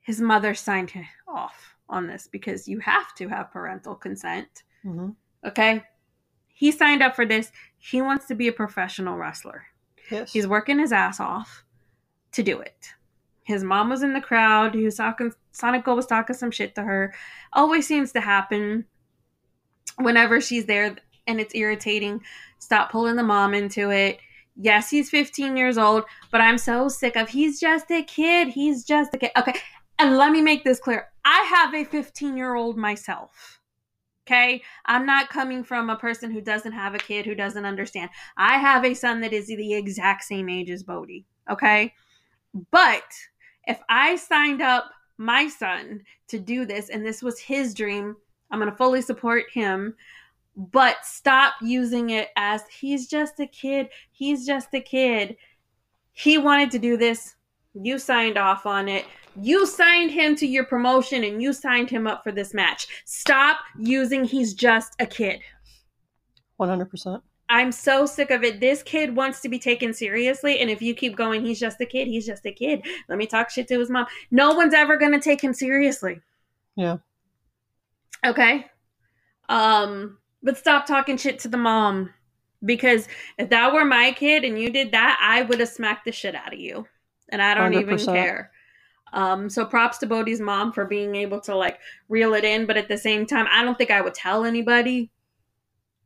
His 0.00 0.20
mother 0.20 0.54
signed 0.54 0.90
him 0.90 1.06
off 1.26 1.74
on 1.88 2.06
this 2.06 2.28
because 2.30 2.68
you 2.68 2.78
have 2.80 3.14
to 3.16 3.28
have 3.28 3.50
parental 3.52 3.94
consent. 3.94 4.62
hmm 4.82 5.10
Okay. 5.44 5.82
He 6.48 6.70
signed 6.70 7.02
up 7.02 7.14
for 7.16 7.26
this. 7.26 7.50
He 7.76 8.00
wants 8.00 8.26
to 8.26 8.34
be 8.34 8.48
a 8.48 8.52
professional 8.52 9.18
wrestler. 9.18 9.66
Yes. 10.10 10.32
He's 10.32 10.46
working 10.46 10.78
his 10.78 10.92
ass 10.92 11.20
off 11.20 11.64
to 12.32 12.42
do 12.42 12.60
it. 12.60 12.88
His 13.44 13.62
mom 13.62 13.90
was 13.90 14.02
in 14.02 14.12
the 14.12 14.20
crowd. 14.20 14.74
He 14.74 14.84
was 14.84 14.96
talking, 14.96 15.32
Sonico 15.52 15.94
was 15.94 16.06
talking 16.06 16.34
some 16.34 16.50
shit 16.50 16.74
to 16.74 16.82
her. 16.82 17.14
Always 17.52 17.86
seems 17.86 18.12
to 18.12 18.20
happen 18.20 18.86
whenever 19.98 20.40
she's 20.40 20.66
there 20.66 20.96
and 21.26 21.40
it's 21.40 21.54
irritating. 21.54 22.22
Stop 22.58 22.90
pulling 22.90 23.16
the 23.16 23.22
mom 23.22 23.54
into 23.54 23.90
it. 23.90 24.18
Yes, 24.56 24.88
he's 24.88 25.10
15 25.10 25.56
years 25.56 25.76
old, 25.76 26.04
but 26.30 26.40
I'm 26.40 26.58
so 26.58 26.88
sick 26.88 27.16
of 27.16 27.28
he's 27.28 27.60
just 27.60 27.90
a 27.90 28.02
kid. 28.02 28.48
He's 28.48 28.84
just 28.84 29.12
a 29.14 29.18
kid. 29.18 29.32
Okay. 29.36 29.54
And 29.98 30.16
let 30.16 30.32
me 30.32 30.40
make 30.40 30.64
this 30.64 30.80
clear 30.80 31.08
I 31.24 31.40
have 31.50 31.74
a 31.74 31.84
15 31.84 32.36
year 32.36 32.54
old 32.54 32.76
myself. 32.76 33.60
Okay. 34.26 34.62
I'm 34.86 35.04
not 35.04 35.28
coming 35.28 35.62
from 35.62 35.90
a 35.90 35.96
person 35.96 36.30
who 36.30 36.40
doesn't 36.40 36.72
have 36.72 36.94
a 36.94 36.98
kid, 36.98 37.26
who 37.26 37.34
doesn't 37.34 37.66
understand. 37.66 38.10
I 38.38 38.56
have 38.56 38.84
a 38.84 38.94
son 38.94 39.20
that 39.20 39.34
is 39.34 39.48
the 39.48 39.74
exact 39.74 40.24
same 40.24 40.48
age 40.48 40.70
as 40.70 40.82
Bodie. 40.82 41.26
Okay. 41.50 41.92
But 42.70 43.04
if 43.66 43.80
I 43.88 44.16
signed 44.16 44.62
up 44.62 44.90
my 45.18 45.48
son 45.48 46.02
to 46.28 46.38
do 46.38 46.64
this 46.64 46.88
and 46.88 47.04
this 47.04 47.22
was 47.22 47.38
his 47.38 47.74
dream, 47.74 48.16
I'm 48.50 48.58
going 48.58 48.70
to 48.70 48.76
fully 48.76 49.02
support 49.02 49.44
him. 49.52 49.94
But 50.56 51.04
stop 51.04 51.54
using 51.60 52.10
it 52.10 52.28
as 52.36 52.62
he's 52.68 53.08
just 53.08 53.40
a 53.40 53.46
kid. 53.46 53.88
He's 54.12 54.46
just 54.46 54.72
a 54.72 54.80
kid. 54.80 55.36
He 56.12 56.38
wanted 56.38 56.70
to 56.70 56.78
do 56.78 56.96
this. 56.96 57.34
You 57.74 57.98
signed 57.98 58.38
off 58.38 58.64
on 58.64 58.88
it. 58.88 59.04
You 59.40 59.66
signed 59.66 60.10
him 60.10 60.36
to 60.36 60.46
your 60.46 60.64
promotion 60.64 61.24
and 61.24 61.42
you 61.42 61.52
signed 61.52 61.90
him 61.90 62.06
up 62.06 62.22
for 62.22 62.32
this 62.32 62.54
match. 62.54 62.86
Stop 63.04 63.58
using 63.78 64.24
he's 64.24 64.54
just 64.54 64.94
a 65.00 65.06
kid. 65.06 65.40
One 66.56 66.68
hundred 66.68 66.90
percent. 66.90 67.22
I'm 67.48 67.72
so 67.72 68.06
sick 68.06 68.30
of 68.30 68.42
it. 68.42 68.60
This 68.60 68.82
kid 68.82 69.14
wants 69.14 69.40
to 69.42 69.48
be 69.48 69.58
taken 69.58 69.92
seriously, 69.92 70.60
and 70.60 70.70
if 70.70 70.80
you 70.80 70.94
keep 70.94 71.14
going, 71.14 71.44
he's 71.44 71.60
just 71.60 71.80
a 71.80 71.86
kid. 71.86 72.08
He's 72.08 72.26
just 72.26 72.46
a 72.46 72.52
kid. 72.52 72.86
Let 73.08 73.18
me 73.18 73.26
talk 73.26 73.50
shit 73.50 73.68
to 73.68 73.78
his 73.78 73.90
mom. 73.90 74.06
No 74.30 74.54
one's 74.54 74.74
ever 74.74 74.96
gonna 74.96 75.20
take 75.20 75.42
him 75.42 75.52
seriously. 75.52 76.20
Yeah. 76.76 76.98
Okay. 78.24 78.66
Um, 79.48 80.18
but 80.42 80.56
stop 80.56 80.86
talking 80.86 81.16
shit 81.16 81.38
to 81.40 81.48
the 81.48 81.56
mom. 81.58 82.10
Because 82.64 83.08
if 83.38 83.50
that 83.50 83.74
were 83.74 83.84
my 83.84 84.12
kid 84.12 84.44
and 84.44 84.58
you 84.58 84.70
did 84.70 84.92
that, 84.92 85.18
I 85.20 85.42
would 85.42 85.60
have 85.60 85.68
smacked 85.68 86.06
the 86.06 86.12
shit 86.12 86.34
out 86.34 86.52
of 86.52 86.58
you. 86.58 86.86
And 87.28 87.42
I 87.42 87.54
don't 87.54 87.74
even 87.74 87.96
100%. 87.96 88.06
care. 88.06 88.50
Um, 89.14 89.48
so 89.48 89.64
props 89.64 89.98
to 89.98 90.06
Bodie's 90.06 90.40
mom 90.40 90.72
for 90.72 90.84
being 90.84 91.14
able 91.14 91.40
to 91.42 91.54
like 91.54 91.78
reel 92.08 92.34
it 92.34 92.44
in, 92.44 92.66
but 92.66 92.76
at 92.76 92.88
the 92.88 92.98
same 92.98 93.26
time, 93.26 93.46
I 93.50 93.62
don't 93.62 93.78
think 93.78 93.92
I 93.92 94.00
would 94.00 94.12
tell 94.12 94.44
anybody 94.44 95.10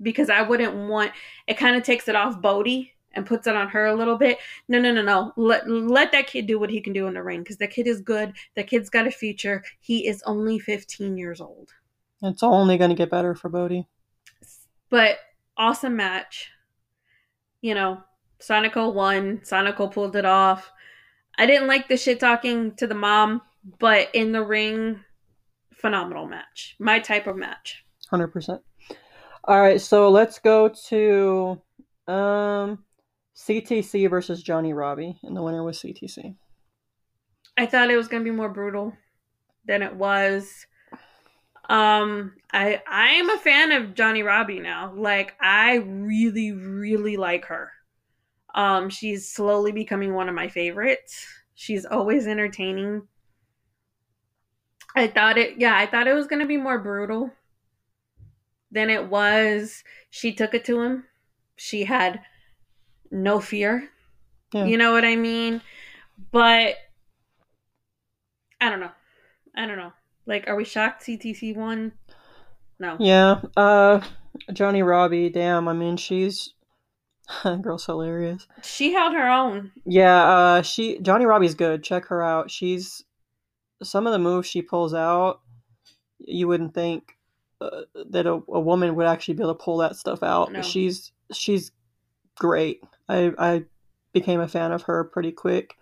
because 0.00 0.30
I 0.30 0.42
wouldn't 0.42 0.88
want 0.88 1.12
it 1.46 1.58
kind 1.58 1.74
of 1.74 1.82
takes 1.82 2.06
it 2.06 2.14
off 2.14 2.40
Bodie 2.40 2.92
and 3.14 3.26
puts 3.26 3.46
it 3.46 3.56
on 3.56 3.68
her 3.68 3.86
a 3.86 3.94
little 3.94 4.16
bit. 4.16 4.38
No, 4.68 4.78
no, 4.78 4.92
no, 4.92 5.02
no. 5.02 5.32
Let 5.36 5.68
let 5.68 6.12
that 6.12 6.26
kid 6.26 6.46
do 6.46 6.60
what 6.60 6.68
he 6.68 6.82
can 6.82 6.92
do 6.92 7.06
in 7.06 7.14
the 7.14 7.22
ring 7.22 7.40
because 7.40 7.56
the 7.56 7.66
kid 7.66 7.86
is 7.86 8.02
good. 8.02 8.34
The 8.54 8.62
kid's 8.62 8.90
got 8.90 9.06
a 9.06 9.10
future. 9.10 9.64
He 9.80 10.06
is 10.06 10.22
only 10.24 10.58
15 10.58 11.16
years 11.16 11.40
old. 11.40 11.70
It's 12.22 12.42
only 12.42 12.76
going 12.76 12.90
to 12.90 12.96
get 12.96 13.10
better 13.10 13.34
for 13.34 13.48
Bodie. 13.48 13.86
But 14.90 15.18
awesome 15.56 15.96
match. 15.96 16.50
You 17.62 17.74
know, 17.74 18.02
Sonico 18.40 18.92
won. 18.92 19.38
Sonico 19.38 19.90
pulled 19.90 20.14
it 20.14 20.26
off. 20.26 20.70
I 21.38 21.46
didn't 21.46 21.68
like 21.68 21.88
the 21.88 21.96
shit 21.96 22.18
talking 22.18 22.74
to 22.76 22.86
the 22.86 22.94
mom, 22.94 23.42
but 23.78 24.08
in 24.12 24.32
the 24.32 24.42
ring, 24.42 25.00
phenomenal 25.72 26.26
match. 26.26 26.74
My 26.80 26.98
type 26.98 27.28
of 27.28 27.36
match. 27.36 27.84
100%. 28.12 28.60
All 29.44 29.60
right, 29.60 29.80
so 29.80 30.10
let's 30.10 30.40
go 30.40 30.68
to 30.88 31.62
um, 32.08 32.84
CTC 33.36 34.10
versus 34.10 34.42
Johnny 34.42 34.72
Robbie, 34.72 35.18
and 35.22 35.36
the 35.36 35.42
winner 35.42 35.62
was 35.62 35.78
CTC. 35.78 36.34
I 37.56 37.66
thought 37.66 37.90
it 37.90 37.96
was 37.96 38.08
going 38.08 38.24
to 38.24 38.30
be 38.30 38.36
more 38.36 38.48
brutal 38.48 38.92
than 39.64 39.82
it 39.82 39.94
was. 39.94 40.66
Um, 41.68 42.32
I 42.52 42.80
I'm 42.86 43.28
a 43.28 43.38
fan 43.38 43.72
of 43.72 43.94
Johnny 43.94 44.22
Robbie 44.22 44.60
now. 44.60 44.94
Like 44.96 45.34
I 45.40 45.76
really 45.76 46.52
really 46.52 47.16
like 47.16 47.44
her. 47.46 47.72
Um, 48.54 48.88
she's 48.88 49.30
slowly 49.30 49.72
becoming 49.72 50.14
one 50.14 50.28
of 50.28 50.34
my 50.34 50.48
favorites. 50.48 51.26
She's 51.54 51.84
always 51.84 52.26
entertaining. 52.26 53.02
I 54.96 55.06
thought 55.06 55.38
it 55.38 55.58
yeah, 55.58 55.76
I 55.76 55.86
thought 55.86 56.08
it 56.08 56.14
was 56.14 56.26
going 56.26 56.40
to 56.40 56.46
be 56.46 56.56
more 56.56 56.78
brutal 56.78 57.30
than 58.70 58.90
it 58.90 59.08
was. 59.08 59.84
She 60.10 60.32
took 60.32 60.54
it 60.54 60.64
to 60.66 60.80
him. 60.80 61.04
She 61.56 61.84
had 61.84 62.20
no 63.10 63.40
fear. 63.40 63.90
Yeah. 64.52 64.64
You 64.64 64.78
know 64.78 64.92
what 64.92 65.04
I 65.04 65.16
mean? 65.16 65.60
But 66.30 66.76
I 68.60 68.70
don't 68.70 68.80
know. 68.80 68.90
I 69.56 69.66
don't 69.66 69.76
know. 69.76 69.92
Like, 70.26 70.48
are 70.48 70.56
we 70.56 70.64
shocked 70.64 71.04
CTC 71.04 71.56
won? 71.56 71.92
No. 72.78 72.96
Yeah, 73.00 73.40
uh, 73.56 74.00
Johnny 74.52 74.82
Robbie, 74.82 75.30
damn, 75.30 75.68
I 75.68 75.72
mean, 75.72 75.96
she's. 75.96 76.54
Girl's 77.62 77.86
hilarious. 77.86 78.46
She 78.62 78.92
held 78.92 79.12
her 79.14 79.28
own. 79.28 79.70
Yeah, 79.84 80.22
uh, 80.24 80.62
she 80.62 80.98
Johnny 81.00 81.26
Robbie's 81.26 81.54
good. 81.54 81.82
Check 81.84 82.06
her 82.06 82.22
out. 82.22 82.50
She's 82.50 83.04
some 83.82 84.06
of 84.06 84.12
the 84.12 84.18
moves 84.18 84.48
she 84.48 84.62
pulls 84.62 84.94
out. 84.94 85.40
You 86.18 86.48
wouldn't 86.48 86.74
think 86.74 87.16
uh, 87.60 87.82
that 88.10 88.26
a, 88.26 88.32
a 88.32 88.60
woman 88.60 88.94
would 88.96 89.06
actually 89.06 89.34
be 89.34 89.42
able 89.42 89.54
to 89.54 89.62
pull 89.62 89.78
that 89.78 89.96
stuff 89.96 90.22
out. 90.22 90.52
No. 90.52 90.62
She's 90.62 91.12
she's 91.32 91.70
great. 92.38 92.80
I 93.08 93.32
I 93.38 93.64
became 94.12 94.40
a 94.40 94.48
fan 94.48 94.72
of 94.72 94.82
her 94.82 95.04
pretty 95.04 95.32
quick. 95.32 95.74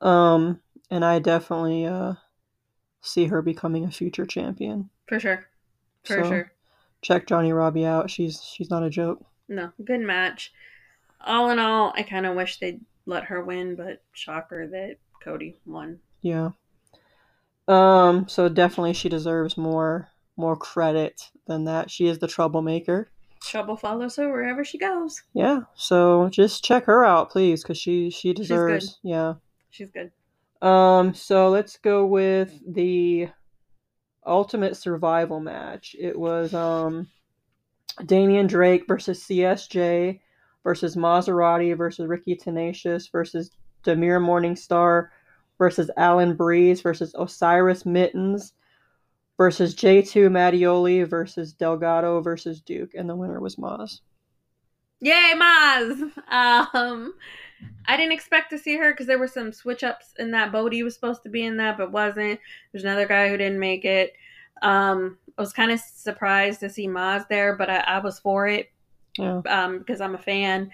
Um, 0.00 0.60
and 0.90 1.04
I 1.04 1.18
definitely 1.18 1.86
uh 1.86 2.14
see 3.02 3.26
her 3.26 3.42
becoming 3.42 3.84
a 3.84 3.90
future 3.90 4.24
champion. 4.26 4.90
For 5.08 5.18
sure. 5.20 5.46
For 6.04 6.22
So- 6.22 6.28
sure. 6.28 6.52
Check 7.02 7.26
Johnny 7.26 7.50
Robbie 7.52 7.86
out. 7.86 8.10
She's 8.10 8.42
she's 8.42 8.68
not 8.70 8.82
a 8.82 8.90
joke. 8.90 9.24
No, 9.50 9.72
good 9.84 10.00
match. 10.00 10.52
All 11.20 11.50
in 11.50 11.58
all, 11.58 11.92
I 11.96 12.02
kind 12.02 12.24
of 12.24 12.36
wish 12.36 12.58
they'd 12.58 12.80
let 13.04 13.24
her 13.24 13.44
win, 13.44 13.74
but 13.74 14.02
shocker 14.12 14.66
that 14.68 14.96
Cody 15.22 15.58
won. 15.66 15.98
Yeah. 16.22 16.50
Um, 17.68 18.26
so 18.28 18.48
definitely 18.48 18.94
she 18.94 19.08
deserves 19.08 19.58
more 19.58 20.08
more 20.36 20.56
credit 20.56 21.30
than 21.46 21.64
that. 21.64 21.90
She 21.90 22.06
is 22.06 22.18
the 22.18 22.28
troublemaker. 22.28 23.10
Trouble 23.42 23.76
follows 23.76 24.16
her 24.16 24.30
wherever 24.30 24.64
she 24.64 24.78
goes. 24.78 25.22
Yeah. 25.34 25.60
So 25.74 26.28
just 26.30 26.64
check 26.64 26.84
her 26.86 27.04
out, 27.04 27.30
please, 27.30 27.62
because 27.62 27.78
she 27.78 28.08
she 28.10 28.28
good. 28.28 28.36
deserves. 28.36 28.98
Yeah. 29.02 29.34
She's 29.70 29.90
good. 29.90 30.12
Um. 30.62 31.12
So 31.12 31.48
let's 31.48 31.76
go 31.76 32.06
with 32.06 32.54
the 32.66 33.28
ultimate 34.24 34.76
survival 34.76 35.40
match. 35.40 35.96
It 35.98 36.18
was 36.18 36.54
um 36.54 37.08
Damian 38.06 38.46
Drake 38.46 38.86
versus 38.86 39.22
CSJ 39.24 40.20
versus 40.64 40.96
Maserati 40.96 41.76
versus 41.76 42.06
Ricky 42.06 42.36
Tenacious 42.36 43.08
versus 43.08 43.50
Demir 43.84 44.20
Morningstar 44.20 45.08
versus 45.58 45.90
Alan 45.96 46.34
Breeze 46.34 46.80
versus 46.80 47.14
Osiris 47.18 47.84
Mittens 47.84 48.54
versus 49.36 49.74
J2 49.74 50.28
Mattioli 50.28 51.08
versus 51.08 51.52
Delgado 51.52 52.20
versus 52.20 52.60
Duke, 52.60 52.94
and 52.94 53.08
the 53.08 53.16
winner 53.16 53.40
was 53.40 53.56
Maz. 53.56 54.00
Yay, 55.00 55.32
Maz! 55.34 56.12
Um, 56.30 57.14
I 57.86 57.96
didn't 57.96 58.12
expect 58.12 58.50
to 58.50 58.58
see 58.58 58.76
her 58.76 58.92
because 58.92 59.06
there 59.06 59.18
were 59.18 59.26
some 59.26 59.52
switch 59.52 59.82
ups 59.82 60.12
in 60.18 60.30
that. 60.32 60.52
Bodie 60.52 60.82
was 60.82 60.94
supposed 60.94 61.22
to 61.22 61.30
be 61.30 61.44
in 61.44 61.56
that, 61.56 61.78
but 61.78 61.90
wasn't. 61.90 62.38
There's 62.70 62.84
another 62.84 63.06
guy 63.06 63.28
who 63.28 63.36
didn't 63.36 63.58
make 63.58 63.84
it. 63.84 64.12
Um, 64.62 65.18
I 65.38 65.42
was 65.42 65.52
kind 65.52 65.70
of 65.70 65.80
surprised 65.80 66.60
to 66.60 66.70
see 66.70 66.86
Maz 66.88 67.26
there, 67.28 67.56
but 67.56 67.70
I, 67.70 67.78
I 67.78 67.98
was 68.00 68.18
for 68.18 68.46
it 68.48 68.70
Yeah. 69.18 69.40
um, 69.48 69.78
because 69.78 70.00
I'm 70.00 70.14
a 70.14 70.18
fan. 70.18 70.70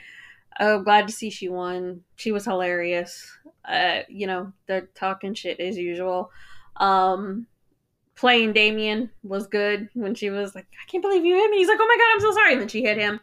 I'm 0.59 0.85
glad 0.85 1.07
to 1.07 1.13
see 1.13 1.31
she 1.31 1.49
won. 1.49 2.03
She 2.17 2.33
was 2.33 2.45
hilarious. 2.45 3.31
Uh, 3.65 4.01
you 4.09 4.27
know, 4.27 4.53
they're 4.67 4.89
talking 4.95 5.35
shit 5.35 5.61
as 5.61 5.77
usual. 5.77 6.31
Um, 6.77 7.47
playing 8.15 8.55
Damien 8.55 9.11
was 9.23 9.47
good 9.47 9.89
when 9.93 10.15
she 10.15 10.31
was 10.31 10.55
like, 10.55 10.67
I 10.73 10.91
can't 10.91 11.03
believe 11.03 11.25
you 11.25 11.35
hit 11.35 11.51
me. 11.51 11.59
He's 11.59 11.69
like, 11.69 11.79
Oh 11.81 11.87
my 11.87 11.97
god, 11.99 12.15
I'm 12.15 12.21
so 12.21 12.33
sorry. 12.33 12.53
And 12.53 12.61
then 12.63 12.69
she 12.69 12.83
hit 12.83 12.97
him. 12.99 13.21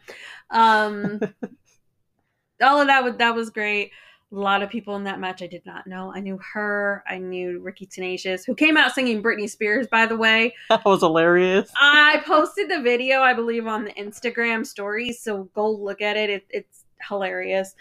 Um, 0.50 1.20
all 2.62 2.80
of 2.80 2.86
that 2.86 3.02
was 3.04 3.16
that 3.16 3.34
was 3.34 3.50
great. 3.50 3.90
A 4.34 4.38
lot 4.38 4.62
of 4.62 4.70
people 4.70 4.96
in 4.96 5.04
that 5.04 5.20
match 5.20 5.42
I 5.42 5.46
did 5.46 5.64
not 5.64 5.86
know. 5.86 6.12
I 6.12 6.18
knew 6.18 6.40
her. 6.54 7.04
I 7.08 7.18
knew 7.18 7.60
Ricky 7.60 7.86
Tenacious, 7.86 8.44
who 8.44 8.54
came 8.54 8.76
out 8.76 8.92
singing 8.92 9.22
Britney 9.22 9.48
Spears, 9.48 9.86
by 9.86 10.06
the 10.06 10.16
way. 10.16 10.54
That 10.70 10.84
was 10.84 11.00
hilarious. 11.00 11.70
I 11.76 12.20
posted 12.26 12.68
the 12.68 12.80
video, 12.80 13.20
I 13.20 13.32
believe, 13.32 13.66
on 13.68 13.84
the 13.84 13.92
Instagram 13.92 14.66
stories, 14.66 15.22
so 15.22 15.44
go 15.54 15.70
look 15.70 16.00
at 16.02 16.16
it. 16.16 16.30
it 16.30 16.46
it's 16.50 16.84
hilarious. 17.08 17.74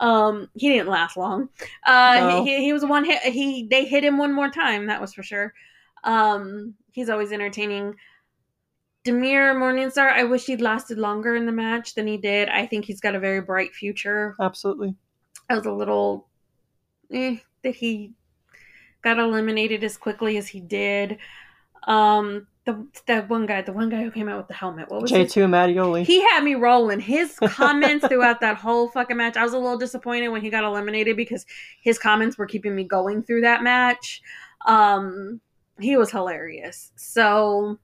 Um, 0.00 0.48
he 0.54 0.68
didn't 0.68 0.88
last 0.88 1.16
long. 1.16 1.50
Uh, 1.84 2.16
No. 2.20 2.44
he, 2.44 2.64
he 2.64 2.72
was 2.72 2.84
one 2.84 3.04
hit. 3.04 3.20
He 3.22 3.66
they 3.68 3.84
hit 3.84 4.04
him 4.04 4.16
one 4.16 4.32
more 4.32 4.48
time. 4.48 4.86
That 4.86 5.00
was 5.00 5.12
for 5.12 5.22
sure. 5.22 5.52
Um, 6.04 6.74
he's 6.90 7.10
always 7.10 7.32
entertaining. 7.32 7.96
Demir 9.04 9.54
Morningstar, 9.56 10.10
I 10.12 10.24
wish 10.24 10.46
he'd 10.46 10.60
lasted 10.60 10.98
longer 10.98 11.34
in 11.34 11.46
the 11.46 11.52
match 11.52 11.94
than 11.94 12.06
he 12.06 12.16
did. 12.16 12.48
I 12.48 12.66
think 12.66 12.84
he's 12.84 13.00
got 13.00 13.14
a 13.14 13.20
very 13.20 13.40
bright 13.40 13.72
future. 13.74 14.36
Absolutely. 14.40 14.94
I 15.48 15.56
was 15.56 15.66
a 15.66 15.72
little 15.72 16.26
eh, 17.12 17.36
that 17.62 17.74
he 17.74 18.12
got 19.02 19.18
eliminated 19.18 19.84
as 19.84 19.96
quickly 19.96 20.36
as 20.36 20.48
he 20.48 20.60
did. 20.60 21.18
Um, 21.84 22.46
the 22.64 22.86
that 23.06 23.30
one 23.30 23.46
guy, 23.46 23.62
the 23.62 23.72
one 23.72 23.88
guy 23.88 24.02
who 24.02 24.10
came 24.10 24.28
out 24.28 24.36
with 24.36 24.48
the 24.48 24.54
helmet, 24.54 24.90
what 24.90 25.02
was 25.02 25.10
his? 25.10 25.32
J2 25.32 25.48
Mattioli. 25.48 26.04
He 26.04 26.20
had 26.20 26.44
me 26.44 26.54
rolling. 26.54 27.00
His 27.00 27.38
comments 27.40 28.06
throughout 28.06 28.40
that 28.40 28.56
whole 28.56 28.88
fucking 28.88 29.16
match, 29.16 29.36
I 29.36 29.44
was 29.44 29.54
a 29.54 29.58
little 29.58 29.78
disappointed 29.78 30.28
when 30.28 30.42
he 30.42 30.50
got 30.50 30.64
eliminated 30.64 31.16
because 31.16 31.46
his 31.80 31.98
comments 31.98 32.36
were 32.36 32.46
keeping 32.46 32.74
me 32.74 32.84
going 32.84 33.22
through 33.22 33.40
that 33.42 33.62
match. 33.62 34.20
Um, 34.66 35.40
he 35.80 35.96
was 35.96 36.10
hilarious. 36.10 36.92
So 36.96 37.78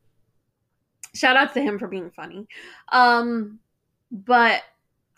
shout 1.15 1.37
out 1.37 1.55
to 1.55 1.63
him 1.63 1.79
for 1.79 1.89
being 1.89 2.11
funny. 2.11 2.47
Um, 2.91 3.61
but 4.11 4.63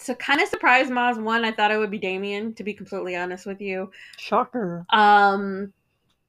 to 0.05 0.15
kind 0.15 0.41
of 0.41 0.49
surprised 0.49 0.91
Maz 0.91 1.21
one, 1.21 1.45
I 1.45 1.53
thought 1.53 1.71
it 1.71 1.79
would 1.79 1.91
be 1.91 1.99
Damien, 1.99 2.55
to 2.55 2.65
be 2.65 2.75
completely 2.75 3.17
honest 3.17 3.47
with 3.47 3.61
you. 3.61 3.91
Shocker. 4.19 4.85
Um, 4.91 5.73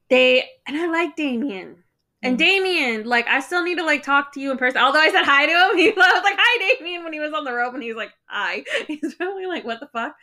they 0.10 0.48
and 0.68 0.78
I 0.78 0.88
like 0.88 1.16
Damien. 1.16 1.84
And 2.24 2.36
Mm. 2.36 2.40
Damien, 2.40 3.06
like, 3.06 3.28
I 3.28 3.42
still 3.42 3.64
need 3.64 3.78
to 3.78 3.86
like 3.86 4.02
talk 4.02 4.32
to 4.34 4.40
you 4.40 4.52
in 4.52 4.58
person. 4.58 4.82
Although 4.82 5.00
I 5.00 5.12
said 5.12 5.24
hi 5.24 5.46
to 5.46 5.52
him, 5.52 5.78
he 5.78 5.90
I 5.90 5.94
was 5.96 6.24
like, 6.24 6.38
"Hi, 6.38 6.76
Damien," 6.78 7.04
when 7.04 7.14
he 7.14 7.20
was 7.20 7.34
on 7.34 7.44
the 7.44 7.54
rope, 7.54 7.74
and 7.74 7.84
he 7.84 7.90
was 7.90 7.98
like, 7.98 8.12
"Hi." 8.26 8.64
He's 8.88 9.16
probably 9.16 9.46
like, 9.46 9.66
"What 9.66 9.80
the 9.80 9.88
fuck?" 9.88 10.16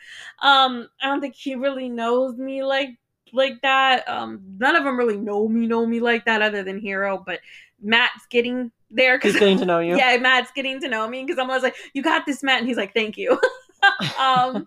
Um, 0.43 0.89
I 1.01 1.07
don't 1.07 1.21
think 1.21 1.35
he 1.37 1.55
really 1.55 1.89
knows 1.89 2.37
me 2.37 2.65
like 2.65 2.91
like 3.33 3.61
that. 3.63 4.09
Um, 4.09 4.41
none 4.59 4.77
of 4.77 4.85
them 4.85 4.99
really 4.99 5.17
know 5.17 5.49
me, 5.49 5.67
know 5.67 5.87
me 5.87 6.01
like 6.01 6.25
that, 6.25 6.43
other 6.43 6.65
than 6.65 6.79
Hero. 6.79 7.23
But 7.25 7.41
Matt's 7.81 8.27
getting 8.29 8.73
there 8.95 9.19
He's 9.19 9.33
because 9.33 9.41
getting 9.41 9.59
to 9.59 9.67
know 9.67 9.79
you. 9.81 9.97
yeah, 9.97 10.17
Matt's 10.17 10.51
getting 10.55 10.81
to 10.81 10.89
know 10.89 11.07
me 11.09 11.25
because 11.25 11.39
I'm 11.39 11.49
always 11.51 11.63
like, 11.63 11.77
"You 11.93 12.03
got 12.03 12.27
this, 12.27 12.43
Matt," 12.43 12.59
and 12.61 12.69
he's 12.69 12.77
like, 12.77 12.95
"Thank 12.95 13.17
you." 13.17 13.33
um, 14.19 14.67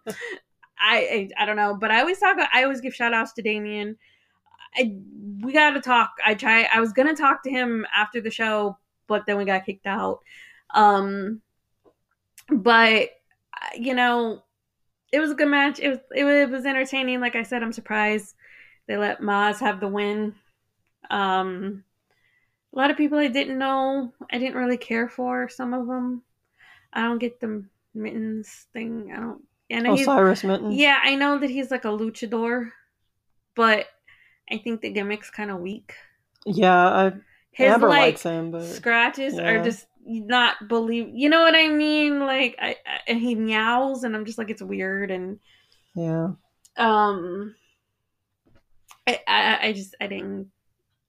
I, 0.79 1.29
I 1.29 1.29
I 1.39 1.45
don't 1.45 1.55
know, 1.55 1.75
but 1.79 1.91
I 1.91 2.01
always 2.01 2.19
talk. 2.19 2.37
I 2.53 2.63
always 2.63 2.81
give 2.81 2.93
shout 2.93 3.13
outs 3.13 3.33
to 3.33 3.41
Damien. 3.41 3.97
I 4.75 4.95
we 5.41 5.53
got 5.53 5.71
to 5.71 5.81
talk. 5.81 6.11
I 6.25 6.33
try. 6.35 6.67
I 6.71 6.79
was 6.79 6.93
gonna 6.93 7.15
talk 7.15 7.43
to 7.43 7.49
him 7.49 7.85
after 7.95 8.21
the 8.21 8.29
show, 8.31 8.77
but 9.07 9.25
then 9.25 9.37
we 9.37 9.45
got 9.45 9.65
kicked 9.65 9.87
out. 9.87 10.19
Um, 10.73 11.41
but 12.49 13.09
uh, 13.53 13.69
you 13.75 13.93
know, 13.95 14.43
it 15.11 15.19
was 15.19 15.31
a 15.31 15.35
good 15.35 15.47
match. 15.49 15.79
It 15.79 15.89
was 15.89 15.99
it 16.15 16.23
was, 16.23 16.35
it 16.35 16.49
was 16.49 16.65
entertaining. 16.65 17.21
Like 17.21 17.35
I 17.35 17.43
said, 17.43 17.63
I'm 17.63 17.71
surprised 17.73 18.35
they 18.87 18.97
let 18.97 19.21
Maz 19.21 19.59
have 19.59 19.79
the 19.79 19.87
win. 19.87 20.35
Um, 21.09 21.83
a 22.77 22.79
lot 22.79 22.91
of 22.91 22.97
people 22.97 23.17
I 23.17 23.27
didn't 23.27 23.57
know. 23.57 24.13
I 24.31 24.37
didn't 24.37 24.55
really 24.55 24.77
care 24.77 25.09
for 25.09 25.49
some 25.49 25.73
of 25.73 25.87
them. 25.87 26.21
I 26.93 27.01
don't 27.01 27.17
get 27.17 27.39
the 27.39 27.65
mittens 27.95 28.67
thing. 28.71 29.11
I 29.11 29.19
don't. 29.19 29.41
And 29.69 29.87
he's 29.87 30.01
Osiris 30.01 30.43
Mittens. 30.43 30.75
yeah, 30.75 30.99
I 31.03 31.15
know 31.15 31.39
that 31.39 31.49
he's 31.49 31.71
like 31.71 31.85
a 31.85 31.89
luchador, 31.89 32.69
but 33.55 33.87
I 34.49 34.59
think 34.59 34.81
the 34.81 34.93
gimmick's 34.93 35.31
kind 35.31 35.49
of 35.49 35.59
weak. 35.59 35.93
Yeah, 36.45 36.87
I 36.87 37.13
his 37.51 37.73
Amber 37.73 37.89
like 37.89 37.99
likes 37.99 38.23
him, 38.23 38.51
but 38.51 38.63
scratches 38.63 39.33
yeah. 39.33 39.49
are 39.49 39.63
just 39.63 39.87
not 40.05 40.67
believe. 40.67 41.09
You 41.13 41.29
know 41.29 41.41
what 41.41 41.55
I 41.55 41.67
mean? 41.69 42.19
Like, 42.19 42.55
I, 42.61 42.77
I 42.85 42.99
and 43.07 43.19
he 43.19 43.33
meows, 43.33 44.03
and 44.03 44.15
I'm 44.15 44.23
just 44.23 44.37
like, 44.37 44.51
it's 44.51 44.61
weird, 44.61 45.09
and 45.09 45.39
yeah, 45.95 46.29
um, 46.77 47.55
I, 49.07 49.19
I, 49.27 49.67
I 49.67 49.73
just, 49.73 49.95
I 49.99 50.05
didn't, 50.05 50.51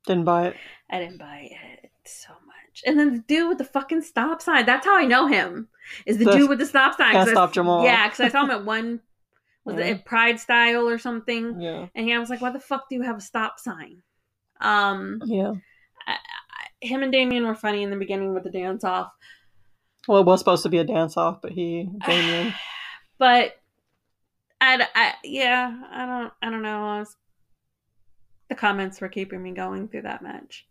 didn't 0.07 0.25
buy 0.25 0.49
it. 0.49 0.57
I 0.91 0.99
didn't 1.01 1.19
buy 1.19 1.51
it 1.51 1.91
so 2.05 2.33
much. 2.47 2.83
And 2.87 2.99
then 2.99 3.13
the 3.15 3.19
dude 3.21 3.49
with 3.49 3.59
the 3.59 3.65
fucking 3.65 4.03
stop 4.03 4.41
sign. 4.41 4.65
That's 4.67 4.87
how 4.87 4.97
I 4.97 5.05
know 5.05 5.27
him. 5.27 5.69
Is 6.07 6.19
the 6.19 6.25
The- 6.27 6.33
dude 6.33 6.49
with 6.49 6.59
the 6.59 6.67
stop 6.67 6.97
sign? 6.97 7.13
Can't 7.13 7.29
I- 7.29 7.33
stop 7.33 7.53
Jamal. 7.53 7.85
Yeah, 7.85 8.07
because 8.09 8.21
I 8.21 8.29
saw 8.29 8.45
him 8.45 8.51
at 8.51 8.65
one. 8.67 9.01
Was 9.65 9.77
Yeah. 9.77 9.87
it 9.87 10.05
Pride 10.07 10.41
Style 10.41 10.89
or 10.89 10.97
something? 10.99 11.61
Yeah, 11.61 11.89
And 11.95 12.11
I 12.11 12.19
was 12.19 12.31
like, 12.31 12.41
why 12.41 12.51
the 12.51 12.61
fuck 12.61 12.89
do 12.89 12.95
you 12.97 13.03
have 13.03 13.19
a 13.19 13.21
stop 13.21 13.59
sign? 13.61 14.03
Um, 14.63 15.21
yeah. 15.27 15.53
I, 16.07 16.13
I, 16.13 16.17
him 16.87 17.03
and 17.03 17.13
Damien 17.13 17.47
were 17.47 17.55
funny 17.55 17.83
in 17.83 17.91
the 17.91 17.97
beginning 17.97 18.33
with 18.33 18.45
the 18.45 18.51
dance 18.51 18.83
off, 18.85 19.13
Well, 20.07 20.21
it 20.21 20.27
was 20.27 20.39
supposed 20.41 20.63
to 20.63 20.69
be 20.71 20.79
a 20.79 20.85
dance 20.85 21.17
off, 21.19 21.43
but 21.43 21.53
he 21.53 21.87
Damien. 22.07 22.55
but 23.19 23.61
I, 24.61 24.87
I, 24.95 25.15
yeah, 25.23 25.83
I 25.91 26.07
don't, 26.07 26.33
I 26.43 26.51
don't 26.51 26.63
know. 26.63 26.85
I 26.87 26.99
was, 27.01 27.15
the 28.49 28.55
comments 28.55 29.01
were 29.03 29.09
keeping 29.11 29.43
me 29.43 29.53
going 29.53 29.89
through 29.89 30.03
that 30.03 30.23
match. 30.23 30.67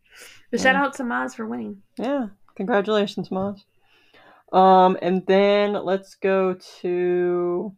But 0.51 0.61
shout 0.61 0.75
out 0.75 0.93
to 0.95 1.03
Maz 1.03 1.35
for 1.35 1.45
winning. 1.45 1.81
Yeah, 1.97 2.27
congratulations, 2.55 3.29
Maz. 3.29 3.59
Um, 4.51 4.97
and 5.01 5.25
then 5.27 5.73
let's 5.73 6.15
go 6.15 6.55
to 6.81 7.75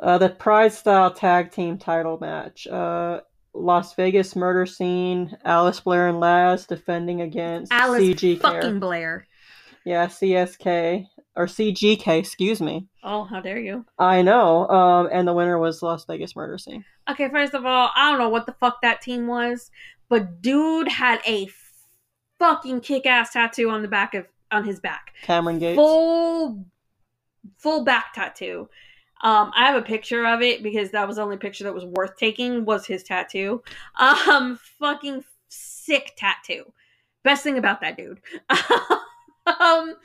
uh, 0.00 0.18
the 0.18 0.30
Pride 0.30 0.72
Style 0.72 1.12
Tag 1.12 1.50
Team 1.50 1.78
Title 1.78 2.18
match. 2.18 2.66
Uh, 2.66 3.20
Las 3.52 3.94
Vegas 3.94 4.34
Murder 4.34 4.66
Scene. 4.66 5.36
Alice 5.44 5.80
Blair 5.80 6.08
and 6.08 6.18
Laz 6.18 6.66
defending 6.66 7.20
against 7.20 7.72
Alice 7.72 8.02
CGK. 8.02 8.40
fucking 8.40 8.80
Blair. 8.80 9.26
Yeah, 9.84 10.06
CSK 10.06 11.06
or 11.36 11.46
CGK. 11.46 12.18
Excuse 12.18 12.60
me. 12.60 12.88
Oh, 13.02 13.24
how 13.24 13.40
dare 13.40 13.58
you? 13.58 13.84
I 13.98 14.22
know. 14.22 14.66
Um, 14.68 15.08
and 15.12 15.28
the 15.28 15.34
winner 15.34 15.58
was 15.58 15.82
Las 15.82 16.04
Vegas 16.06 16.34
Murder 16.34 16.58
Scene. 16.58 16.84
Okay, 17.08 17.28
first 17.28 17.54
of 17.54 17.66
all, 17.66 17.90
I 17.94 18.10
don't 18.10 18.18
know 18.18 18.30
what 18.30 18.46
the 18.46 18.56
fuck 18.60 18.80
that 18.80 19.02
team 19.02 19.26
was, 19.26 19.70
but 20.14 20.40
dude 20.40 20.86
had 20.86 21.20
a 21.26 21.48
fucking 22.38 22.80
kick 22.82 23.04
ass 23.04 23.32
tattoo 23.32 23.68
on 23.68 23.82
the 23.82 23.88
back 23.88 24.14
of 24.14 24.24
on 24.52 24.62
his 24.62 24.78
back. 24.78 25.12
Cameron 25.24 25.58
Gates. 25.58 25.74
Full 25.74 26.64
full 27.58 27.82
back 27.82 28.14
tattoo. 28.14 28.68
Um, 29.22 29.50
I 29.56 29.66
have 29.66 29.74
a 29.74 29.82
picture 29.82 30.24
of 30.24 30.40
it 30.40 30.62
because 30.62 30.92
that 30.92 31.08
was 31.08 31.16
the 31.16 31.22
only 31.22 31.36
picture 31.36 31.64
that 31.64 31.74
was 31.74 31.84
worth 31.84 32.16
taking 32.16 32.64
was 32.64 32.86
his 32.86 33.02
tattoo. 33.02 33.64
Um, 33.98 34.60
fucking 34.78 35.24
sick 35.48 36.12
tattoo. 36.16 36.72
Best 37.24 37.42
thing 37.42 37.58
about 37.58 37.80
that 37.80 37.96
dude. 37.96 38.20
um, 38.50 39.96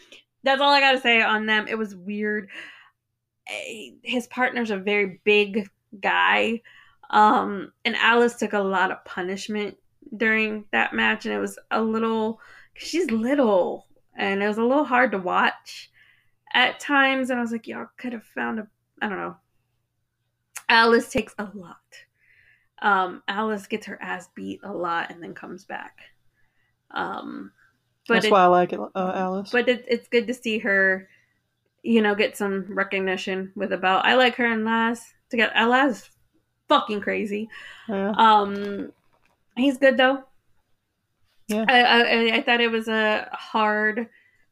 that's 0.43 0.59
all 0.59 0.73
I 0.73 0.79
gotta 0.79 1.01
say 1.01 1.21
on 1.21 1.45
them. 1.45 1.67
It 1.67 1.77
was 1.77 1.95
weird. 1.95 2.49
Eh, 3.47 3.91
His 4.01 4.25
partner's 4.25 4.71
a 4.71 4.77
very 4.77 5.21
big 5.23 5.69
guy. 6.01 6.63
Um, 7.11 7.73
and 7.85 7.95
Alice 7.95 8.37
took 8.37 8.53
a 8.53 8.59
lot 8.59 8.89
of 8.89 9.05
punishment 9.05 9.77
during 10.17 10.65
that 10.71 10.93
match, 10.93 11.25
and 11.25 11.33
it 11.33 11.39
was 11.39 11.57
a 11.71 11.81
little. 11.81 12.39
She's 12.75 13.09
little, 13.11 13.87
and 14.15 14.41
it 14.41 14.47
was 14.47 14.57
a 14.57 14.63
little 14.63 14.85
hard 14.85 15.11
to 15.11 15.17
watch 15.17 15.89
at 16.53 16.79
times. 16.79 17.29
And 17.29 17.39
I 17.39 17.41
was 17.41 17.51
like, 17.51 17.67
y'all 17.67 17.87
could 17.97 18.13
have 18.13 18.23
found 18.23 18.59
a. 18.59 18.67
I 19.01 19.09
don't 19.09 19.17
know. 19.17 19.35
Alice 20.67 21.09
takes 21.11 21.33
a 21.39 21.49
lot. 21.53 21.77
Um, 22.81 23.23
Alice 23.27 23.67
gets 23.67 23.87
her 23.87 24.01
ass 24.01 24.29
beat 24.35 24.61
a 24.63 24.71
lot 24.71 25.11
and 25.11 25.21
then 25.21 25.33
comes 25.33 25.65
back. 25.65 25.97
Um, 26.91 27.51
but 28.07 28.15
That's 28.15 28.25
it- 28.27 28.31
why 28.31 28.43
I 28.43 28.47
like 28.47 28.71
it, 28.73 28.79
uh, 28.79 29.11
Alice. 29.15 29.51
but 29.51 29.67
it, 29.67 29.85
it's 29.87 30.07
good 30.07 30.27
to 30.27 30.33
see 30.33 30.59
her, 30.59 31.09
you 31.83 32.01
know, 32.01 32.15
get 32.15 32.37
some 32.37 32.65
recognition 32.69 33.51
with 33.55 33.73
a 33.73 33.77
belt. 33.77 34.01
I 34.05 34.15
like 34.15 34.35
her 34.35 34.45
and 34.45 34.63
Laz 34.63 35.01
together. 35.29 35.53
Laz 35.67 35.97
is 35.97 36.09
fucking 36.69 37.01
crazy. 37.01 37.49
yeah. 37.87 38.11
Um, 38.17 38.91
he's 39.55 39.77
good 39.77 39.97
though. 39.97 40.23
Yeah. 41.47 41.65
I, 41.67 41.81
I 41.81 42.35
I 42.37 42.41
thought 42.41 42.61
it 42.61 42.71
was 42.71 42.87
a 42.87 43.27
hard 43.31 44.07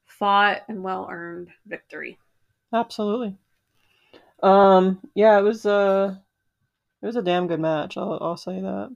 fought 0.05 0.63
and 0.67 0.83
well 0.83 1.07
earned 1.09 1.49
victory. 1.65 2.17
Absolutely. 2.73 3.35
Um, 4.43 4.99
yeah, 5.15 5.37
it 5.39 5.43
was 5.43 5.65
uh 5.65 6.15
it 7.01 7.05
was 7.05 7.15
a 7.15 7.21
damn 7.21 7.47
good 7.47 7.59
match. 7.59 7.97
I'll 7.97 8.17
I'll 8.21 8.37
say 8.37 8.59
that. 8.61 8.95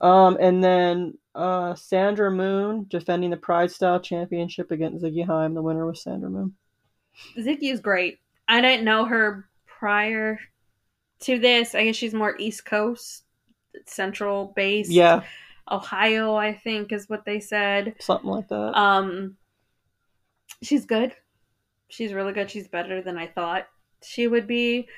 Um, 0.00 0.36
and 0.40 0.62
then 0.62 1.18
uh 1.34 1.74
Sandra 1.74 2.30
Moon 2.30 2.86
defending 2.88 3.30
the 3.30 3.36
Pride 3.36 3.70
Style 3.70 4.00
Championship 4.00 4.70
against 4.70 5.04
Ziggy 5.04 5.26
Haim. 5.26 5.54
The 5.54 5.62
winner 5.62 5.86
was 5.86 6.02
Sandra 6.02 6.30
Moon. 6.30 6.54
Ziggy 7.38 7.72
is 7.72 7.80
great. 7.80 8.18
I 8.48 8.60
didn't 8.60 8.84
know 8.84 9.04
her 9.04 9.48
prior 9.66 10.38
to 11.20 11.38
this. 11.38 11.74
I 11.74 11.84
guess 11.84 11.96
she's 11.96 12.14
more 12.14 12.36
East 12.38 12.64
Coast, 12.64 13.23
Central 13.86 14.52
based. 14.56 14.90
Yeah, 14.90 15.22
Ohio, 15.70 16.34
I 16.34 16.54
think, 16.54 16.92
is 16.92 17.08
what 17.08 17.24
they 17.24 17.40
said. 17.40 17.94
something 18.00 18.30
like 18.30 18.48
that. 18.48 18.78
Um, 18.78 19.36
she's 20.62 20.84
good. 20.84 21.12
She's 21.88 22.12
really 22.12 22.32
good. 22.32 22.50
She's 22.50 22.68
better 22.68 23.02
than 23.02 23.18
I 23.18 23.26
thought 23.26 23.66
she 24.02 24.26
would 24.26 24.46
be. 24.46 24.88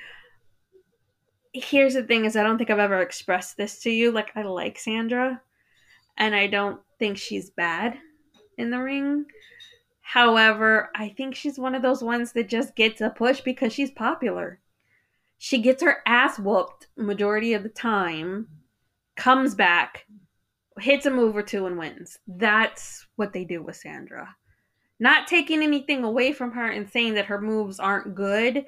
Here's 1.53 1.93
the 1.93 2.03
thing: 2.03 2.25
is 2.25 2.35
I 2.35 2.43
don't 2.43 2.57
think 2.57 2.69
I've 2.69 2.79
ever 2.79 3.01
expressed 3.01 3.57
this 3.57 3.79
to 3.79 3.89
you. 3.89 4.11
Like 4.11 4.31
I 4.35 4.43
like 4.43 4.77
Sandra, 4.79 5.41
and 6.17 6.35
I 6.35 6.47
don't 6.47 6.81
think 6.99 7.17
she's 7.17 7.49
bad 7.49 7.97
in 8.57 8.71
the 8.71 8.81
ring. 8.81 9.25
However, 10.01 10.89
I 10.95 11.09
think 11.09 11.35
she's 11.35 11.59
one 11.59 11.75
of 11.75 11.81
those 11.81 12.01
ones 12.01 12.31
that 12.31 12.47
just 12.47 12.75
gets 12.75 13.01
a 13.01 13.09
push 13.09 13.41
because 13.41 13.73
she's 13.73 13.91
popular. 13.91 14.59
She 15.37 15.61
gets 15.61 15.83
her 15.83 15.97
ass 16.05 16.39
whooped 16.39 16.87
majority 16.95 17.53
of 17.53 17.63
the 17.63 17.69
time, 17.69 18.47
comes 19.17 19.55
back, 19.55 20.05
hits 20.79 21.05
a 21.05 21.11
move 21.11 21.35
or 21.35 21.43
two 21.43 21.65
and 21.65 21.77
wins. 21.77 22.17
That's 22.27 23.05
what 23.15 23.33
they 23.33 23.43
do 23.43 23.61
with 23.61 23.75
Sandra. 23.75 24.35
Not 24.99 25.27
taking 25.27 25.61
anything 25.61 26.03
away 26.03 26.31
from 26.31 26.51
her 26.53 26.69
and 26.69 26.89
saying 26.89 27.15
that 27.15 27.25
her 27.25 27.41
moves 27.41 27.79
aren't 27.79 28.15
good, 28.15 28.65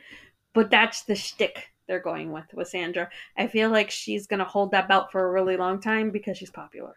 but 0.54 0.70
that's 0.70 1.04
the 1.04 1.16
shtick 1.16 1.70
they're 1.88 2.00
going 2.00 2.32
with 2.32 2.46
with 2.54 2.68
Sandra. 2.68 3.10
I 3.38 3.48
feel 3.48 3.70
like 3.70 3.90
she's 3.90 4.28
gonna 4.28 4.46
hold 4.46 4.72
that 4.72 4.88
belt 4.88 5.12
for 5.12 5.28
a 5.28 5.32
really 5.32 5.58
long 5.58 5.80
time 5.82 6.12
because 6.12 6.38
she's 6.38 6.52
popular. 6.52 6.96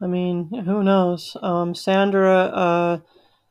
I 0.00 0.06
mean, 0.06 0.48
who 0.48 0.82
knows? 0.82 1.36
Um, 1.40 1.74
Sandra. 1.74 2.36
Uh, 2.46 2.98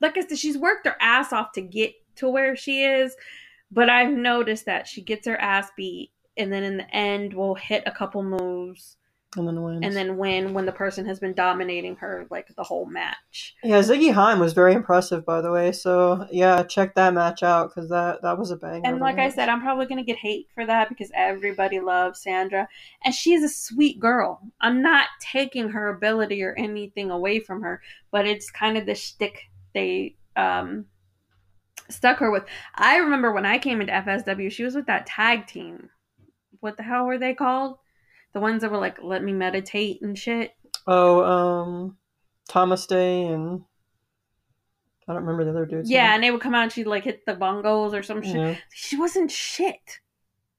Like 0.01 0.18
I 0.18 0.22
said, 0.28 0.38
she's 0.38 0.57
worked 0.57 0.86
her 0.86 0.97
ass 0.99 1.32
off 1.32 1.51
to 1.53 1.62
get 1.62 1.93
to 2.18 2.30
where 2.30 2.55
she 2.55 2.84
is, 2.84 3.16
but 3.72 3.89
I've 3.89 4.12
noticed 4.12 4.66
that 4.66 4.88
she 4.88 5.01
gets 5.01 5.28
her 5.28 5.39
ass 5.39 5.70
beat 5.78 6.12
and 6.38 6.52
then 6.52 6.64
in 6.64 6.78
the 6.78 6.96
end 6.96 7.34
will 7.34 7.56
hit 7.56 7.84
a 7.86 7.92
couple 7.92 8.24
moves 8.24 8.98
and 9.38 9.48
then 9.48 9.62
wins. 9.62 9.80
and 9.84 9.96
then 9.96 10.18
win 10.18 10.54
when 10.54 10.66
the 10.66 10.72
person 10.72 11.06
has 11.06 11.20
been 11.20 11.34
dominating 11.34 11.96
her 11.96 12.26
like 12.30 12.54
the 12.56 12.64
whole 12.64 12.86
match. 12.86 13.56
yeah, 13.64 13.80
Ziggy 13.80 14.14
Haim 14.14 14.40
was 14.40 14.54
very 14.54 14.74
impressive, 14.74 15.26
by 15.26 15.42
the 15.42 15.52
way. 15.52 15.72
So 15.72 16.28
yeah, 16.32 16.64
check 16.64 16.96
that 16.96 17.14
match 17.14 17.42
out 17.42 17.70
because 17.70 17.90
that 17.90 18.22
that 18.24 18.38
was 18.38 18.52
a 18.52 18.58
banger. 18.58 18.82
And 18.84 19.00
like 19.00 19.20
I 19.20 19.30
said, 19.30 19.48
I'm 19.48 19.62
probably 19.62 19.86
gonna 19.86 20.04
get 20.04 20.18
hate 20.18 20.48
for 20.54 20.66
that 20.66 20.90
because 20.90 21.12
everybody 21.16 21.80
loves 21.80 22.22
Sandra, 22.22 22.68
and 23.06 23.14
she's 23.14 23.44
a 23.44 23.50
sweet 23.50 24.00
girl. 24.00 24.42
I'm 24.60 24.82
not 24.82 25.08
taking 25.22 25.70
her 25.70 25.90
ability 25.90 26.44
or 26.44 26.54
anything 26.58 27.10
away 27.10 27.40
from 27.40 27.62
her, 27.62 27.82
but 28.12 28.28
it's 28.28 28.52
kind 28.52 28.78
of 28.78 28.86
the 28.86 28.96
shtick 28.96 29.50
they 29.74 30.16
um 30.36 30.86
stuck 31.90 32.18
her 32.20 32.32
with. 32.32 32.44
I 32.76 32.98
remember 32.98 33.32
when 33.32 33.46
I 33.46 33.58
came 33.60 33.80
into 33.80 33.94
FSW, 33.94 34.52
she 34.52 34.64
was 34.64 34.76
with 34.76 34.88
that 34.88 35.06
tag 35.06 35.48
team. 35.48 35.90
What 36.62 36.78
the 36.78 36.84
hell 36.84 37.05
were 37.05 37.18
they 37.18 37.34
called? 37.34 37.78
The 38.34 38.39
ones 38.39 38.62
that 38.62 38.72
were 38.72 38.78
like, 38.78 39.03
"Let 39.03 39.24
me 39.24 39.34
meditate" 39.34 40.01
and 40.01 40.18
shit. 40.18 40.53
Oh, 40.88 41.24
um, 41.24 41.97
Thomas 42.47 42.86
Day 42.88 43.24
and 43.24 43.64
I 45.07 45.14
don't 45.14 45.24
remember 45.24 45.43
the 45.43 45.49
other 45.51 45.66
dudes. 45.66 45.89
Yeah, 45.91 46.14
and 46.16 46.24
they 46.24 46.32
would 46.32 46.39
come 46.41 46.55
out 46.55 46.64
and 46.64 46.72
she'd 46.72 46.88
like 46.88 47.03
hit 47.03 47.26
the 47.26 47.34
bongos 47.36 47.93
or 47.93 48.01
some 48.03 48.22
shit. 48.24 48.36
yeah, 48.36 48.55
She 48.74 48.95
wasn't 48.97 49.30
shit. 49.32 49.99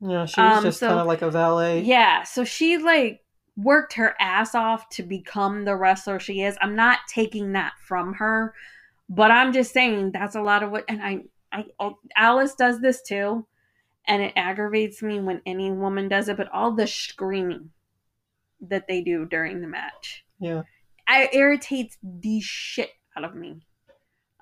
yeah. 0.01 0.27
She 0.27 0.41
was 0.41 0.59
Um, 0.59 0.65
just 0.65 0.81
so- 0.81 0.89
kind 0.89 1.01
of 1.01 1.07
like 1.07 1.23
a 1.23 1.31
valet. 1.31 1.81
Yeah, 1.81 2.25
so 2.25 2.45
she 2.45 2.77
like 2.77 3.21
worked 3.57 3.95
her 3.95 4.15
ass 4.21 4.55
off 4.55 4.89
to 4.91 5.03
become 5.03 5.65
the 5.65 5.77
wrestler 5.77 6.19
she 6.19 6.43
is. 6.43 6.57
I'm 6.61 6.75
not 6.77 6.99
taking 7.09 7.53
that 7.53 7.73
from 7.87 8.15
her, 8.15 8.55
but 9.09 9.31
I'm 9.31 9.53
just 9.53 9.73
saying 9.73 10.13
that's 10.13 10.35
a 10.35 10.43
lot 10.43 10.63
of 10.63 10.71
what. 10.71 10.85
And 10.89 11.03
I, 11.03 11.21
I, 11.53 11.65
oh, 11.81 11.99
Alice 12.17 12.55
does 12.55 12.81
this 12.81 13.01
too, 13.03 13.47
and 14.07 14.23
it 14.23 14.33
aggravates 14.37 15.03
me 15.03 15.21
when 15.21 15.41
any 15.47 15.71
woman 15.71 16.09
does 16.09 16.29
it. 16.29 16.37
But 16.37 16.51
all 16.53 16.73
the 16.73 16.87
screaming 16.87 17.71
that 18.61 18.87
they 18.89 19.01
do 19.03 19.25
during 19.27 19.61
the 19.61 19.67
match, 19.69 20.25
Yeah. 20.39 20.63
I 21.09 21.29
irritates 21.33 21.99
the 22.03 22.41
shit 22.41 22.91
out 23.17 23.25
of 23.25 23.35
me. 23.35 23.63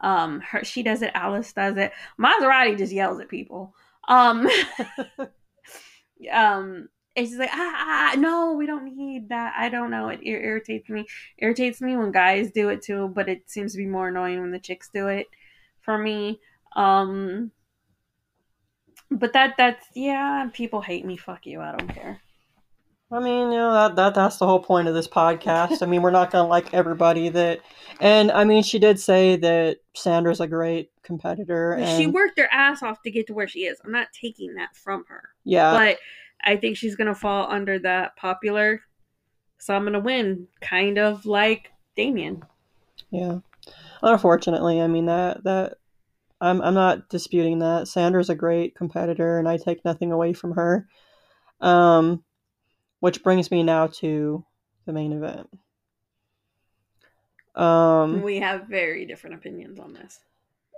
Um, 0.03 0.41
her 0.41 0.65
she 0.65 0.83
does 0.83 1.03
it. 1.03 1.11
Alice 1.15 1.53
does 1.53 1.77
it. 1.77 1.93
Maserati 2.19 2.77
just 2.79 2.93
yells 2.93 3.21
at 3.21 3.29
people. 3.29 3.75
Um, 4.09 4.49
um, 6.33 6.89
And 7.17 7.27
she's 7.27 7.39
like, 7.39 7.51
ah, 7.53 7.57
ah, 7.77 8.11
ah, 8.13 8.17
no, 8.19 8.53
we 8.53 8.67
don't 8.67 8.97
need 8.97 9.29
that. 9.31 9.55
I 9.57 9.69
don't 9.69 9.91
know. 9.91 10.09
It 10.09 10.21
ir- 10.23 10.43
irritates 10.43 10.89
me. 10.89 11.07
Irritates 11.39 11.81
me 11.81 11.97
when 11.97 12.13
guys 12.13 12.51
do 12.53 12.69
it 12.69 12.83
too, 12.83 13.09
but 13.15 13.29
it 13.29 13.51
seems 13.51 13.73
to 13.73 13.79
be 13.79 13.87
more 13.87 14.09
annoying 14.09 14.41
when 14.41 14.53
the 14.53 14.59
chicks 14.59 14.89
do 14.93 15.09
it 15.09 15.27
for 15.81 15.99
me. 15.99 16.41
Um, 16.77 17.51
but 19.11 19.33
that 19.33 19.55
that's 19.57 19.87
yeah. 19.95 20.49
People 20.53 20.81
hate 20.81 21.05
me. 21.05 21.17
Fuck 21.17 21.47
you. 21.47 21.61
I 21.61 21.77
don't 21.77 21.89
care. 21.89 22.21
I 23.13 23.19
mean, 23.19 23.51
you 23.51 23.59
know 23.59 23.73
that, 23.73 23.97
that 23.97 24.15
that's 24.15 24.37
the 24.37 24.47
whole 24.47 24.61
point 24.61 24.87
of 24.87 24.95
this 24.95 25.09
podcast. 25.09 25.83
I 25.83 25.87
mean, 25.87 26.01
we're 26.01 26.13
not 26.13 26.31
gonna 26.31 26.49
like 26.49 26.73
everybody 26.73 27.29
that, 27.31 27.61
and 28.01 28.31
I 28.31 28.45
mean, 28.45 28.63
she 28.63 28.79
did 28.79 29.01
say 29.01 29.35
that 29.37 29.79
Sandra's 29.95 30.41
a 30.41 30.47
great 30.47 30.93
competitor. 31.03 31.73
And, 31.73 32.01
She 32.01 32.07
worked 32.07 32.39
her 32.39 32.49
ass 32.53 32.85
off 32.85 33.03
to 33.03 33.11
get 33.11 33.27
to 33.27 33.35
where 33.35 33.49
she 33.49 33.65
is. 33.65 33.81
I'm 33.85 33.91
not 33.91 34.09
taking 34.13 34.55
that 34.55 34.77
from 34.77 35.05
her, 35.09 35.31
yeah, 35.43 35.73
but 35.73 35.99
I 36.45 36.57
think 36.57 36.77
she's 36.77 36.95
gonna 36.95 37.15
fall 37.17 37.51
under 37.51 37.81
that 37.81 38.15
popular. 38.15 38.83
So 39.59 39.75
I'm 39.75 39.83
gonna 39.83 39.99
win, 39.99 40.47
kind 40.61 40.97
of 40.99 41.27
like 41.27 41.73
Damien. 41.97 42.45
yeah. 43.11 43.39
Unfortunately, 44.03 44.81
I 44.81 44.87
mean 44.87 45.07
that 45.07 45.43
that 45.43 45.79
I'm 46.41 46.61
I'm 46.63 46.75
not 46.75 47.09
disputing 47.09 47.59
that 47.59 47.89
Sandra's 47.89 48.31
a 48.31 48.35
great 48.35 48.75
competitor, 48.75 49.39
and 49.39 49.49
I 49.49 49.57
take 49.59 49.85
nothing 49.85 50.13
away 50.13 50.33
from 50.33 50.53
her. 50.53 50.87
Um, 51.61 52.25
which 53.01 53.23
brings 53.23 53.51
me 53.51 53.63
now 53.63 53.87
to 53.89 54.45
the 54.87 54.93
main 54.93 55.13
event. 55.13 55.49
Um, 57.55 58.23
We 58.23 58.37
have 58.41 58.67
very 58.69 59.05
different 59.07 59.37
opinions 59.37 59.79
on 59.79 59.93
this. 59.93 60.21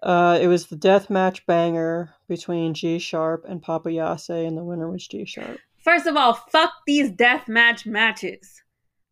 uh, 0.02 0.38
it 0.40 0.48
was 0.48 0.66
the 0.66 0.76
death 0.76 1.10
match 1.10 1.46
banger 1.46 2.12
between 2.28 2.74
G 2.74 2.98
Sharp 2.98 3.44
and 3.48 3.62
Papa 3.62 3.90
Yase, 3.92 4.30
and 4.30 4.56
the 4.56 4.64
winner 4.64 4.90
was 4.90 5.06
G 5.06 5.24
Sharp. 5.24 5.58
First 5.84 6.06
of 6.06 6.16
all, 6.16 6.34
fuck 6.34 6.72
these 6.86 7.10
death 7.10 7.48
match 7.48 7.86
matches. 7.86 8.62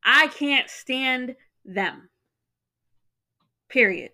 I 0.04 0.28
can't 0.28 0.68
stand 0.70 1.36
them. 1.64 2.08
Period. 3.68 4.10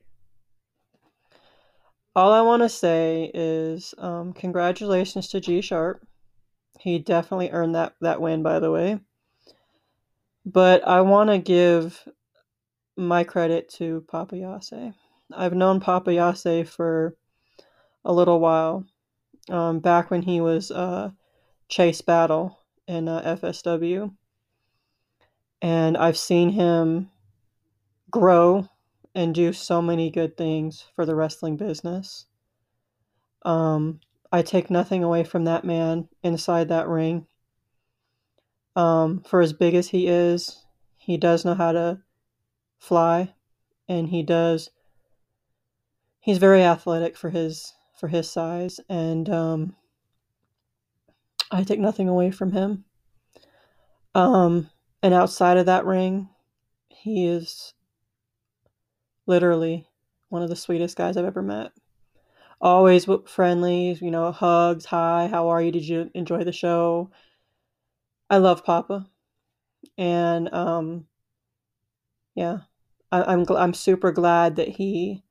All 2.16 2.32
I 2.32 2.40
want 2.40 2.62
to 2.62 2.70
say 2.70 3.30
is 3.34 3.94
um, 3.98 4.32
congratulations 4.32 5.28
to 5.28 5.38
G 5.38 5.60
Sharp. 5.60 6.02
He 6.80 6.98
definitely 6.98 7.50
earned 7.50 7.74
that, 7.74 7.92
that 8.00 8.22
win, 8.22 8.42
by 8.42 8.58
the 8.58 8.70
way. 8.70 9.00
But 10.46 10.88
I 10.88 11.02
want 11.02 11.28
to 11.28 11.36
give 11.36 12.08
my 12.96 13.22
credit 13.22 13.68
to 13.74 14.02
Papa 14.08 14.34
Yase. 14.34 14.94
I've 15.30 15.52
known 15.52 15.78
Papa 15.78 16.10
Yase 16.10 16.66
for 16.66 17.14
a 18.02 18.14
little 18.14 18.40
while, 18.40 18.86
um, 19.50 19.80
back 19.80 20.10
when 20.10 20.22
he 20.22 20.40
was 20.40 20.70
uh, 20.70 21.10
Chase 21.68 22.00
Battle 22.00 22.58
in 22.88 23.08
uh, 23.08 23.36
FSW. 23.36 24.10
And 25.60 25.98
I've 25.98 26.16
seen 26.16 26.48
him 26.48 27.10
grow 28.10 28.70
and 29.16 29.34
do 29.34 29.50
so 29.50 29.80
many 29.80 30.10
good 30.10 30.36
things 30.36 30.84
for 30.94 31.06
the 31.06 31.14
wrestling 31.14 31.56
business. 31.56 32.26
Um, 33.46 34.00
I 34.30 34.42
take 34.42 34.68
nothing 34.68 35.02
away 35.02 35.24
from 35.24 35.44
that 35.44 35.64
man 35.64 36.08
inside 36.22 36.68
that 36.68 36.86
ring. 36.86 37.26
Um, 38.76 39.22
for 39.22 39.40
as 39.40 39.54
big 39.54 39.74
as 39.74 39.88
he 39.88 40.06
is, 40.06 40.66
he 40.98 41.16
does 41.16 41.46
know 41.46 41.54
how 41.54 41.72
to 41.72 42.02
fly, 42.78 43.32
and 43.88 44.06
he 44.06 44.22
does. 44.22 44.68
He's 46.20 46.36
very 46.36 46.62
athletic 46.62 47.16
for 47.16 47.30
his 47.30 47.72
for 47.98 48.08
his 48.08 48.30
size, 48.30 48.80
and 48.90 49.30
um, 49.30 49.76
I 51.50 51.64
take 51.64 51.80
nothing 51.80 52.10
away 52.10 52.30
from 52.30 52.52
him. 52.52 52.84
Um, 54.14 54.68
and 55.02 55.14
outside 55.14 55.56
of 55.56 55.64
that 55.66 55.86
ring, 55.86 56.28
he 56.88 57.26
is 57.26 57.72
literally 59.26 59.86
one 60.28 60.42
of 60.42 60.48
the 60.48 60.56
sweetest 60.56 60.96
guys 60.96 61.16
I've 61.16 61.24
ever 61.24 61.42
met. 61.42 61.72
Always 62.60 63.06
friendly, 63.26 63.98
you 64.00 64.10
know, 64.10 64.32
hugs, 64.32 64.86
hi, 64.86 65.28
how 65.30 65.48
are 65.48 65.60
you? 65.60 65.70
Did 65.70 65.86
you 65.86 66.10
enjoy 66.14 66.44
the 66.44 66.52
show? 66.52 67.10
I 68.30 68.38
love 68.38 68.64
Papa, 68.64 69.06
and 69.98 70.52
um, 70.52 71.06
yeah, 72.34 72.60
I, 73.12 73.22
I'm 73.22 73.44
gl- 73.46 73.60
I'm 73.60 73.74
super 73.74 74.10
glad 74.10 74.56
that 74.56 74.68
he 74.68 75.22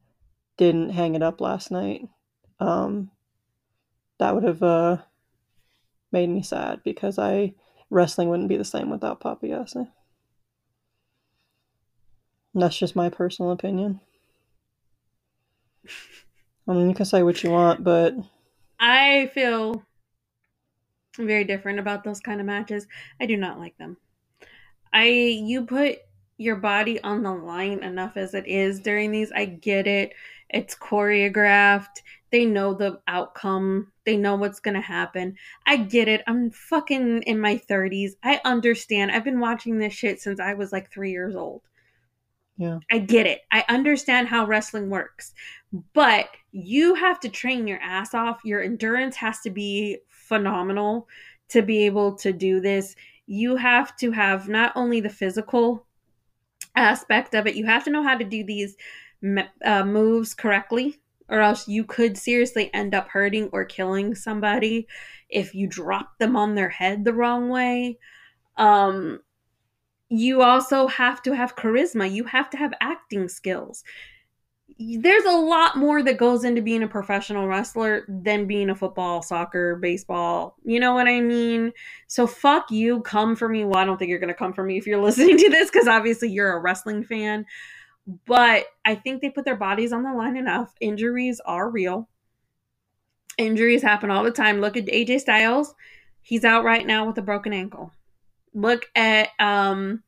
didn't 0.58 0.91
hang 0.91 1.16
it 1.16 1.24
up 1.24 1.41
last 1.41 1.72
night. 1.72 2.08
Um, 2.60 3.12
that 4.20 4.34
would 4.34 4.43
have 4.43 4.64
uh, 4.64 4.98
made 6.12 6.30
me 6.30 6.41
sad 6.41 6.82
because 6.84 7.20
I 7.20 7.54
wrestling 7.89 8.30
wouldn't 8.30 8.50
be 8.50 8.58
the 8.58 8.64
same 8.64 8.89
without 8.89 9.20
Papa 9.20 9.48
Yase. 9.48 9.88
That's 12.56 12.78
just 12.78 12.95
my 12.95 13.10
personal 13.10 13.51
opinion. 13.51 13.99
I 16.68 16.74
mean, 16.74 16.88
you 16.89 16.95
can 16.95 17.06
say 17.06 17.22
what 17.22 17.43
you 17.43 17.51
want, 17.51 17.84
but 17.84 18.16
I 18.80 19.30
feel 19.34 19.84
very 21.18 21.43
different 21.43 21.80
about 21.80 22.03
those 22.03 22.22
kind 22.22 22.39
of 22.39 22.47
matches. 22.47 22.88
I 23.20 23.26
do 23.26 23.36
not 23.36 23.60
like 23.60 23.78
them. 23.78 23.97
I 24.93 25.08
you 25.08 25.66
put 25.66 25.97
your 26.38 26.56
body 26.56 27.01
on 27.01 27.24
the 27.24 27.34
line 27.34 27.84
enough 27.84 28.16
as 28.16 28.34
it 28.34 28.47
is 28.47 28.80
during 28.80 29.12
these. 29.12 29.32
I 29.34 29.45
get 29.45 29.86
it. 29.86 30.14
It's 30.49 30.76
choreographed. 30.76 32.01
They 32.32 32.45
know 32.45 32.74
the 32.74 33.01
outcome. 33.08 33.91
They 34.06 34.16
know 34.16 34.36
what's 34.36 34.60
going 34.60 34.76
to 34.76 34.82
happen. 34.82 35.36
I 35.66 35.78
get 35.78 36.08
it. 36.08 36.24
I'm 36.26 36.51
fucking 36.51 37.24
in 37.24 37.39
my 37.39 37.62
30s. 37.70 38.14
I 38.24 38.39
understand. 38.45 39.12
I've 39.12 39.24
been 39.24 39.39
watching 39.39 39.78
this 39.78 39.93
shit 39.93 40.22
since 40.22 40.39
I 40.39 40.53
was 40.53 40.72
like 40.72 40.89
3 40.89 41.12
years 41.12 41.36
old. 41.36 41.62
Yeah. 42.58 42.80
I 42.89 42.99
get 42.99 43.26
it. 43.26 43.41
I 43.51 43.66
understand 43.68 44.28
how 44.28 44.45
wrestling 44.45 44.89
works. 44.89 45.34
But 45.93 46.30
you 46.51 46.95
have 46.95 47.20
to 47.22 47.30
train 47.30 47.68
your 47.68 47.80
ass 47.80 48.14
off. 48.14 48.39
Your 48.45 48.62
endurance 48.62 49.18
has 49.18 49.41
to 49.41 49.49
be 49.49 49.99
phenomenal 50.08 51.08
to 51.49 51.62
be 51.62 51.86
able 51.86 52.16
to 52.16 52.32
do 52.32 52.60
this. 52.62 52.95
You 53.28 53.58
have 53.58 53.95
to 53.97 54.12
have 54.12 54.47
not 54.47 54.72
only 54.76 55.01
the 55.01 55.10
physical 55.10 55.86
aspect 56.76 57.34
of 57.36 57.47
it, 57.47 57.56
you 57.56 57.66
have 57.66 57.84
to 57.86 57.89
know 57.89 58.03
how 58.03 58.18
to 58.18 58.24
do 58.24 58.43
these 58.43 58.78
uh, 59.66 59.84
moves 59.84 60.34
correctly, 60.34 61.01
or 61.28 61.39
else 61.41 61.68
you 61.68 61.84
could 61.84 62.18
seriously 62.18 62.72
end 62.74 62.93
up 62.95 63.10
hurting 63.10 63.49
or 63.51 63.66
killing 63.66 64.16
somebody 64.16 64.88
if 65.30 65.56
you 65.56 65.68
drop 65.68 66.18
them 66.20 66.36
on 66.36 66.56
their 66.56 66.70
head 66.70 67.03
the 67.03 67.14
wrong 67.14 67.49
way. 67.49 67.97
Um, 68.58 69.20
you 70.18 70.41
also 70.41 70.88
have 70.88 71.22
to 71.24 71.36
have 71.36 71.55
charisma. 71.55 72.11
You 72.11 72.26
have 72.26 72.49
to 72.51 72.57
have 72.57 72.74
acting 72.80 73.28
skills. 73.28 73.84
There's 74.78 75.24
a 75.26 75.32
lot 75.32 75.78
more 75.78 76.03
that 76.03 76.18
goes 76.18 76.43
into 76.43 76.61
being 76.61 76.84
a 76.84 76.88
professional 76.88 77.47
wrestler 77.47 78.03
than 78.09 78.45
being 78.45 78.70
a 78.70 78.76
football, 78.76 79.22
soccer, 79.22 79.78
baseball. 79.78 80.57
You 80.66 80.80
know 80.80 80.93
what 80.93 81.07
I 81.07 81.22
mean? 81.22 81.72
So 82.07 82.28
fuck 82.28 82.72
you. 82.72 83.01
Come 83.01 83.36
for 83.36 83.47
me. 83.47 83.63
Well, 83.63 83.78
I 83.78 83.86
don't 83.86 83.97
think 83.97 84.09
you're 84.09 84.20
going 84.20 84.28
to 84.28 84.34
come 84.34 84.53
for 84.53 84.63
me 84.63 84.78
if 84.78 84.86
you're 84.86 85.01
listening 85.03 85.38
to 85.38 85.49
this 85.49 85.70
because 85.72 85.88
obviously 85.88 86.30
you're 86.30 86.53
a 86.53 86.59
wrestling 86.59 87.03
fan. 87.03 87.45
But 88.26 88.66
I 88.84 88.95
think 88.95 89.22
they 89.22 89.30
put 89.30 89.45
their 89.45 89.55
bodies 89.55 89.93
on 89.93 90.03
the 90.03 90.13
line 90.13 90.36
enough. 90.36 90.74
Injuries 90.82 91.41
are 91.45 91.70
real. 91.70 92.09
Injuries 93.38 93.82
happen 93.82 94.11
all 94.11 94.24
the 94.24 94.32
time. 94.32 94.61
Look 94.61 94.78
at 94.78 94.86
AJ 94.86 95.22
Styles. 95.22 95.74
He's 96.22 96.43
out 96.43 96.63
right 96.63 96.86
now 96.86 97.05
with 97.05 97.18
a 97.18 97.22
broken 97.22 97.53
ankle 97.53 97.91
look 98.55 98.89
at 98.95 99.30
um 99.38 100.01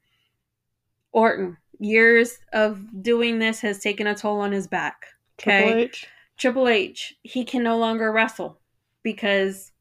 Orton. 1.17 1.57
Years 1.79 2.37
of 2.53 3.01
doing 3.01 3.39
this 3.39 3.59
has 3.61 3.79
taken 3.79 4.05
a 4.05 4.13
toll 4.13 4.39
on 4.39 4.51
his 4.51 4.67
back. 4.67 5.07
Okay. 5.39 5.63
Triple 5.63 5.79
H. 5.79 6.07
Triple 6.37 6.67
H, 6.67 7.15
he 7.23 7.43
can 7.43 7.63
no 7.63 7.77
longer 7.77 8.11
wrestle 8.11 8.59
because 9.01 9.71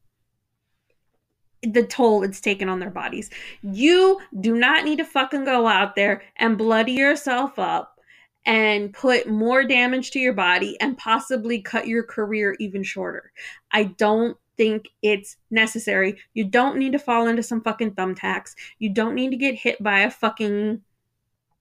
the 1.61 1.83
toll 1.83 2.23
it's 2.23 2.41
taken 2.41 2.69
on 2.69 2.79
their 2.79 2.89
bodies. 2.89 3.29
You 3.61 4.19
do 4.39 4.55
not 4.55 4.83
need 4.83 4.97
to 4.97 5.05
fucking 5.05 5.45
go 5.45 5.67
out 5.67 5.95
there 5.95 6.23
and 6.37 6.57
bloody 6.57 6.93
yourself 6.93 7.59
up 7.59 7.99
and 8.47 8.91
put 8.91 9.29
more 9.29 9.63
damage 9.63 10.09
to 10.11 10.19
your 10.19 10.33
body 10.33 10.75
and 10.81 10.97
possibly 10.97 11.61
cut 11.61 11.87
your 11.87 12.03
career 12.03 12.55
even 12.59 12.81
shorter. 12.81 13.31
I 13.71 13.83
don't 13.83 14.37
think 14.57 14.89
it's 15.03 15.37
necessary. 15.51 16.17
You 16.33 16.45
don't 16.45 16.77
need 16.77 16.93
to 16.93 16.99
fall 16.99 17.27
into 17.27 17.43
some 17.43 17.61
fucking 17.61 17.91
thumbtacks. 17.91 18.55
You 18.79 18.89
don't 18.89 19.13
need 19.13 19.29
to 19.29 19.37
get 19.37 19.53
hit 19.53 19.81
by 19.83 19.99
a 19.99 20.09
fucking 20.09 20.81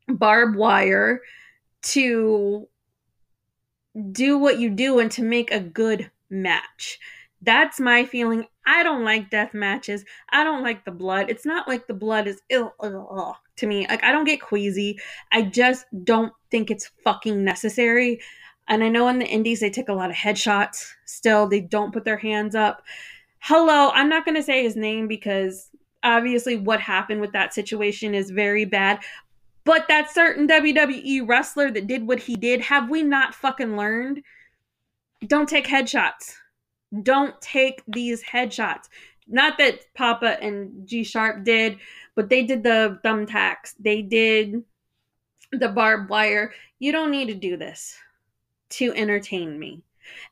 barbed 0.09 0.57
wire 0.57 1.20
to 1.82 2.68
do 4.12 4.38
what 4.38 4.59
you 4.59 4.70
do 4.70 4.98
and 4.98 5.11
to 5.12 5.22
make 5.22 5.50
a 5.50 5.61
good 5.61 6.11
match. 6.30 6.98
That's 7.42 7.78
my 7.78 8.04
feeling. 8.04 8.46
I 8.66 8.82
don't 8.82 9.04
like 9.04 9.30
death 9.30 9.54
matches. 9.54 10.04
I 10.30 10.42
don't 10.42 10.62
like 10.62 10.84
the 10.84 10.90
blood. 10.90 11.30
It's 11.30 11.46
not 11.46 11.68
like 11.68 11.86
the 11.86 11.94
blood 11.94 12.26
is 12.26 12.42
ill 12.48 12.74
to 13.57 13.66
me. 13.66 13.86
Like 13.88 14.02
I 14.02 14.12
don't 14.12 14.24
get 14.24 14.40
queasy. 14.40 14.98
I 15.32 15.42
just 15.42 15.86
don't 16.04 16.32
think 16.50 16.70
it's 16.70 16.90
fucking 17.04 17.44
necessary. 17.44 18.20
And 18.68 18.82
I 18.82 18.88
know 18.88 19.07
in 19.09 19.20
the 19.20 19.26
indies 19.26 19.61
they 19.61 19.70
take 19.70 19.88
a 19.88 19.94
lot 19.94 20.11
of 20.11 20.16
headshots. 20.16 20.90
Still, 21.04 21.46
they 21.46 21.61
don't 21.61 21.92
put 21.92 22.04
their 22.04 22.16
hands 22.16 22.54
up. 22.54 22.82
Hello, 23.38 23.90
I'm 23.90 24.09
not 24.09 24.24
going 24.24 24.34
to 24.34 24.42
say 24.42 24.64
his 24.64 24.74
name 24.74 25.07
because 25.07 25.70
obviously 26.02 26.57
what 26.57 26.80
happened 26.80 27.20
with 27.20 27.32
that 27.32 27.54
situation 27.54 28.14
is 28.14 28.30
very 28.30 28.64
bad. 28.64 28.98
But 29.66 29.88
that 29.88 30.12
certain 30.12 30.46
WWE 30.46 31.28
wrestler 31.28 31.72
that 31.72 31.88
did 31.88 32.06
what 32.06 32.20
he 32.20 32.36
did, 32.36 32.60
have 32.60 32.88
we 32.88 33.02
not 33.02 33.34
fucking 33.34 33.76
learned? 33.76 34.22
Don't 35.26 35.48
take 35.48 35.66
headshots. 35.66 36.36
Don't 37.02 37.38
take 37.40 37.82
these 37.88 38.22
headshots. 38.22 38.84
Not 39.26 39.58
that 39.58 39.80
Papa 39.94 40.40
and 40.40 40.86
G 40.86 41.02
Sharp 41.02 41.42
did, 41.42 41.78
but 42.14 42.28
they 42.28 42.44
did 42.44 42.62
the 42.62 43.00
thumbtacks. 43.04 43.74
They 43.80 44.02
did 44.02 44.62
the 45.50 45.68
barbed 45.68 46.10
wire. 46.10 46.52
You 46.78 46.92
don't 46.92 47.10
need 47.10 47.26
to 47.26 47.34
do 47.34 47.56
this 47.56 47.96
to 48.70 48.94
entertain 48.94 49.58
me. 49.58 49.82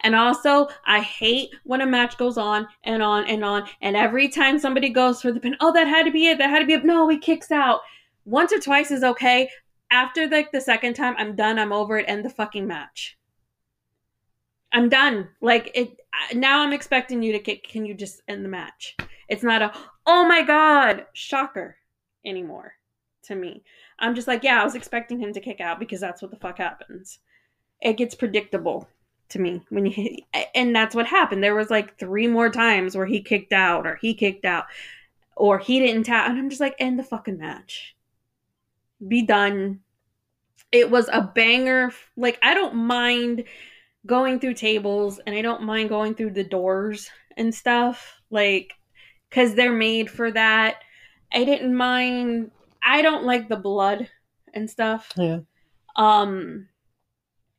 And 0.03 0.15
also, 0.15 0.69
I 0.87 1.01
hate 1.01 1.51
when 1.65 1.81
a 1.81 1.87
match 1.87 2.17
goes 2.19 2.39
on 2.39 2.69
and 2.85 3.03
on 3.03 3.27
and 3.27 3.45
on. 3.45 3.67
And 3.83 3.97
every 3.97 4.29
time 4.29 4.61
somebody 4.61 4.91
goes 4.91 5.21
for 5.21 5.33
the 5.33 5.41
pin, 5.41 5.57
oh, 5.59 5.73
that 5.73 5.89
had 5.89 6.05
to 6.05 6.13
be 6.13 6.29
it. 6.29 6.39
That 6.39 6.51
had 6.51 6.61
to 6.61 6.67
be 6.67 6.75
it. 6.75 6.85
No, 6.85 7.09
he 7.09 7.19
kicks 7.19 7.51
out. 7.51 7.81
Once 8.25 8.53
or 8.53 8.61
twice 8.61 8.91
is 8.91 9.03
okay. 9.03 9.51
After 9.91 10.27
like 10.29 10.51
the 10.51 10.61
second 10.61 10.95
time, 10.95 11.15
I'm 11.19 11.37
done. 11.37 11.59
I'm 11.59 11.73
over 11.73 11.99
it. 11.99 12.09
End 12.09 12.25
the 12.25 12.31
fucking 12.31 12.67
match. 12.67 13.17
I'm 14.73 14.89
done. 14.89 15.29
Like 15.41 15.71
it. 15.75 15.97
Now 16.35 16.63
I'm 16.63 16.73
expecting 16.73 17.23
you 17.23 17.33
to 17.33 17.39
kick. 17.39 17.69
Can 17.69 17.85
you 17.87 17.95
just 17.95 18.23
end 18.29 18.45
the 18.45 18.49
match? 18.49 18.97
It's 19.29 19.43
not 19.43 19.63
a 19.63 19.73
oh 20.07 20.27
my 20.27 20.43
god 20.43 21.07
shocker 21.13 21.77
anymore 22.25 22.75
to 23.25 23.35
me. 23.35 23.63
I'm 23.99 24.15
just 24.15 24.29
like 24.29 24.43
yeah, 24.43 24.61
I 24.61 24.65
was 24.65 24.75
expecting 24.75 25.21
him 25.21 25.33
to 25.33 25.41
kick 25.41 25.61
out 25.61 25.79
because 25.79 26.01
that's 26.01 26.23
what 26.23 26.31
the 26.31 26.39
fuck 26.39 26.59
happens. 26.59 27.19
It 27.81 27.97
gets 27.97 28.15
predictable 28.15 28.89
to 29.31 29.39
me 29.39 29.63
when 29.69 29.87
you 29.87 30.19
and 30.55 30.75
that's 30.75 30.95
what 30.95 31.07
happened. 31.07 31.43
There 31.43 31.55
was 31.55 31.71
like 31.71 31.99
three 31.99 32.27
more 32.27 32.51
times 32.51 32.97
where 32.97 33.07
he 33.07 33.23
kicked 33.23 33.53
out 33.53 33.87
or 33.87 33.97
he 33.97 34.15
kicked 34.15 34.45
out 34.45 34.65
or 35.37 35.59
he 35.59 35.81
didn't 35.81 36.05
tap, 36.05 36.29
and 36.29 36.39
I'm 36.39 36.49
just 36.49 36.61
like 36.61 36.77
end 36.79 36.99
the 36.99 37.05
fucking 37.05 37.39
match. 37.39 37.95
Be 39.07 39.23
done. 39.23 39.81
It 40.73 40.91
was 40.91 41.09
a 41.13 41.23
banger. 41.23 41.93
Like 42.17 42.39
I 42.43 42.55
don't 42.55 42.75
mind 42.75 43.45
going 44.07 44.39
through 44.41 44.55
tables 44.55 45.21
and 45.27 45.35
I 45.35 45.43
don't 45.43 45.63
mind 45.63 45.89
going 45.89 46.15
through 46.15 46.33
the 46.33 46.45
doors 46.45 47.11
and 47.37 47.55
stuff. 47.55 48.21
Like 48.31 48.75
because 49.35 49.55
they're 49.55 49.73
made 49.73 50.11
for 50.11 50.31
that. 50.31 50.77
I 51.33 51.45
didn't 51.45 51.75
mind. 51.75 52.53
I 52.83 53.03
don't 53.03 53.25
like 53.25 53.49
the 53.49 53.57
blood 53.57 54.09
and 54.53 54.71
stuff. 54.71 55.11
Yeah. 55.17 55.41
Um, 55.97 56.69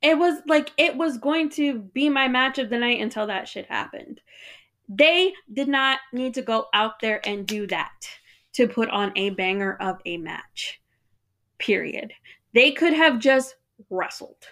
it 0.02 0.18
was 0.18 0.40
like 0.46 0.72
it 0.78 0.96
was 0.96 1.18
going 1.18 1.50
to 1.50 1.80
be 1.80 2.08
my 2.08 2.28
match 2.28 2.58
of 2.58 2.70
the 2.70 2.78
night 2.78 3.00
until 3.00 3.26
that 3.26 3.48
shit 3.48 3.66
happened. 3.66 4.20
They 4.88 5.32
did 5.52 5.68
not 5.68 5.98
need 6.12 6.34
to 6.34 6.42
go 6.42 6.66
out 6.72 7.00
there 7.00 7.20
and 7.26 7.46
do 7.46 7.66
that 7.66 8.08
to 8.54 8.68
put 8.68 8.88
on 8.88 9.12
a 9.16 9.30
banger 9.30 9.76
of 9.80 10.00
a 10.06 10.16
match. 10.16 10.80
Period. 11.58 12.12
They 12.54 12.72
could 12.72 12.92
have 12.92 13.18
just 13.18 13.56
wrestled 13.90 14.46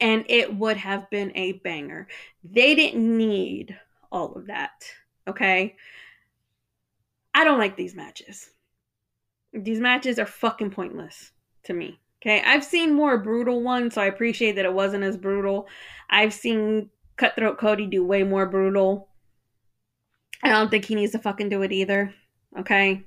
and 0.00 0.24
it 0.28 0.54
would 0.56 0.76
have 0.76 1.08
been 1.10 1.32
a 1.34 1.52
banger. 1.52 2.08
They 2.44 2.74
didn't 2.74 3.16
need 3.16 3.78
all 4.12 4.34
of 4.34 4.46
that. 4.46 4.84
Okay. 5.26 5.76
I 7.34 7.44
don't 7.44 7.58
like 7.58 7.76
these 7.76 7.94
matches. 7.94 8.50
These 9.52 9.80
matches 9.80 10.18
are 10.18 10.26
fucking 10.26 10.70
pointless 10.70 11.32
to 11.64 11.74
me. 11.74 11.98
Okay. 12.20 12.42
I've 12.44 12.64
seen 12.64 12.94
more 12.94 13.18
brutal 13.18 13.62
ones, 13.62 13.94
so 13.94 14.02
I 14.02 14.06
appreciate 14.06 14.56
that 14.56 14.64
it 14.64 14.72
wasn't 14.72 15.04
as 15.04 15.16
brutal. 15.16 15.66
I've 16.10 16.34
seen 16.34 16.90
Cutthroat 17.16 17.58
Cody 17.58 17.86
do 17.86 18.04
way 18.04 18.22
more 18.22 18.46
brutal. 18.46 19.08
I 20.42 20.50
don't 20.50 20.70
think 20.70 20.84
he 20.84 20.94
needs 20.94 21.12
to 21.12 21.18
fucking 21.18 21.48
do 21.48 21.62
it 21.62 21.72
either. 21.72 22.14
Okay. 22.58 23.04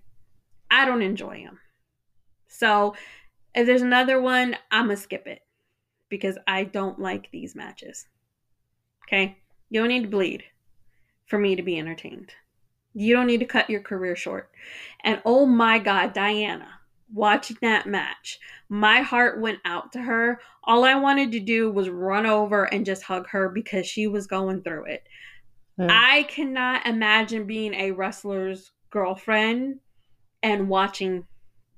I 0.72 0.86
don't 0.86 1.02
enjoy 1.02 1.38
him. 1.38 1.60
So 2.50 2.96
if 3.56 3.66
there's 3.66 3.82
another 3.82 4.22
one, 4.22 4.58
I'm 4.70 4.86
going 4.86 4.98
to 4.98 5.02
skip 5.02 5.26
it 5.28 5.42
because 6.10 6.38
I 6.48 6.66
don't 6.66 7.00
like 7.00 7.30
these 7.32 7.56
matches. 7.56 8.08
Okay? 9.08 9.38
You 9.70 9.80
don't 9.80 9.90
need 9.90 10.04
to 10.04 10.10
bleed 10.10 10.44
for 11.28 11.40
me 11.40 11.56
to 11.56 11.64
be 11.64 11.80
entertained. 11.80 12.34
You 12.94 13.16
don't 13.16 13.28
need 13.28 13.40
to 13.40 13.46
cut 13.46 13.70
your 13.70 13.82
career 13.82 14.16
short. 14.16 14.50
And 15.04 15.22
oh 15.26 15.46
my 15.46 15.80
God, 15.80 16.14
Diana, 16.14 16.68
watching 17.14 17.58
that 17.62 17.86
match, 17.86 18.40
my 18.68 19.02
heart 19.02 19.40
went 19.40 19.60
out 19.64 19.92
to 19.94 20.02
her. 20.02 20.42
All 20.64 20.84
I 20.84 20.96
wanted 20.96 21.32
to 21.34 21.40
do 21.40 21.72
was 21.72 21.90
run 21.90 22.26
over 22.26 22.66
and 22.66 22.86
just 22.86 23.04
hug 23.04 23.28
her 23.30 23.50
because 23.50 23.86
she 23.86 24.08
was 24.08 24.28
going 24.28 24.64
through 24.64 24.86
it. 24.86 25.04
Yeah. 25.78 25.88
I 25.90 26.24
cannot 26.24 26.86
imagine 26.86 27.46
being 27.46 27.74
a 27.74 27.92
wrestler's 27.92 28.72
girlfriend 28.90 29.80
and 30.42 30.68
watching 30.68 31.26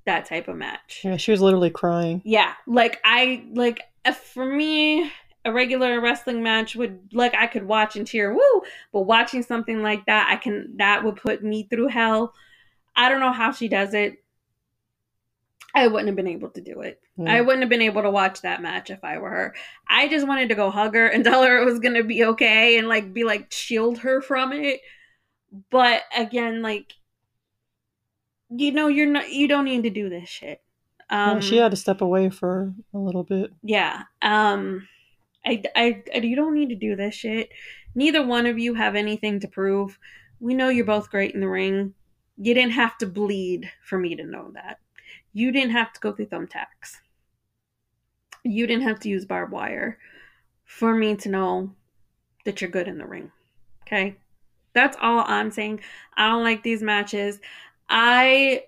that 0.05 0.25
type 0.25 0.47
of 0.47 0.55
match. 0.55 1.01
Yeah, 1.03 1.17
she 1.17 1.31
was 1.31 1.41
literally 1.41 1.69
crying. 1.69 2.21
Yeah, 2.25 2.53
like 2.67 2.99
I 3.03 3.45
like 3.53 3.81
for 4.33 4.45
me 4.45 5.11
a 5.43 5.51
regular 5.51 5.99
wrestling 5.99 6.43
match 6.43 6.75
would 6.75 6.99
like 7.13 7.33
I 7.33 7.47
could 7.47 7.63
watch 7.63 7.95
and 7.95 8.07
cheer, 8.07 8.33
woo! 8.33 8.61
But 8.93 9.01
watching 9.01 9.43
something 9.43 9.81
like 9.81 10.05
that, 10.05 10.27
I 10.29 10.35
can 10.35 10.77
that 10.77 11.03
would 11.03 11.15
put 11.15 11.43
me 11.43 11.63
through 11.63 11.87
hell. 11.87 12.33
I 12.95 13.09
don't 13.09 13.19
know 13.19 13.31
how 13.31 13.51
she 13.51 13.67
does 13.67 13.93
it. 13.93 14.23
I 15.73 15.87
wouldn't 15.87 16.07
have 16.07 16.17
been 16.17 16.27
able 16.27 16.49
to 16.49 16.61
do 16.61 16.81
it. 16.81 16.99
Mm. 17.17 17.29
I 17.29 17.41
wouldn't 17.41 17.61
have 17.61 17.69
been 17.69 17.81
able 17.81 18.01
to 18.01 18.09
watch 18.09 18.41
that 18.41 18.61
match 18.61 18.89
if 18.89 19.03
I 19.03 19.17
were 19.19 19.29
her. 19.29 19.55
I 19.87 20.09
just 20.09 20.27
wanted 20.27 20.49
to 20.49 20.55
go 20.55 20.69
hug 20.69 20.93
her 20.95 21.07
and 21.07 21.23
tell 21.23 21.43
her 21.43 21.61
it 21.61 21.65
was 21.65 21.79
gonna 21.79 22.03
be 22.03 22.23
okay 22.25 22.77
and 22.77 22.87
like 22.87 23.13
be 23.13 23.23
like 23.23 23.51
shield 23.51 23.99
her 23.99 24.21
from 24.21 24.51
it. 24.53 24.81
But 25.69 26.03
again, 26.15 26.61
like 26.61 26.93
you 28.51 28.71
know, 28.71 28.87
you're 28.87 29.07
not 29.07 29.29
you 29.31 29.47
don't 29.47 29.65
need 29.65 29.83
to 29.83 29.89
do 29.89 30.09
this 30.09 30.29
shit. 30.29 30.61
Um, 31.09 31.35
yeah, 31.35 31.39
she 31.39 31.57
had 31.57 31.71
to 31.71 31.77
step 31.77 32.01
away 32.01 32.29
for 32.29 32.73
a 32.93 32.97
little 32.97 33.23
bit. 33.23 33.51
Yeah. 33.63 34.03
Um 34.21 34.87
I, 35.45 35.63
I, 35.75 36.03
I, 36.13 36.17
you 36.19 36.35
don't 36.35 36.53
need 36.53 36.69
to 36.69 36.75
do 36.75 36.95
this 36.95 37.15
shit. 37.15 37.49
Neither 37.95 38.25
one 38.25 38.45
of 38.45 38.59
you 38.59 38.75
have 38.75 38.95
anything 38.95 39.39
to 39.39 39.47
prove. 39.47 39.97
We 40.39 40.53
know 40.53 40.69
you're 40.69 40.85
both 40.85 41.09
great 41.09 41.33
in 41.33 41.41
the 41.41 41.47
ring. 41.47 41.93
You 42.37 42.53
didn't 42.53 42.73
have 42.73 42.97
to 42.99 43.07
bleed 43.07 43.71
for 43.83 43.97
me 43.97 44.15
to 44.15 44.23
know 44.23 44.51
that. 44.53 44.79
You 45.33 45.51
didn't 45.51 45.71
have 45.71 45.93
to 45.93 45.99
go 45.99 46.11
through 46.11 46.27
thumbtacks. 46.27 46.97
You 48.43 48.67
didn't 48.67 48.83
have 48.83 48.99
to 49.01 49.09
use 49.09 49.25
barbed 49.25 49.51
wire 49.51 49.97
for 50.65 50.93
me 50.95 51.15
to 51.17 51.29
know 51.29 51.71
that 52.45 52.61
you're 52.61 52.69
good 52.69 52.87
in 52.87 52.97
the 52.97 53.05
ring. 53.05 53.31
Okay? 53.83 54.15
That's 54.73 54.97
all 55.01 55.23
I'm 55.27 55.51
saying. 55.51 55.81
I 56.15 56.29
don't 56.29 56.43
like 56.43 56.63
these 56.63 56.81
matches. 56.81 57.39
I 57.91 58.63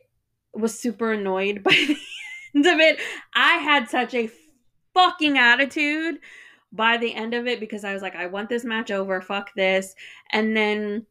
was 0.53 0.77
super 0.77 1.13
annoyed 1.13 1.63
by 1.63 1.71
the 1.71 1.97
end 2.53 2.65
of 2.67 2.79
it. 2.79 2.99
I 3.33 3.53
had 3.57 3.89
such 3.89 4.13
a 4.13 4.29
fucking 4.93 5.37
attitude 5.37 6.19
by 6.71 6.97
the 6.97 7.13
end 7.13 7.33
of 7.33 7.47
it 7.47 7.59
because 7.59 7.83
I 7.83 7.93
was 7.93 8.01
like, 8.01 8.15
I 8.15 8.27
want 8.27 8.49
this 8.49 8.65
match 8.65 8.91
over. 8.91 9.21
Fuck 9.21 9.53
this. 9.55 9.95
And 10.31 10.55
then 10.55 11.05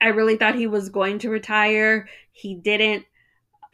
I 0.00 0.08
really 0.08 0.36
thought 0.36 0.54
he 0.54 0.66
was 0.66 0.88
going 0.88 1.18
to 1.20 1.30
retire. 1.30 2.08
He 2.32 2.54
didn't. 2.54 3.04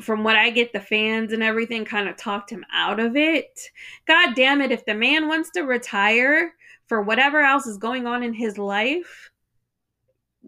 From 0.03 0.25
what 0.25 0.37
I 0.37 0.51
get, 0.51 0.75
the 0.75 0.81
fans 0.81 1.33
and 1.33 1.43
everything 1.43 1.87
kind 1.87 2.07
of 2.07 2.19
talked 2.19 2.51
him 2.51 2.67
out 2.71 3.01
of 3.01 3.17
it. 3.17 3.59
God 4.07 4.35
damn 4.35 4.61
it. 4.61 4.71
If 4.71 4.85
the 4.85 4.95
man 4.95 5.27
wants 5.27 5.51
to 5.53 5.63
retire 5.63 6.53
for 6.87 7.01
whatever 7.01 7.41
else 7.41 7.67
is 7.67 7.79
going 7.79 8.07
on 8.07 8.23
in 8.23 8.35
his 8.35 8.59
life, 8.59 9.31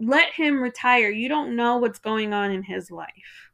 let 0.00 0.32
him 0.32 0.60
retire. 0.62 1.10
You 1.10 1.28
don't 1.28 1.56
know 1.56 1.78
what's 1.78 1.98
going 1.98 2.32
on 2.32 2.50
in 2.50 2.62
his 2.62 2.90
life. 2.90 3.50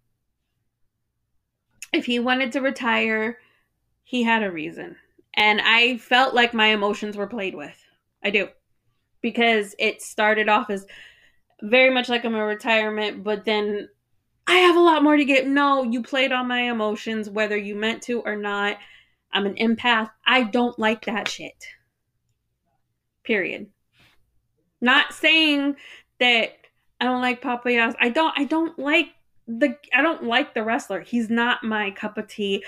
If 1.93 2.07
he 2.07 2.19
wanted 2.19 2.53
to 2.53 2.61
retire, 2.61 3.39
he 4.03 4.23
had 4.23 4.43
a 4.43 4.51
reason 4.51 4.97
and 5.37 5.61
I 5.61 5.99
felt 5.99 6.35
like 6.35 6.55
my 6.55 6.69
emotions 6.69 7.17
were 7.17 7.27
played 7.27 7.55
with. 7.55 7.77
I 8.23 8.31
do. 8.31 8.49
Because 9.21 9.75
it 9.79 10.01
started 10.01 10.49
off 10.49 10.71
as 10.71 10.87
very 11.63 11.93
much 11.93 12.09
like 12.09 12.25
I'm 12.25 12.35
a 12.35 12.45
retirement, 12.45 13.25
but 13.25 13.45
then 13.45 13.89
I 14.47 14.57
have 14.57 14.77
a 14.77 14.81
lot 14.81 15.03
more 15.03 15.17
to 15.17 15.25
get. 15.25 15.47
No, 15.47 15.83
you 15.83 16.03
played 16.03 16.31
on 16.31 16.47
my 16.47 16.63
emotions, 16.63 17.29
whether 17.29 17.57
you 17.57 17.75
meant 17.75 18.03
to 18.05 18.21
or 18.21 18.37
not. 18.37 18.77
I'm 19.33 19.47
an 19.47 19.57
empath. 19.57 20.11
I 20.27 20.45
don't 20.45 20.79
like 20.79 21.07
that 21.07 21.29
shit. 21.29 21.65
Period. 23.25 23.67
Not 24.81 25.15
saying 25.15 25.77
that 26.21 26.53
I 27.01 27.05
don't 27.05 27.21
like 27.21 27.43
Papa 27.43 27.73
Yas. 27.73 27.95
I 28.01 28.09
don't 28.09 28.33
I 28.39 28.45
don't 28.45 28.79
like 28.79 29.09
the 29.47 29.77
I 29.93 30.03
don't 30.03 30.25
like 30.25 30.55
the 30.55 30.63
wrestler. 30.63 31.01
He's 31.01 31.31
not 31.31 31.65
my 31.65 31.91
cup 31.91 32.19
of 32.19 32.29
tea. 32.29 32.65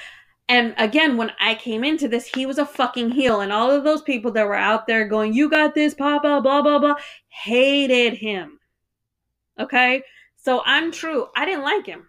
And 0.48 0.74
again, 0.78 1.16
when 1.16 1.32
I 1.40 1.56
came 1.56 1.82
into 1.82 2.06
this, 2.06 2.26
he 2.26 2.46
was 2.46 2.58
a 2.58 2.66
fucking 2.66 3.10
heel. 3.10 3.40
And 3.40 3.52
all 3.52 3.70
of 3.70 3.82
those 3.82 4.02
people 4.02 4.30
that 4.32 4.46
were 4.46 4.54
out 4.54 4.86
there 4.86 5.08
going, 5.08 5.34
You 5.34 5.50
got 5.50 5.74
this, 5.74 5.94
Papa, 5.94 6.40
blah, 6.40 6.62
blah, 6.62 6.78
blah, 6.78 6.94
hated 7.28 8.14
him. 8.14 8.60
Okay? 9.58 10.02
So 10.36 10.62
I'm 10.64 10.92
true. 10.92 11.26
I 11.36 11.44
didn't 11.44 11.64
like 11.64 11.86
him. 11.86 12.06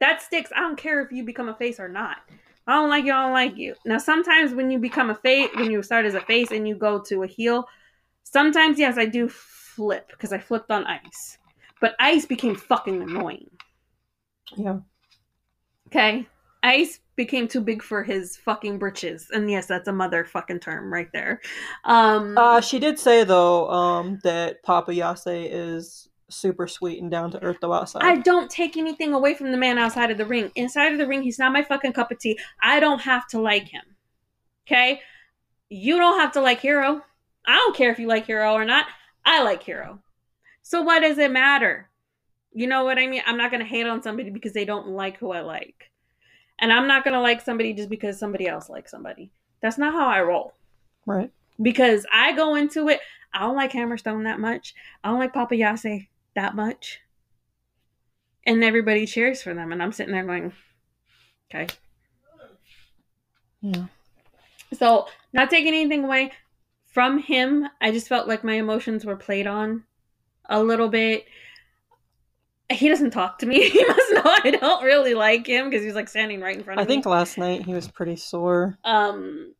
That 0.00 0.22
sticks. 0.22 0.50
I 0.54 0.60
don't 0.60 0.76
care 0.76 1.00
if 1.00 1.12
you 1.12 1.24
become 1.24 1.48
a 1.48 1.54
face 1.54 1.78
or 1.78 1.88
not. 1.88 2.18
I 2.66 2.74
don't 2.74 2.88
like 2.88 3.04
you, 3.04 3.12
I 3.12 3.22
don't 3.22 3.32
like 3.32 3.56
you. 3.56 3.76
Now, 3.84 3.98
sometimes 3.98 4.52
when 4.52 4.70
you 4.70 4.80
become 4.80 5.10
a 5.10 5.14
face, 5.14 5.50
when 5.54 5.70
you 5.70 5.82
start 5.84 6.04
as 6.04 6.14
a 6.14 6.20
face 6.20 6.50
and 6.50 6.66
you 6.66 6.74
go 6.74 7.00
to 7.02 7.22
a 7.22 7.26
heel, 7.26 7.68
sometimes, 8.24 8.78
yes, 8.78 8.98
I 8.98 9.06
do 9.06 9.28
flip 9.76 10.08
because 10.08 10.32
I 10.32 10.38
flipped 10.38 10.70
on 10.70 10.84
ice. 10.86 11.38
But 11.80 11.94
ice 12.00 12.24
became 12.24 12.56
fucking 12.56 13.02
annoying. 13.02 13.50
Yeah. 14.56 14.78
Okay. 15.88 16.26
Ice 16.62 17.00
became 17.14 17.46
too 17.46 17.60
big 17.60 17.82
for 17.82 18.02
his 18.02 18.36
fucking 18.38 18.78
britches. 18.78 19.28
And 19.32 19.50
yes, 19.50 19.66
that's 19.66 19.88
a 19.88 19.92
motherfucking 19.92 20.60
term 20.60 20.92
right 20.92 21.08
there. 21.12 21.40
Um 21.84 22.36
Uh, 22.36 22.60
she 22.60 22.78
did 22.78 22.98
say 22.98 23.24
though, 23.24 23.70
um, 23.70 24.18
that 24.24 24.62
Papa 24.62 24.94
Yase 24.94 25.26
is 25.26 26.08
super 26.28 26.66
sweet 26.66 27.00
and 27.00 27.10
down 27.10 27.30
to 27.30 27.42
earth 27.42 27.58
though 27.60 27.72
outside. 27.72 28.02
I 28.02 28.16
don't 28.16 28.50
take 28.50 28.76
anything 28.76 29.12
away 29.12 29.34
from 29.34 29.52
the 29.52 29.56
man 29.58 29.78
outside 29.78 30.10
of 30.10 30.18
the 30.18 30.26
ring. 30.26 30.50
Inside 30.56 30.92
of 30.92 30.98
the 30.98 31.06
ring, 31.06 31.22
he's 31.22 31.38
not 31.38 31.52
my 31.52 31.62
fucking 31.62 31.92
cup 31.92 32.10
of 32.10 32.18
tea. 32.18 32.38
I 32.60 32.80
don't 32.80 33.00
have 33.00 33.26
to 33.28 33.40
like 33.40 33.68
him. 33.68 33.84
Okay? 34.66 35.00
You 35.68 35.98
don't 35.98 36.18
have 36.18 36.32
to 36.32 36.40
like 36.40 36.60
Hero. 36.60 37.02
I 37.46 37.54
don't 37.54 37.76
care 37.76 37.92
if 37.92 37.98
you 37.98 38.08
like 38.08 38.26
Hero 38.26 38.54
or 38.54 38.64
not. 38.64 38.86
I 39.26 39.42
like 39.42 39.62
Hero. 39.64 39.98
So 40.62 40.82
what 40.82 41.00
does 41.00 41.18
it 41.18 41.30
matter? 41.30 41.90
You 42.54 42.68
know 42.68 42.84
what 42.84 42.98
I 42.98 43.06
mean? 43.06 43.22
I'm 43.26 43.36
not 43.36 43.50
going 43.50 43.60
to 43.62 43.68
hate 43.68 43.86
on 43.86 44.02
somebody 44.02 44.30
because 44.30 44.52
they 44.52 44.64
don't 44.64 44.88
like 44.88 45.18
who 45.18 45.32
I 45.32 45.40
like. 45.40 45.90
And 46.58 46.72
I'm 46.72 46.86
not 46.86 47.04
going 47.04 47.12
to 47.12 47.20
like 47.20 47.42
somebody 47.42 47.74
just 47.74 47.90
because 47.90 48.18
somebody 48.18 48.46
else 48.46 48.70
likes 48.70 48.90
somebody. 48.90 49.30
That's 49.60 49.76
not 49.76 49.92
how 49.92 50.08
I 50.08 50.22
roll. 50.22 50.54
right. 51.04 51.30
Because 51.60 52.04
I 52.12 52.32
go 52.32 52.54
into 52.54 52.88
it, 52.88 53.00
I 53.32 53.40
don't 53.40 53.56
like 53.56 53.72
Hammerstone 53.72 54.24
that 54.24 54.40
much. 54.40 54.74
I 55.02 55.08
don't 55.08 55.18
like 55.18 55.32
Papa 55.32 55.54
Yase 55.56 56.06
that 56.34 56.54
much. 56.54 57.00
And 58.46 58.62
everybody 58.62 59.06
cheers 59.06 59.42
for 59.42 59.54
them. 59.54 59.72
And 59.72 59.82
I'm 59.82 59.92
sitting 59.92 60.12
there 60.12 60.24
going, 60.24 60.52
okay. 61.50 61.66
Yeah. 63.62 63.86
So, 64.74 65.08
not 65.32 65.50
taking 65.50 65.74
anything 65.74 66.04
away 66.04 66.32
from 66.96 67.18
him, 67.18 67.68
I 67.78 67.90
just 67.90 68.08
felt 68.08 68.26
like 68.26 68.42
my 68.42 68.54
emotions 68.54 69.04
were 69.04 69.16
played 69.16 69.46
on 69.46 69.84
a 70.48 70.62
little 70.62 70.88
bit. 70.88 71.26
He 72.72 72.88
doesn't 72.88 73.10
talk 73.10 73.38
to 73.40 73.46
me. 73.46 73.68
He 73.70 73.84
must 73.84 74.12
know 74.14 74.22
I 74.24 74.50
don't 74.58 74.82
really 74.82 75.12
like 75.12 75.46
him 75.46 75.68
because 75.68 75.84
he's 75.84 75.94
like 75.94 76.08
standing 76.08 76.40
right 76.40 76.56
in 76.56 76.64
front 76.64 76.80
I 76.80 76.84
of 76.84 76.88
me. 76.88 76.94
I 76.94 76.96
think 76.96 77.04
last 77.04 77.36
night 77.36 77.66
he 77.66 77.74
was 77.74 77.86
pretty 77.86 78.16
sore. 78.16 78.78
um 78.82 79.52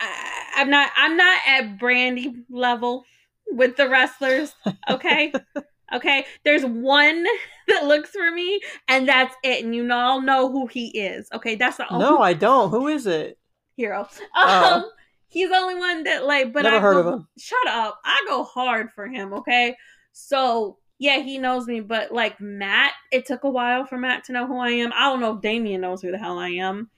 I, 0.00 0.42
I'm 0.56 0.70
not 0.70 0.90
I'm 0.96 1.16
not 1.16 1.38
at 1.46 1.78
Brandy 1.78 2.34
level 2.50 3.04
with 3.52 3.76
the 3.76 3.88
wrestlers. 3.88 4.56
Okay. 4.90 5.32
okay. 5.94 6.26
There's 6.42 6.64
one 6.64 7.24
that 7.68 7.84
looks 7.86 8.10
for 8.10 8.28
me, 8.32 8.60
and 8.88 9.08
that's 9.08 9.36
it. 9.44 9.64
And 9.64 9.72
you 9.72 9.88
all 9.92 10.20
know 10.20 10.50
who 10.50 10.66
he 10.66 10.88
is. 10.98 11.28
Okay, 11.32 11.54
that's 11.54 11.76
the 11.76 11.88
only 11.92 12.04
No, 12.04 12.18
I 12.18 12.32
don't. 12.32 12.70
Who 12.70 12.88
is 12.88 13.06
it? 13.06 13.38
hero. 13.76 14.00
Um 14.00 14.08
Oh. 14.34 14.90
He's 15.32 15.48
the 15.48 15.56
only 15.56 15.74
one 15.74 16.04
that 16.04 16.24
like 16.26 16.52
but 16.52 16.62
Never 16.62 16.76
I 16.76 16.80
heard 16.80 17.02
go, 17.02 17.08
of 17.08 17.14
him. 17.14 17.28
Shut 17.38 17.66
up. 17.68 17.98
I 18.04 18.24
go 18.28 18.44
hard 18.44 18.92
for 18.92 19.08
him, 19.08 19.32
okay? 19.32 19.76
So 20.12 20.78
yeah, 20.98 21.18
he 21.18 21.38
knows 21.38 21.66
me, 21.66 21.80
but 21.80 22.12
like 22.12 22.40
Matt, 22.40 22.92
it 23.10 23.26
took 23.26 23.44
a 23.44 23.50
while 23.50 23.86
for 23.86 23.98
Matt 23.98 24.24
to 24.24 24.32
know 24.32 24.46
who 24.46 24.58
I 24.58 24.68
am. 24.70 24.92
I 24.94 25.08
don't 25.08 25.20
know 25.20 25.34
if 25.34 25.40
Damien 25.40 25.80
knows 25.80 26.02
who 26.02 26.12
the 26.12 26.18
hell 26.18 26.38
I 26.38 26.50
am. 26.50 26.90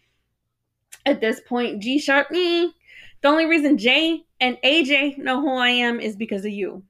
At 1.06 1.20
this 1.20 1.40
point, 1.40 1.82
G 1.82 1.98
Sharp 1.98 2.30
me. 2.30 2.74
The 3.22 3.28
only 3.28 3.46
reason 3.46 3.78
Jay 3.78 4.24
and 4.40 4.58
AJ 4.62 5.16
know 5.18 5.40
who 5.40 5.56
I 5.56 5.70
am 5.70 6.00
is 6.00 6.16
because 6.16 6.44
of 6.44 6.50
you. 6.50 6.82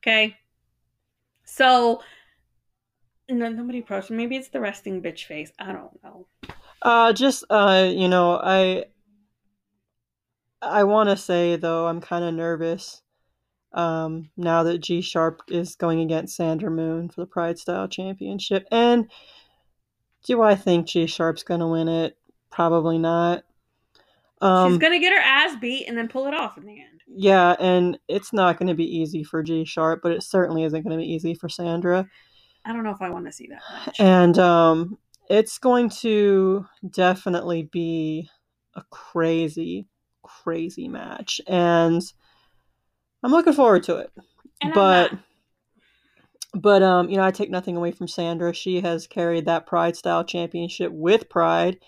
Okay? 0.00 0.36
So 1.44 2.00
no, 3.28 3.48
nobody 3.48 3.80
approached 3.80 4.10
me. 4.10 4.16
Maybe 4.16 4.36
it's 4.36 4.48
the 4.48 4.60
resting 4.60 5.02
bitch 5.02 5.24
face. 5.24 5.52
I 5.58 5.72
don't 5.72 6.02
know. 6.02 6.26
Uh, 6.80 7.12
just 7.12 7.44
uh, 7.50 7.90
you 7.92 8.08
know, 8.08 8.40
I 8.42 8.86
I 10.62 10.84
want 10.84 11.08
to 11.08 11.16
say 11.16 11.56
though, 11.56 11.86
I'm 11.86 12.00
kind 12.00 12.24
of 12.24 12.34
nervous. 12.34 13.02
Um, 13.72 14.30
now 14.36 14.62
that 14.62 14.78
G 14.78 15.00
Sharp 15.02 15.42
is 15.48 15.76
going 15.76 16.00
against 16.00 16.36
Sandra 16.36 16.70
Moon 16.70 17.08
for 17.08 17.20
the 17.20 17.26
Pride 17.26 17.58
Style 17.58 17.86
Championship, 17.86 18.66
and 18.72 19.10
do 20.24 20.42
I 20.42 20.54
think 20.54 20.86
G 20.86 21.06
Sharp's 21.06 21.42
gonna 21.42 21.68
win 21.68 21.88
it? 21.88 22.16
Probably 22.50 22.98
not. 22.98 23.44
Um, 24.40 24.72
She's 24.72 24.78
gonna 24.78 24.98
get 25.00 25.12
her 25.12 25.18
ass 25.18 25.56
beat 25.60 25.86
and 25.86 25.96
then 25.98 26.08
pull 26.08 26.26
it 26.26 26.34
off 26.34 26.56
in 26.56 26.64
the 26.64 26.80
end. 26.80 27.02
yeah, 27.06 27.56
and 27.60 27.98
it's 28.08 28.32
not 28.32 28.58
going 28.58 28.68
to 28.68 28.74
be 28.74 28.84
easy 28.84 29.24
for 29.24 29.42
G 29.42 29.64
Sharp, 29.64 30.00
but 30.02 30.12
it 30.12 30.22
certainly 30.22 30.64
isn't 30.64 30.82
going 30.82 30.96
to 30.96 31.02
be 31.02 31.10
easy 31.12 31.34
for 31.34 31.48
Sandra. 31.48 32.06
I 32.64 32.72
don't 32.72 32.84
know 32.84 32.90
if 32.90 33.02
I 33.02 33.10
want 33.10 33.26
to 33.26 33.32
see 33.32 33.48
that 33.48 33.62
much. 33.86 33.98
And 33.98 34.38
um, 34.38 34.98
it's 35.28 35.58
going 35.58 35.88
to 36.00 36.66
definitely 36.90 37.64
be 37.64 38.28
a 38.74 38.82
crazy, 38.90 39.86
crazy 40.42 40.88
match. 40.88 41.40
And 41.46 42.02
I'm 43.22 43.32
looking 43.32 43.52
forward 43.52 43.82
to 43.84 43.96
it. 43.96 44.12
And 44.62 44.74
but 44.74 45.12
but 46.54 46.82
um, 46.82 47.08
you 47.10 47.16
know, 47.16 47.24
I 47.24 47.30
take 47.30 47.50
nothing 47.50 47.76
away 47.76 47.92
from 47.92 48.08
Sandra. 48.08 48.52
She 48.52 48.80
has 48.80 49.06
carried 49.06 49.46
that 49.46 49.66
Pride 49.66 49.96
Style 49.96 50.24
Championship 50.24 50.92
with 50.92 51.28
pride. 51.28 51.78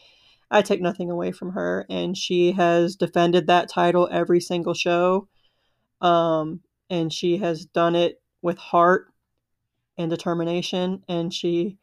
I 0.51 0.63
take 0.63 0.81
nothing 0.81 1.11
away 1.11 1.33
from 1.33 1.53
her, 1.53 1.87
and 1.89 2.17
she 2.17 2.53
has 2.53 2.97
defended 2.97 3.47
that 3.47 3.69
title 3.69 4.09
every 4.11 4.41
single 4.41 4.75
show. 4.75 5.29
Um, 6.01 6.61
and 6.89 7.13
she 7.13 7.39
has 7.39 7.65
done 7.65 7.95
it 7.95 8.21
with 8.43 8.59
heart 8.59 9.07
and 9.97 10.11
determination, 10.11 11.05
and 11.09 11.33
she 11.33 11.79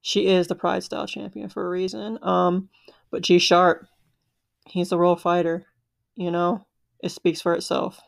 she 0.00 0.26
is 0.26 0.46
the 0.46 0.54
Pride 0.54 0.82
Style 0.82 1.06
champion 1.06 1.48
for 1.48 1.66
a 1.66 1.70
reason. 1.70 2.18
Um, 2.22 2.68
but 3.10 3.22
G 3.22 3.38
Sharp, 3.38 3.86
he's 4.66 4.92
a 4.92 4.98
real 4.98 5.16
fighter. 5.16 5.66
You 6.18 6.32
know, 6.32 6.66
it 7.00 7.10
speaks 7.10 7.40
for 7.40 7.54
itself. 7.54 8.00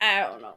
I 0.00 0.22
don't 0.22 0.40
know. 0.40 0.56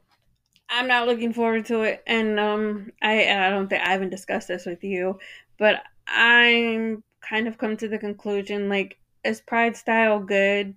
I'm 0.70 0.88
not 0.88 1.08
looking 1.08 1.34
forward 1.34 1.66
to 1.66 1.82
it, 1.82 2.04
and 2.08 2.40
um, 2.40 2.92
I 3.02 3.30
I 3.30 3.50
don't 3.50 3.68
think 3.68 3.84
I 3.84 3.92
haven't 3.92 4.12
discussed 4.12 4.48
this 4.48 4.66
with 4.66 4.84
you, 4.84 5.20
but 5.60 5.84
I'm 6.08 7.04
kind 7.22 7.50
of 7.50 7.58
come 7.58 7.76
to 7.78 7.90
the 7.90 7.98
conclusion 8.00 8.70
like 8.70 8.98
is 9.26 9.42
Pride 9.42 9.76
style 9.76 10.22
good? 10.22 10.76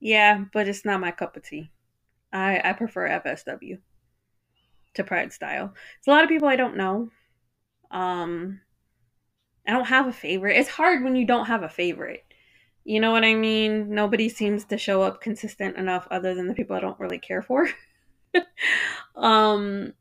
Yeah, 0.00 0.44
but 0.52 0.66
it's 0.68 0.84
not 0.84 1.00
my 1.00 1.12
cup 1.12 1.36
of 1.36 1.44
tea. 1.44 1.70
I 2.32 2.60
I 2.64 2.72
prefer 2.72 3.06
FSW 3.06 3.78
to 4.94 5.04
Pride 5.04 5.32
style. 5.32 5.72
It's 5.98 6.08
a 6.08 6.10
lot 6.10 6.24
of 6.24 6.28
people 6.28 6.48
I 6.48 6.56
don't 6.56 6.76
know. 6.76 7.10
Um, 7.92 8.60
I 9.66 9.72
don't 9.72 9.86
have 9.86 10.08
a 10.08 10.12
favorite. 10.12 10.56
It's 10.56 10.68
hard 10.68 11.04
when 11.04 11.16
you 11.16 11.26
don't 11.26 11.46
have 11.46 11.62
a 11.62 11.68
favorite. 11.68 12.24
You 12.84 13.00
know 13.00 13.12
what 13.12 13.24
I 13.24 13.34
mean? 13.34 13.94
Nobody 13.94 14.28
seems 14.28 14.64
to 14.66 14.78
show 14.78 15.02
up 15.02 15.20
consistent 15.20 15.76
enough 15.76 16.08
other 16.10 16.34
than 16.34 16.48
the 16.48 16.54
people 16.54 16.76
I 16.76 16.80
don't 16.80 16.98
really 16.98 17.18
care 17.18 17.42
for. 17.42 17.68
um 19.16 19.92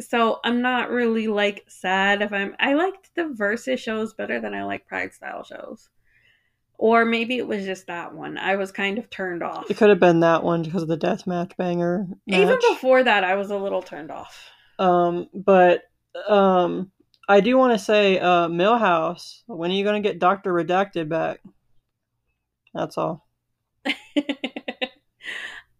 so 0.00 0.40
I'm 0.42 0.62
not 0.62 0.90
really 0.90 1.28
like 1.28 1.64
sad 1.68 2.22
if 2.22 2.32
I'm 2.32 2.54
I 2.58 2.74
liked 2.74 3.14
the 3.14 3.28
versus 3.28 3.80
shows 3.80 4.14
better 4.14 4.40
than 4.40 4.54
I 4.54 4.64
like 4.64 4.86
pride 4.86 5.12
style 5.12 5.44
shows. 5.44 5.88
Or 6.78 7.04
maybe 7.04 7.36
it 7.36 7.46
was 7.46 7.64
just 7.64 7.86
that 7.86 8.12
one. 8.12 8.36
I 8.36 8.56
was 8.56 8.72
kind 8.72 8.98
of 8.98 9.08
turned 9.08 9.42
off. 9.42 9.70
It 9.70 9.76
could 9.76 9.90
have 9.90 10.00
been 10.00 10.20
that 10.20 10.42
one 10.42 10.62
because 10.62 10.82
of 10.82 10.88
the 10.88 10.96
death 10.96 11.28
match 11.28 11.52
banger. 11.56 12.06
Even 12.26 12.58
before 12.70 13.04
that 13.04 13.22
I 13.22 13.36
was 13.36 13.50
a 13.50 13.56
little 13.56 13.82
turned 13.82 14.10
off. 14.10 14.50
Um, 14.78 15.28
but 15.32 15.82
um, 16.28 16.90
I 17.28 17.40
do 17.40 17.56
want 17.56 17.78
to 17.78 17.84
say, 17.84 18.18
uh, 18.18 18.48
Millhouse, 18.48 19.42
when 19.46 19.70
are 19.70 19.74
you 19.74 19.84
going 19.84 20.02
to 20.02 20.08
get 20.08 20.18
Doctor 20.18 20.52
Redacted 20.52 21.08
back? 21.08 21.40
That's 22.74 22.98
all. 22.98 23.26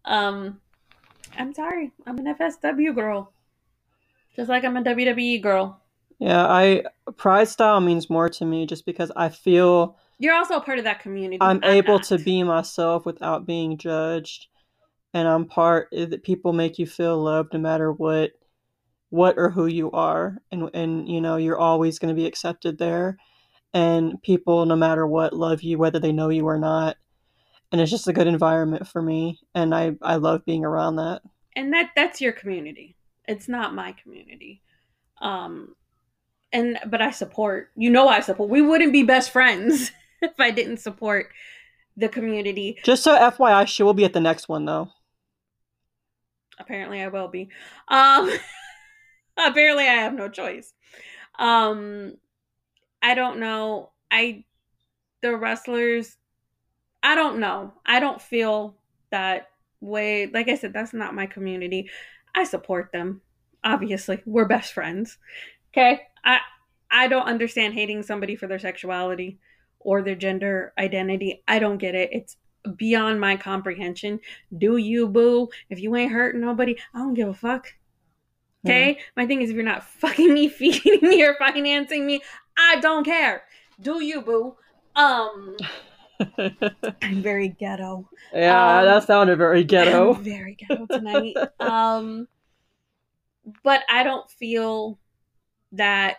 um 0.05 0.59
I'm 1.37 1.53
sorry. 1.53 1.91
I'm 2.05 2.17
an 2.19 2.35
FSW 2.35 2.93
girl. 2.93 3.31
Just 4.35 4.49
like 4.49 4.63
I'm 4.63 4.77
a 4.77 4.83
WWE 4.83 5.41
girl. 5.41 5.79
Yeah, 6.19 6.45
I 6.45 6.83
Pride 7.17 7.47
Style 7.47 7.81
means 7.81 8.09
more 8.09 8.29
to 8.29 8.45
me 8.45 8.65
just 8.65 8.85
because 8.85 9.11
I 9.15 9.29
feel 9.29 9.97
You're 10.19 10.35
also 10.35 10.55
a 10.55 10.61
part 10.61 10.77
of 10.77 10.85
that 10.85 11.01
community. 11.01 11.39
I'm 11.41 11.63
able 11.63 11.95
not. 11.95 12.03
to 12.05 12.17
be 12.17 12.43
myself 12.43 13.05
without 13.05 13.45
being 13.45 13.77
judged, 13.77 14.47
and 15.13 15.27
I'm 15.27 15.45
part 15.45 15.89
that 15.91 16.23
people 16.23 16.53
make 16.53 16.79
you 16.79 16.87
feel 16.87 17.21
loved 17.21 17.53
no 17.53 17.59
matter 17.59 17.91
what, 17.91 18.31
what 19.09 19.37
or 19.37 19.49
who 19.49 19.65
you 19.65 19.91
are, 19.91 20.37
and 20.51 20.69
and 20.73 21.09
you 21.09 21.21
know 21.21 21.37
you're 21.37 21.59
always 21.59 21.99
going 21.99 22.15
to 22.15 22.19
be 22.19 22.27
accepted 22.27 22.77
there, 22.77 23.17
and 23.73 24.21
people 24.23 24.65
no 24.65 24.75
matter 24.75 25.05
what 25.07 25.33
love 25.33 25.61
you 25.63 25.77
whether 25.77 25.99
they 25.99 26.11
know 26.11 26.29
you 26.29 26.45
or 26.47 26.59
not, 26.59 26.97
and 27.71 27.81
it's 27.81 27.91
just 27.91 28.07
a 28.07 28.13
good 28.13 28.27
environment 28.27 28.87
for 28.87 29.01
me, 29.01 29.39
and 29.55 29.73
I 29.73 29.95
I 30.01 30.15
love 30.15 30.45
being 30.45 30.63
around 30.65 30.97
that. 30.97 31.21
and 31.55 31.73
that 31.73 31.91
that's 31.95 32.21
your 32.21 32.33
community. 32.33 32.95
It's 33.27 33.47
not 33.47 33.73
my 33.75 33.93
community. 33.93 34.61
Um 35.21 35.75
and 36.51 36.77
but 36.85 37.01
i 37.01 37.09
support 37.09 37.71
you 37.75 37.89
know 37.89 38.07
i 38.07 38.19
support 38.19 38.47
we 38.49 38.61
wouldn't 38.61 38.93
be 38.93 39.01
best 39.01 39.31
friends 39.31 39.91
if 40.21 40.39
i 40.39 40.51
didn't 40.51 40.77
support 40.77 41.29
the 41.97 42.09
community. 42.09 42.77
Just 42.83 43.03
so 43.03 43.17
FYI, 43.17 43.67
she 43.67 43.81
will 43.83 43.93
be 43.95 44.05
at 44.05 44.13
the 44.13 44.19
next 44.19 44.49
one 44.49 44.65
though. 44.65 44.89
apparently 46.59 47.01
i 47.01 47.07
will 47.07 47.27
be. 47.27 47.49
Um 47.87 48.31
apparently 49.37 49.85
i 49.85 49.93
have 49.93 50.13
no 50.13 50.29
choice. 50.29 50.73
Um 51.39 52.17
i 53.03 53.13
don't 53.13 53.39
know 53.39 53.91
i 54.09 54.43
the 55.21 55.35
wrestlers 55.35 56.17
i 57.03 57.13
don't 57.13 57.39
know 57.39 57.71
i 57.85 57.99
don't 57.99 58.21
feel 58.21 58.75
that 59.11 59.49
way 59.81 60.27
like 60.27 60.49
i 60.49 60.55
said 60.55 60.73
that's 60.73 60.93
not 60.93 61.13
my 61.13 61.25
community 61.27 61.89
i 62.33 62.43
support 62.43 62.91
them 62.91 63.21
obviously 63.63 64.21
we're 64.25 64.45
best 64.45 64.73
friends 64.73 65.17
okay 65.71 66.01
I 66.23 66.39
I 66.91 67.07
don't 67.07 67.25
understand 67.25 67.73
hating 67.73 68.03
somebody 68.03 68.35
for 68.35 68.47
their 68.47 68.59
sexuality 68.59 69.39
or 69.79 70.01
their 70.01 70.15
gender 70.15 70.73
identity. 70.77 71.43
I 71.47 71.59
don't 71.59 71.79
get 71.79 71.95
it. 71.95 72.09
It's 72.11 72.37
beyond 72.77 73.19
my 73.19 73.35
comprehension. 73.35 74.19
Do 74.55 74.77
you, 74.77 75.07
boo? 75.07 75.49
If 75.69 75.79
you 75.79 75.95
ain't 75.95 76.11
hurting 76.11 76.41
nobody, 76.41 76.77
I 76.93 76.99
don't 76.99 77.15
give 77.15 77.27
a 77.27 77.33
fuck. 77.33 77.67
Okay? 78.65 78.99
My 79.17 79.25
thing 79.25 79.41
is, 79.41 79.49
if 79.49 79.55
you're 79.55 79.65
not 79.65 79.83
fucking 79.99 80.33
me, 80.33 80.47
feeding 80.47 80.99
me, 81.01 81.23
or 81.23 81.35
financing 81.37 82.05
me, 82.05 82.21
I 82.57 82.79
don't 82.79 83.03
care. 83.03 83.43
Do 83.81 84.03
you, 84.03 84.21
boo? 84.21 84.55
Um, 84.95 85.57
I'm 87.01 87.21
very 87.21 87.49
ghetto. 87.49 88.09
yeah, 88.33 88.79
Um, 88.79 88.85
that 88.85 89.03
sounded 89.03 89.37
very 89.37 89.63
ghetto. 89.63 90.13
I'm 90.15 90.23
very 90.23 90.55
ghetto 90.55 90.85
tonight. 90.85 91.35
um, 91.59 92.27
but 93.63 93.81
I 93.89 94.03
don't 94.03 94.29
feel 94.29 94.99
that. 95.73 96.17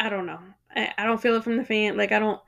I 0.00 0.08
don't 0.08 0.26
know. 0.26 0.40
I, 0.74 0.92
I 0.98 1.04
don't 1.04 1.20
feel 1.20 1.36
it 1.36 1.44
from 1.44 1.56
the 1.56 1.64
fan. 1.64 1.96
Like 1.96 2.12
I 2.12 2.18
don't. 2.18 2.40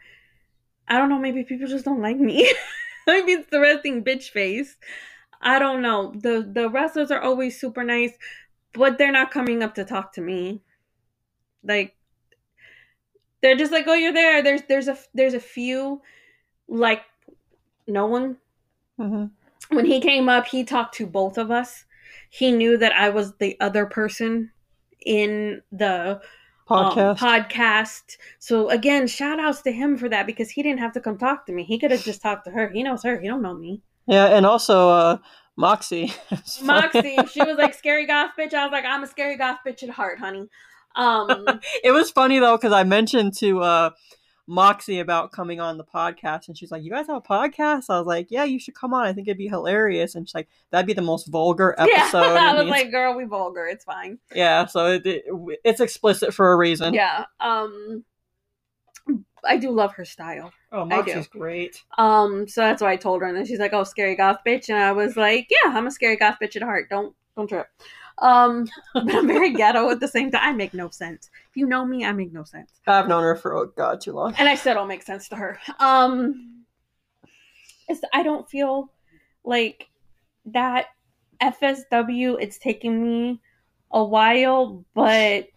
I 0.89 0.99
don't 0.99 1.09
know. 1.09 1.19
Maybe 1.19 1.45
people 1.45 1.67
just 1.69 1.85
don't 1.85 2.03
like 2.03 2.19
me. 2.19 2.53
maybe 3.07 3.33
it's 3.33 3.51
the 3.51 3.61
resting 3.61 4.05
bitch 4.05 4.31
face. 4.31 4.77
I 5.41 5.59
don't 5.59 5.83
know. 5.83 6.13
the 6.17 6.49
The 6.51 6.69
wrestlers 6.69 7.11
are 7.11 7.21
always 7.21 7.61
super 7.61 7.85
nice, 7.85 8.13
but 8.73 8.99
they're 8.99 9.13
not 9.13 9.31
coming 9.31 9.63
up 9.63 9.75
to 9.77 9.85
talk 9.85 10.13
to 10.15 10.21
me. 10.21 10.63
Like 11.63 11.95
they're 13.45 13.57
just 13.57 13.73
like, 13.73 13.87
"Oh, 13.87 13.95
you're 13.95 14.13
there." 14.13 14.43
There's 14.43 14.63
there's 14.63 14.89
a 14.89 14.97
there's 15.13 15.35
a 15.35 15.41
few, 15.41 16.01
like 16.67 17.03
no 17.87 18.07
one 18.07 18.39
hmm 18.97 19.27
when 19.69 19.87
he 19.87 20.01
came 20.01 20.29
up, 20.29 20.47
he 20.47 20.65
talked 20.65 20.95
to 20.97 21.07
both 21.07 21.39
of 21.39 21.51
us. 21.51 21.85
He 22.31 22.53
knew 22.53 22.77
that 22.79 22.93
I 22.93 23.11
was 23.11 23.35
the 23.37 23.59
other 23.61 23.87
person 23.87 24.51
in 25.05 25.63
the 25.73 26.21
um, 26.69 26.93
Podcast. 26.93 27.19
podcast. 27.19 28.17
So 28.39 28.69
again, 28.71 29.07
shout 29.07 29.41
outs 29.41 29.63
to 29.63 29.73
him 29.73 29.97
for 29.97 30.09
that 30.09 30.27
because 30.27 30.51
he 30.51 30.63
didn't 30.63 30.81
have 30.81 30.93
to 30.93 31.01
come 31.01 31.19
talk 31.19 31.47
to 31.47 31.53
me. 31.53 31.65
He 31.65 31.79
could 31.79 31.91
have 31.91 32.03
just 32.03 32.23
talked 32.23 32.45
to 32.47 32.51
her. 32.51 32.69
He 32.69 32.83
knows 32.83 33.03
her. 33.03 33.21
He 33.21 33.29
don't 33.29 33.43
know 33.43 33.55
me. 33.55 33.83
yeah, 34.07 34.27
and 34.27 34.47
also 34.47 34.91
uh, 34.91 35.19
Moxie. 35.57 36.13
Moxie, 36.63 37.19
she 37.27 37.43
was 37.43 37.57
like 37.59 37.75
scary 37.75 38.07
goth 38.07 38.33
bitch. 38.39 38.55
I 38.55 38.65
was 38.65 38.73
like, 38.73 38.85
I'm 38.85 39.03
a 39.03 39.07
scary 39.07 39.37
goth 39.37 39.59
bitch 39.67 39.83
at 39.83 39.91
heart, 39.91 40.19
honey. 40.19 40.49
Um, 40.95 41.47
it 41.85 41.93
was 41.93 42.11
funny 42.11 42.39
though 42.39 42.57
because 42.57 42.73
I 42.73 42.85
mentioned 42.85 43.37
to 43.39 43.61
uh, 43.61 43.91
Moxie 44.47 45.01
about 45.01 45.33
coming 45.33 45.61
on 45.61 45.79
the 45.79 45.85
podcast, 45.85 46.49
and 46.49 46.57
she's 46.57 46.71
like, 46.71 46.83
"You 46.83 46.91
guys 46.91 47.07
have 47.07 47.17
a 47.17 47.21
podcast?" 47.21 47.85
I 47.89 47.99
was 47.99 48.07
like, 48.07 48.31
"Yeah, 48.31 48.45
you 48.45 48.59
should 48.59 48.75
come 48.75 48.93
on. 48.93 49.07
I 49.07 49.13
think 49.13 49.27
it'd 49.27 49.39
be 49.39 49.49
hilarious." 49.49 50.15
And 50.15 50.29
she's 50.29 50.35
like, 50.35 50.49
"That'd 50.71 50.87
be 50.87 50.93
the 50.93 51.03
most 51.03 51.29
vulgar 51.29 51.75
yeah, 51.79 51.85
episode." 51.85 52.19
I 52.19 52.51
And 52.51 52.59
was 52.59 52.69
like, 52.69 52.91
girl, 52.91 53.15
we 53.15 53.25
vulgar. 53.25 53.67
It's 53.67 53.85
fine. 53.85 54.19
"Yeah." 54.35 54.67
So 54.67 54.93
it, 54.93 55.07
it, 55.07 55.25
it's 55.65 55.81
explicit 55.81 56.35
for 56.35 56.53
a 56.53 56.57
reason. 56.57 56.95
Yeah. 56.95 57.25
Um, 57.41 58.05
I 59.47 59.57
do 59.57 59.71
love 59.71 59.93
her 59.95 60.05
style. 60.05 60.53
Oh, 60.73 60.83
I 60.83 60.85
Moxie's 60.85 61.27
great. 61.27 61.83
Um, 61.99 62.49
so 62.49 62.63
that's 62.63 62.83
why 62.83 62.93
I 62.93 62.97
told 62.97 63.23
her, 63.23 63.29
and 63.29 63.37
then 63.37 63.47
she's 63.47 63.59
like, 63.59 63.73
"Oh, 63.73 63.85
scary 63.85 64.17
goth 64.17 64.39
bitch," 64.47 64.69
and 64.69 64.79
I 64.79 64.93
was 64.93 65.17
like, 65.17 65.49
"Yeah, 65.51 65.77
I'm 65.77 65.87
a 65.87 65.91
scary 65.91 66.17
goth 66.17 66.37
bitch 66.43 66.57
at 66.57 66.63
heart. 66.63 66.89
Don't 66.91 67.15
don't 67.37 67.49
trip." 67.49 67.67
Um, 68.19 68.69
but 68.95 69.15
I'm 69.15 69.27
very 69.27 69.53
ghetto 69.53 69.91
at 69.91 70.01
the 70.01 70.09
same 70.09 70.31
time. 70.31 70.41
I 70.43 70.53
make 70.53 70.75
no 70.75 70.89
sense. 70.91 71.31
If 71.51 71.57
you 71.57 71.67
know 71.67 71.85
me, 71.85 72.05
I 72.05 72.13
make 72.13 72.33
no 72.33 72.45
sense, 72.45 72.71
I've 72.87 73.09
known 73.09 73.23
her 73.23 73.37
for 73.37 73.55
oh 73.55 73.67
god 73.67 74.01
too 74.01 74.13
long. 74.13 74.35
and 74.39 74.49
I 74.49 74.55
still 74.55 74.75
don't 74.75 74.89
make 74.89 75.03
sense 75.03 75.29
to 75.29 75.37
her. 75.37 75.59
Um, 75.79 76.65
it's, 77.89 78.01
I 78.13 78.23
don't 78.23 78.49
feel 78.49 78.91
like 79.45 79.89
that 80.47 80.87
FSW. 81.41 82.37
It's 82.41 82.59
taken 82.59 83.03
me 83.03 83.41
a 83.91 84.03
while, 84.03 84.85
but 84.95 85.49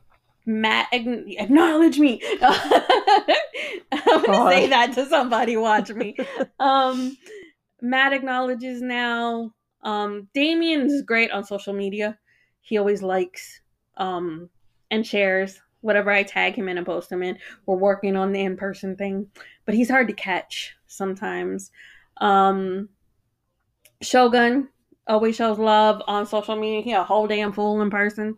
Matt 0.46 0.88
acknowledge 0.92 2.00
me. 2.00 2.22
I'm 2.42 4.26
gonna 4.26 4.52
say 4.52 4.68
that 4.68 4.94
to 4.96 5.06
somebody. 5.08 5.58
Watch 5.58 5.90
me. 5.92 6.16
Um, 6.60 7.18
Matt 7.82 8.14
acknowledges 8.14 8.82
now. 8.82 9.54
Um, 9.84 10.28
Damien 10.34 10.88
is 10.88 11.02
great 11.02 11.32
on 11.32 11.44
social 11.44 11.74
media. 11.74 12.18
He 12.68 12.78
always 12.78 13.02
likes 13.02 13.62
um 13.96 14.50
and 14.92 15.06
shares 15.06 15.60
whatever 15.82 16.12
I 16.12 16.24
tag 16.24 16.56
him 16.56 16.68
in 16.70 16.78
and 16.78 16.86
post 16.86 17.12
him 17.12 17.24
in. 17.24 17.38
We're 17.66 17.78
working 17.78 18.16
on 18.16 18.32
the 18.32 18.42
in 18.42 18.58
person 18.58 18.96
thing, 18.96 19.28
but 19.66 19.74
he's 19.76 19.90
hard 19.90 20.08
to 20.08 20.14
catch 20.14 20.76
sometimes. 20.88 21.72
Um, 22.18 22.90
Shogun 24.02 24.70
always 25.08 25.36
shows 25.36 25.60
love 25.60 26.02
on 26.08 26.26
social 26.26 26.56
media. 26.56 26.82
He 26.82 26.92
a 26.94 27.04
whole 27.04 27.28
damn 27.28 27.54
fool 27.54 27.82
in 27.82 27.90
person. 27.90 28.36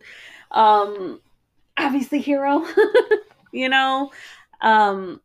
Um, 0.50 1.20
obviously 1.76 2.20
hero, 2.20 2.64
you 3.52 3.68
know. 3.68 4.10
Um, 4.60 5.20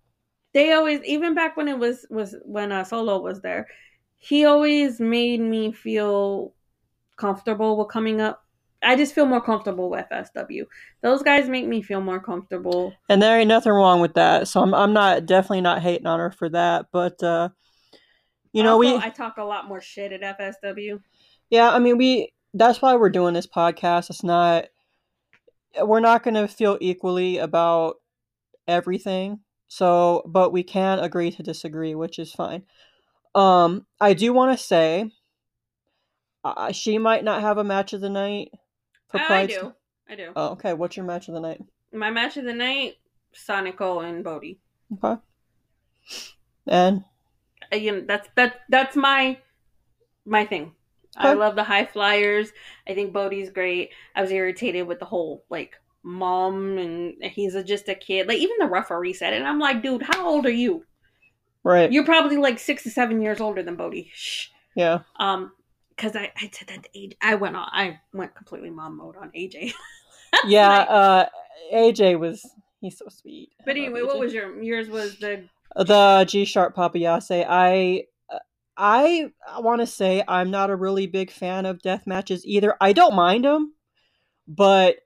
they 0.53 0.71
always 0.71 1.01
even 1.03 1.35
back 1.35 1.57
when 1.57 1.67
it 1.67 1.77
was 1.77 2.05
was 2.09 2.35
when 2.45 2.71
uh, 2.71 2.83
Solo 2.85 3.19
was 3.19 3.41
there, 3.41 3.67
he 4.17 4.45
always 4.45 4.99
made 4.99 5.41
me 5.41 5.71
feel 5.71 6.53
comfortable 7.17 7.77
with 7.77 7.89
coming 7.89 8.21
up. 8.21 8.44
I 8.85 8.95
just 8.95 9.15
feel 9.15 9.25
more 9.25 9.41
comfortable 9.41 9.89
with 9.89 10.05
FSW. 10.11 10.65
Those 11.01 11.23
guys 11.23 11.49
make 11.49 11.67
me 11.67 11.81
feel 11.81 12.01
more 12.01 12.19
comfortable. 12.19 12.93
And 13.09 13.21
there 13.21 13.39
ain't 13.39 13.47
nothing 13.47 13.71
wrong 13.71 13.99
with 13.99 14.13
that. 14.13 14.47
So 14.47 14.61
I'm 14.61 14.73
I'm 14.73 14.93
not 14.93 15.25
definitely 15.25 15.61
not 15.61 15.81
hating 15.81 16.05
on 16.07 16.19
her 16.19 16.31
for 16.31 16.49
that. 16.49 16.87
But 16.91 17.21
uh 17.23 17.49
you 18.53 18.63
know, 18.63 18.75
Also, 18.75 18.79
we 18.79 18.95
I 18.95 19.09
talk 19.09 19.37
a 19.37 19.43
lot 19.43 19.67
more 19.67 19.81
shit 19.81 20.13
at 20.13 20.39
FSW. 20.39 21.01
yeah, 21.49 21.71
I 21.71 21.79
mean 21.79 21.97
we 21.97 22.31
that's 22.53 22.81
why 22.81 22.95
we're 22.95 23.09
doing 23.09 23.33
this 23.33 23.47
podcast. 23.47 24.09
It's 24.09 24.23
not 24.23 24.65
we're 25.81 25.99
not 25.99 26.23
gonna 26.23 26.47
feel 26.47 26.77
equally 26.79 27.39
about 27.39 27.95
everything. 28.67 29.39
So 29.67 30.21
but 30.27 30.53
we 30.53 30.63
can 30.63 30.99
agree 30.99 31.31
to 31.31 31.43
disagree, 31.43 31.95
which 31.95 32.19
is 32.19 32.31
fine. 32.31 32.63
Um 33.33 33.85
I 33.99 34.13
do 34.13 34.31
wanna 34.31 34.57
say 34.57 35.11
uh, 36.43 36.71
she 36.71 36.99
might 36.99 37.23
not 37.23 37.41
have 37.41 37.57
a 37.57 37.63
match 37.63 37.93
of 37.93 38.01
the 38.01 38.09
night 38.09 38.51
for 39.17 39.33
I, 39.33 39.41
I 39.41 39.45
do. 39.45 39.73
I 40.09 40.15
do. 40.15 40.31
Oh, 40.35 40.49
okay. 40.49 40.73
What's 40.73 40.97
your 40.97 41.05
match 41.05 41.27
of 41.27 41.33
the 41.33 41.39
night? 41.39 41.61
My 41.93 42.09
match 42.11 42.37
of 42.37 42.45
the 42.45 42.53
night: 42.53 42.95
Sonico 43.33 44.07
and 44.07 44.23
Bodie. 44.23 44.59
Okay. 44.93 45.21
And 46.67 47.03
You 47.71 47.91
know, 47.91 48.01
that's 48.07 48.29
that. 48.35 48.61
That's 48.69 48.95
my 48.95 49.37
my 50.25 50.45
thing. 50.45 50.73
I 51.17 51.33
love 51.33 51.55
the 51.55 51.63
high 51.63 51.85
flyers. 51.85 52.51
I 52.87 52.93
think 52.93 53.13
Bodie's 53.13 53.49
great. 53.49 53.91
I 54.15 54.21
was 54.21 54.31
irritated 54.31 54.85
with 54.85 54.99
the 54.99 55.05
whole 55.05 55.45
like 55.49 55.75
mom 56.03 56.77
and 56.77 57.15
he's 57.23 57.55
a, 57.55 57.63
just 57.63 57.87
a 57.87 57.95
kid. 57.95 58.27
Like 58.27 58.39
even 58.39 58.57
the 58.59 58.67
referee 58.67 59.13
said 59.13 59.33
it, 59.33 59.37
and 59.37 59.47
I'm 59.47 59.59
like, 59.59 59.81
dude, 59.81 60.01
how 60.03 60.27
old 60.27 60.45
are 60.45 60.51
you? 60.51 60.85
right. 61.63 61.91
You're 61.91 62.05
probably 62.05 62.37
like 62.37 62.59
six 62.59 62.83
to 62.83 62.89
seven 62.89 63.21
years 63.21 63.39
older 63.41 63.63
than 63.63 63.75
Bodie. 63.75 64.11
Shh. 64.13 64.47
yeah. 64.75 64.99
Um, 65.17 65.51
because 65.95 66.15
I 66.15 66.31
I 66.37 66.49
said 66.51 66.67
that 66.69 66.83
to 66.83 66.89
AJ. 66.97 67.13
I 67.21 67.35
went 67.35 67.55
on. 67.55 67.67
I 67.71 67.99
went 68.13 68.35
completely 68.35 68.69
mom 68.69 68.97
mode 68.97 69.15
on 69.17 69.31
AJ. 69.31 69.73
Yeah, 70.47 70.79
uh 70.79 71.25
AJ 71.73 72.19
was 72.19 72.45
he's 72.81 72.97
so 72.97 73.05
sweet. 73.09 73.49
But 73.63 73.77
anyway, 73.77 74.01
what 74.03 74.19
was 74.19 74.33
your 74.33 74.61
yours? 74.61 74.89
Was 74.89 75.17
the 75.17 75.47
the 75.75 76.25
G 76.27 76.45
sharp 76.45 76.75
Papayase? 76.75 77.45
I 77.47 78.03
I 78.77 79.31
want 79.59 79.81
to 79.81 79.87
say 79.87 80.23
I'm 80.27 80.51
not 80.51 80.69
a 80.69 80.75
really 80.75 81.07
big 81.07 81.31
fan 81.31 81.65
of 81.65 81.81
death 81.81 82.05
matches 82.05 82.45
either. 82.45 82.75
I 82.81 82.93
don't 82.93 83.15
mind 83.15 83.45
them, 83.45 83.73
but 84.47 84.97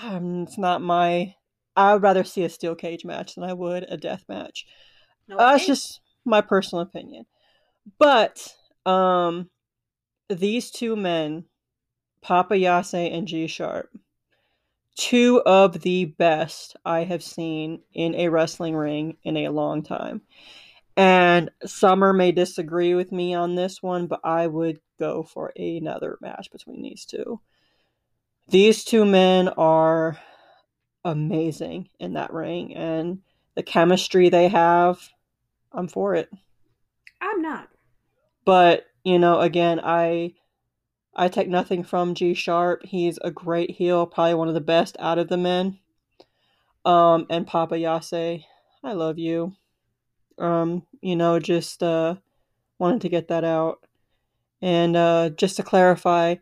um, 0.00 0.44
it's 0.44 0.58
not 0.58 0.80
my. 0.82 1.34
I 1.76 1.92
would 1.92 2.02
rather 2.02 2.24
see 2.24 2.44
a 2.44 2.48
steel 2.48 2.74
cage 2.74 3.04
match 3.04 3.34
than 3.34 3.44
I 3.44 3.52
would 3.52 3.86
a 3.88 3.96
death 3.96 4.24
match. 4.28 4.66
Uh, 5.30 5.54
it's 5.56 5.66
just 5.66 6.00
my 6.24 6.40
personal 6.40 6.82
opinion. 6.82 7.26
But 7.98 8.46
um, 8.86 9.48
these 10.30 10.70
two 10.70 10.96
men, 10.96 11.44
Papa 12.22 12.56
Yase 12.56 12.94
and 12.94 13.26
G 13.26 13.46
Sharp, 13.46 13.90
two 14.96 15.42
of 15.46 15.80
the 15.80 16.06
best 16.06 16.76
I 16.84 17.04
have 17.04 17.22
seen 17.22 17.82
in 17.92 18.14
a 18.14 18.28
wrestling 18.28 18.74
ring 18.74 19.16
in 19.22 19.36
a 19.36 19.48
long 19.48 19.82
time. 19.82 20.22
And 20.96 21.50
Summer 21.64 22.12
may 22.12 22.32
disagree 22.32 22.94
with 22.94 23.10
me 23.12 23.32
on 23.34 23.54
this 23.54 23.82
one, 23.82 24.06
but 24.06 24.20
I 24.22 24.46
would 24.46 24.80
go 24.98 25.22
for 25.22 25.52
another 25.56 26.18
match 26.20 26.50
between 26.52 26.82
these 26.82 27.06
two. 27.06 27.40
These 28.48 28.84
two 28.84 29.06
men 29.06 29.48
are 29.48 30.18
amazing 31.04 31.88
in 31.98 32.14
that 32.14 32.32
ring, 32.32 32.74
and 32.74 33.20
the 33.54 33.62
chemistry 33.62 34.28
they 34.28 34.48
have, 34.48 35.08
I'm 35.72 35.88
for 35.88 36.14
it. 36.14 36.28
I'm 37.20 37.40
not. 37.40 37.68
But, 38.44 38.84
you 39.04 39.18
know, 39.18 39.40
again, 39.40 39.80
I 39.82 40.34
I 41.14 41.28
take 41.28 41.48
nothing 41.48 41.82
from 41.82 42.14
G 42.14 42.34
Sharp. 42.34 42.82
He's 42.84 43.18
a 43.22 43.30
great 43.30 43.72
heel, 43.72 44.06
probably 44.06 44.34
one 44.34 44.48
of 44.48 44.54
the 44.54 44.60
best 44.60 44.96
out 44.98 45.18
of 45.18 45.28
the 45.28 45.36
men. 45.36 45.78
Um, 46.84 47.26
and 47.28 47.46
Papa 47.46 47.78
Yase, 47.78 48.42
I 48.82 48.92
love 48.92 49.18
you. 49.18 49.54
Um, 50.38 50.86
you 51.02 51.16
know, 51.16 51.38
just 51.38 51.82
uh 51.82 52.14
wanted 52.78 53.02
to 53.02 53.08
get 53.08 53.28
that 53.28 53.44
out. 53.44 53.80
And 54.62 54.96
uh 54.96 55.30
just 55.30 55.56
to 55.56 55.62
clarify, 55.62 56.36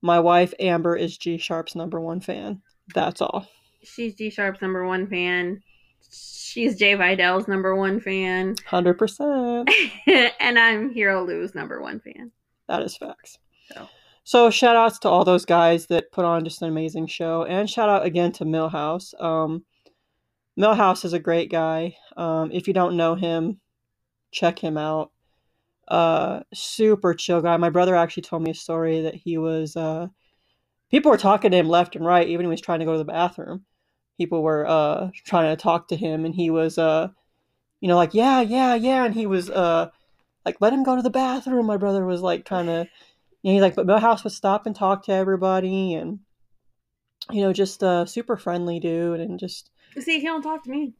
my 0.00 0.20
wife 0.20 0.54
Amber 0.60 0.96
is 0.96 1.18
G 1.18 1.36
Sharp's 1.38 1.74
number 1.74 2.00
one 2.00 2.20
fan. 2.20 2.62
That's 2.94 3.20
all. 3.20 3.46
she's 3.82 4.14
G 4.14 4.30
Sharp's 4.30 4.62
number 4.62 4.86
one 4.86 5.06
fan. 5.08 5.62
She's 6.10 6.76
Jay 6.76 6.94
Vidal's 6.94 7.46
number 7.46 7.76
one 7.76 8.00
fan. 8.00 8.56
Hundred 8.66 8.94
percent. 8.94 9.70
and 10.40 10.58
I'm 10.58 10.90
Hero 10.90 11.24
Lou's 11.24 11.54
number 11.54 11.80
one 11.80 12.00
fan. 12.00 12.32
That 12.68 12.82
is 12.82 12.96
facts. 12.96 13.38
So. 13.72 13.88
So 14.24 14.50
shout 14.50 14.76
outs 14.76 14.98
to 15.00 15.08
all 15.08 15.24
those 15.24 15.44
guys 15.44 15.86
that 15.86 16.12
put 16.12 16.24
on 16.24 16.44
just 16.44 16.60
an 16.62 16.68
amazing 16.68 17.06
show. 17.06 17.44
And 17.44 17.68
shout 17.68 17.88
out 17.88 18.04
again 18.04 18.32
to 18.32 18.44
Millhouse. 18.44 19.18
Um 19.22 19.64
Millhouse 20.58 21.04
is 21.04 21.12
a 21.12 21.18
great 21.18 21.50
guy. 21.50 21.96
Um, 22.16 22.50
if 22.52 22.66
you 22.66 22.74
don't 22.74 22.96
know 22.96 23.14
him, 23.14 23.60
check 24.32 24.58
him 24.58 24.76
out. 24.76 25.12
Uh 25.86 26.40
super 26.52 27.14
chill 27.14 27.40
guy. 27.40 27.56
My 27.56 27.70
brother 27.70 27.94
actually 27.94 28.24
told 28.24 28.42
me 28.42 28.50
a 28.50 28.54
story 28.54 29.02
that 29.02 29.14
he 29.14 29.38
was 29.38 29.76
uh 29.76 30.08
people 30.90 31.10
were 31.10 31.18
talking 31.18 31.50
to 31.50 31.56
him 31.56 31.68
left 31.68 31.96
and 31.96 32.04
right, 32.04 32.26
even 32.26 32.38
when 32.38 32.46
he 32.46 32.50
was 32.50 32.60
trying 32.60 32.80
to 32.80 32.84
go 32.86 32.92
to 32.92 32.98
the 32.98 33.04
bathroom. 33.04 33.64
People 34.18 34.42
were 34.42 34.66
uh 34.66 35.10
trying 35.24 35.54
to 35.56 35.62
talk 35.62 35.88
to 35.88 35.96
him 35.96 36.24
and 36.24 36.34
he 36.34 36.50
was 36.50 36.76
uh 36.76 37.08
you 37.80 37.86
know, 37.86 37.96
like, 37.96 38.12
yeah, 38.12 38.40
yeah, 38.40 38.74
yeah, 38.74 39.04
and 39.04 39.14
he 39.14 39.26
was 39.26 39.48
uh 39.50 39.90
like 40.44 40.60
let 40.60 40.72
him 40.72 40.82
go 40.82 40.96
to 40.96 41.02
the 41.02 41.10
bathroom. 41.10 41.66
My 41.66 41.76
brother 41.76 42.04
was 42.04 42.20
like 42.20 42.44
trying 42.44 42.66
to 42.66 42.88
you 43.42 43.50
know, 43.50 43.54
he's 43.54 43.62
like, 43.62 43.76
but 43.76 43.86
Millhouse 43.86 44.24
would 44.24 44.32
stop 44.32 44.66
and 44.66 44.74
talk 44.74 45.04
to 45.04 45.12
everybody 45.12 45.94
and 45.94 46.20
you 47.30 47.42
know, 47.42 47.52
just 47.52 47.82
a 47.82 48.06
super 48.06 48.36
friendly 48.36 48.80
dude 48.80 49.20
and 49.20 49.38
just 49.38 49.70
See, 49.98 50.20
he 50.20 50.26
don't 50.26 50.42
talk 50.42 50.64
to 50.64 50.70
me. 50.70 50.94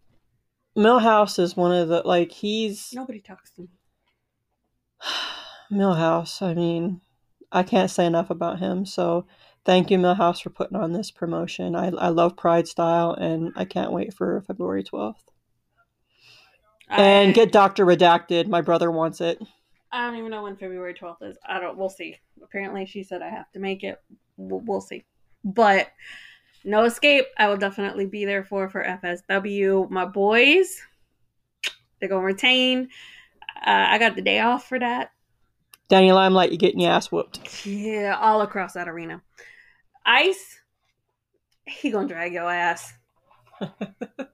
Millhouse 0.77 1.39
is 1.39 1.57
one 1.57 1.73
of 1.73 1.89
the 1.89 2.03
like 2.05 2.31
he's 2.31 2.93
Nobody 2.93 3.21
talks 3.21 3.51
to 3.53 3.63
me. 3.63 3.69
Millhouse. 5.73 6.41
I 6.43 6.55
mean, 6.55 7.01
I 7.51 7.63
can't 7.63 7.91
say 7.91 8.07
enough 8.07 8.31
about 8.31 8.59
him. 8.59 8.87
So 8.87 9.27
thank 9.65 9.91
you, 9.91 9.99
Millhouse, 9.99 10.43
for 10.43 10.51
putting 10.51 10.77
on 10.77 10.93
this 10.93 11.11
promotion. 11.11 11.75
I 11.75 11.89
I 11.89 12.09
love 12.09 12.37
Pride 12.37 12.69
Style, 12.69 13.13
and 13.13 13.53
I 13.57 13.65
can't 13.65 13.93
wait 13.93 14.15
for 14.15 14.43
February 14.43 14.85
twelfth. 14.85 15.31
And 16.91 17.35
get 17.35 17.53
Doctor 17.53 17.85
Redacted. 17.85 18.47
My 18.47 18.61
brother 18.61 18.91
wants 18.91 19.21
it. 19.21 19.39
I 19.93 20.07
don't 20.07 20.17
even 20.17 20.31
know 20.31 20.43
when 20.43 20.57
February 20.57 20.95
12th 20.95 21.23
is. 21.23 21.39
I 21.47 21.61
don't. 21.61 21.77
We'll 21.77 21.89
see. 21.89 22.17
Apparently, 22.43 22.87
she 22.87 23.03
said 23.03 23.23
I 23.23 23.31
have 23.31 23.51
to 23.53 23.59
make 23.59 23.85
it. 23.85 24.01
We'll, 24.37 24.61
we'll 24.61 24.81
see. 24.81 25.05
But 25.45 25.89
no 26.65 26.85
escape. 26.85 27.27
I 27.37 27.49
will 27.49 27.57
definitely 27.57 28.07
be 28.07 28.25
there 28.25 28.45
for 28.45 28.69
for 28.69 28.85
FSW. 28.85 29.91
My 29.91 30.05
boys, 30.05 30.81
they're 32.01 32.09
gonna 32.09 32.25
retain. 32.25 32.89
Uh, 33.57 33.87
I 33.89 33.99
got 33.99 34.15
the 34.15 34.23
day 34.23 34.41
off 34.41 34.69
for 34.69 34.79
that. 34.79 35.13
Danny 35.89 36.13
Limelight, 36.13 36.51
you're 36.51 36.59
getting 36.59 36.81
your 36.81 36.91
ass 36.93 37.11
whooped. 37.11 37.67
Yeah, 37.67 38.19
all 38.21 38.43
across 38.43 38.75
that 38.75 38.89
arena. 38.89 39.23
Ice, 40.05 40.59
he 41.67 41.91
gonna 41.91 42.09
drag 42.09 42.33
your 42.33 42.51
ass. 42.51 42.93
okay, 43.63 44.29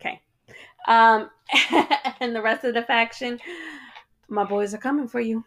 okay. 0.00 0.20
Um, 0.88 1.30
and 2.20 2.34
the 2.34 2.42
rest 2.42 2.64
of 2.64 2.74
the 2.74 2.82
faction, 2.82 3.38
my 4.28 4.44
boys 4.44 4.72
are 4.74 4.78
coming 4.78 5.08
for 5.08 5.20
you. 5.20 5.44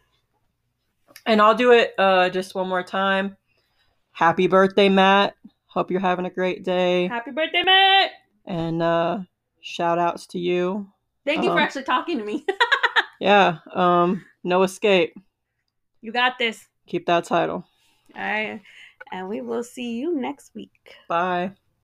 And 1.26 1.42
I'll 1.42 1.56
do 1.56 1.72
it 1.72 1.94
uh, 1.98 2.30
just 2.30 2.56
one 2.56 2.70
more 2.70 2.84
time. 2.84 3.36
Happy 4.12 4.48
birthday, 4.48 4.90
Matt. 4.90 5.36
Hope 5.68 5.92
you're 5.92 6.00
having 6.00 6.26
a 6.26 6.30
great 6.30 6.64
day. 6.64 7.08
Happy 7.08 7.32
birthday, 7.32 7.64
Matt! 7.64 8.12
And 8.46 8.82
uh, 8.82 9.20
shout 9.62 10.00
outs 10.00 10.28
to 10.28 10.40
you. 10.40 10.88
Thank 11.26 11.44
you 11.44 11.50
for 11.50 11.58
Um, 11.58 11.60
actually 11.60 11.84
talking 11.84 12.18
to 12.20 12.24
me. 12.24 12.46
Yeah, 13.22 13.58
um, 13.74 14.24
no 14.44 14.64
escape. 14.64 15.14
you 16.02 16.12
got 16.12 16.38
this. 16.40 16.66
Keep 16.88 17.06
that 17.06 17.26
title. 17.26 17.66
All 18.16 18.22
right, 18.22 18.62
and 19.12 19.30
we 19.30 19.42
will 19.42 19.64
see 19.64 19.94
you 19.94 20.16
next 20.16 20.56
week. 20.56 20.96
Bye. 21.08 21.52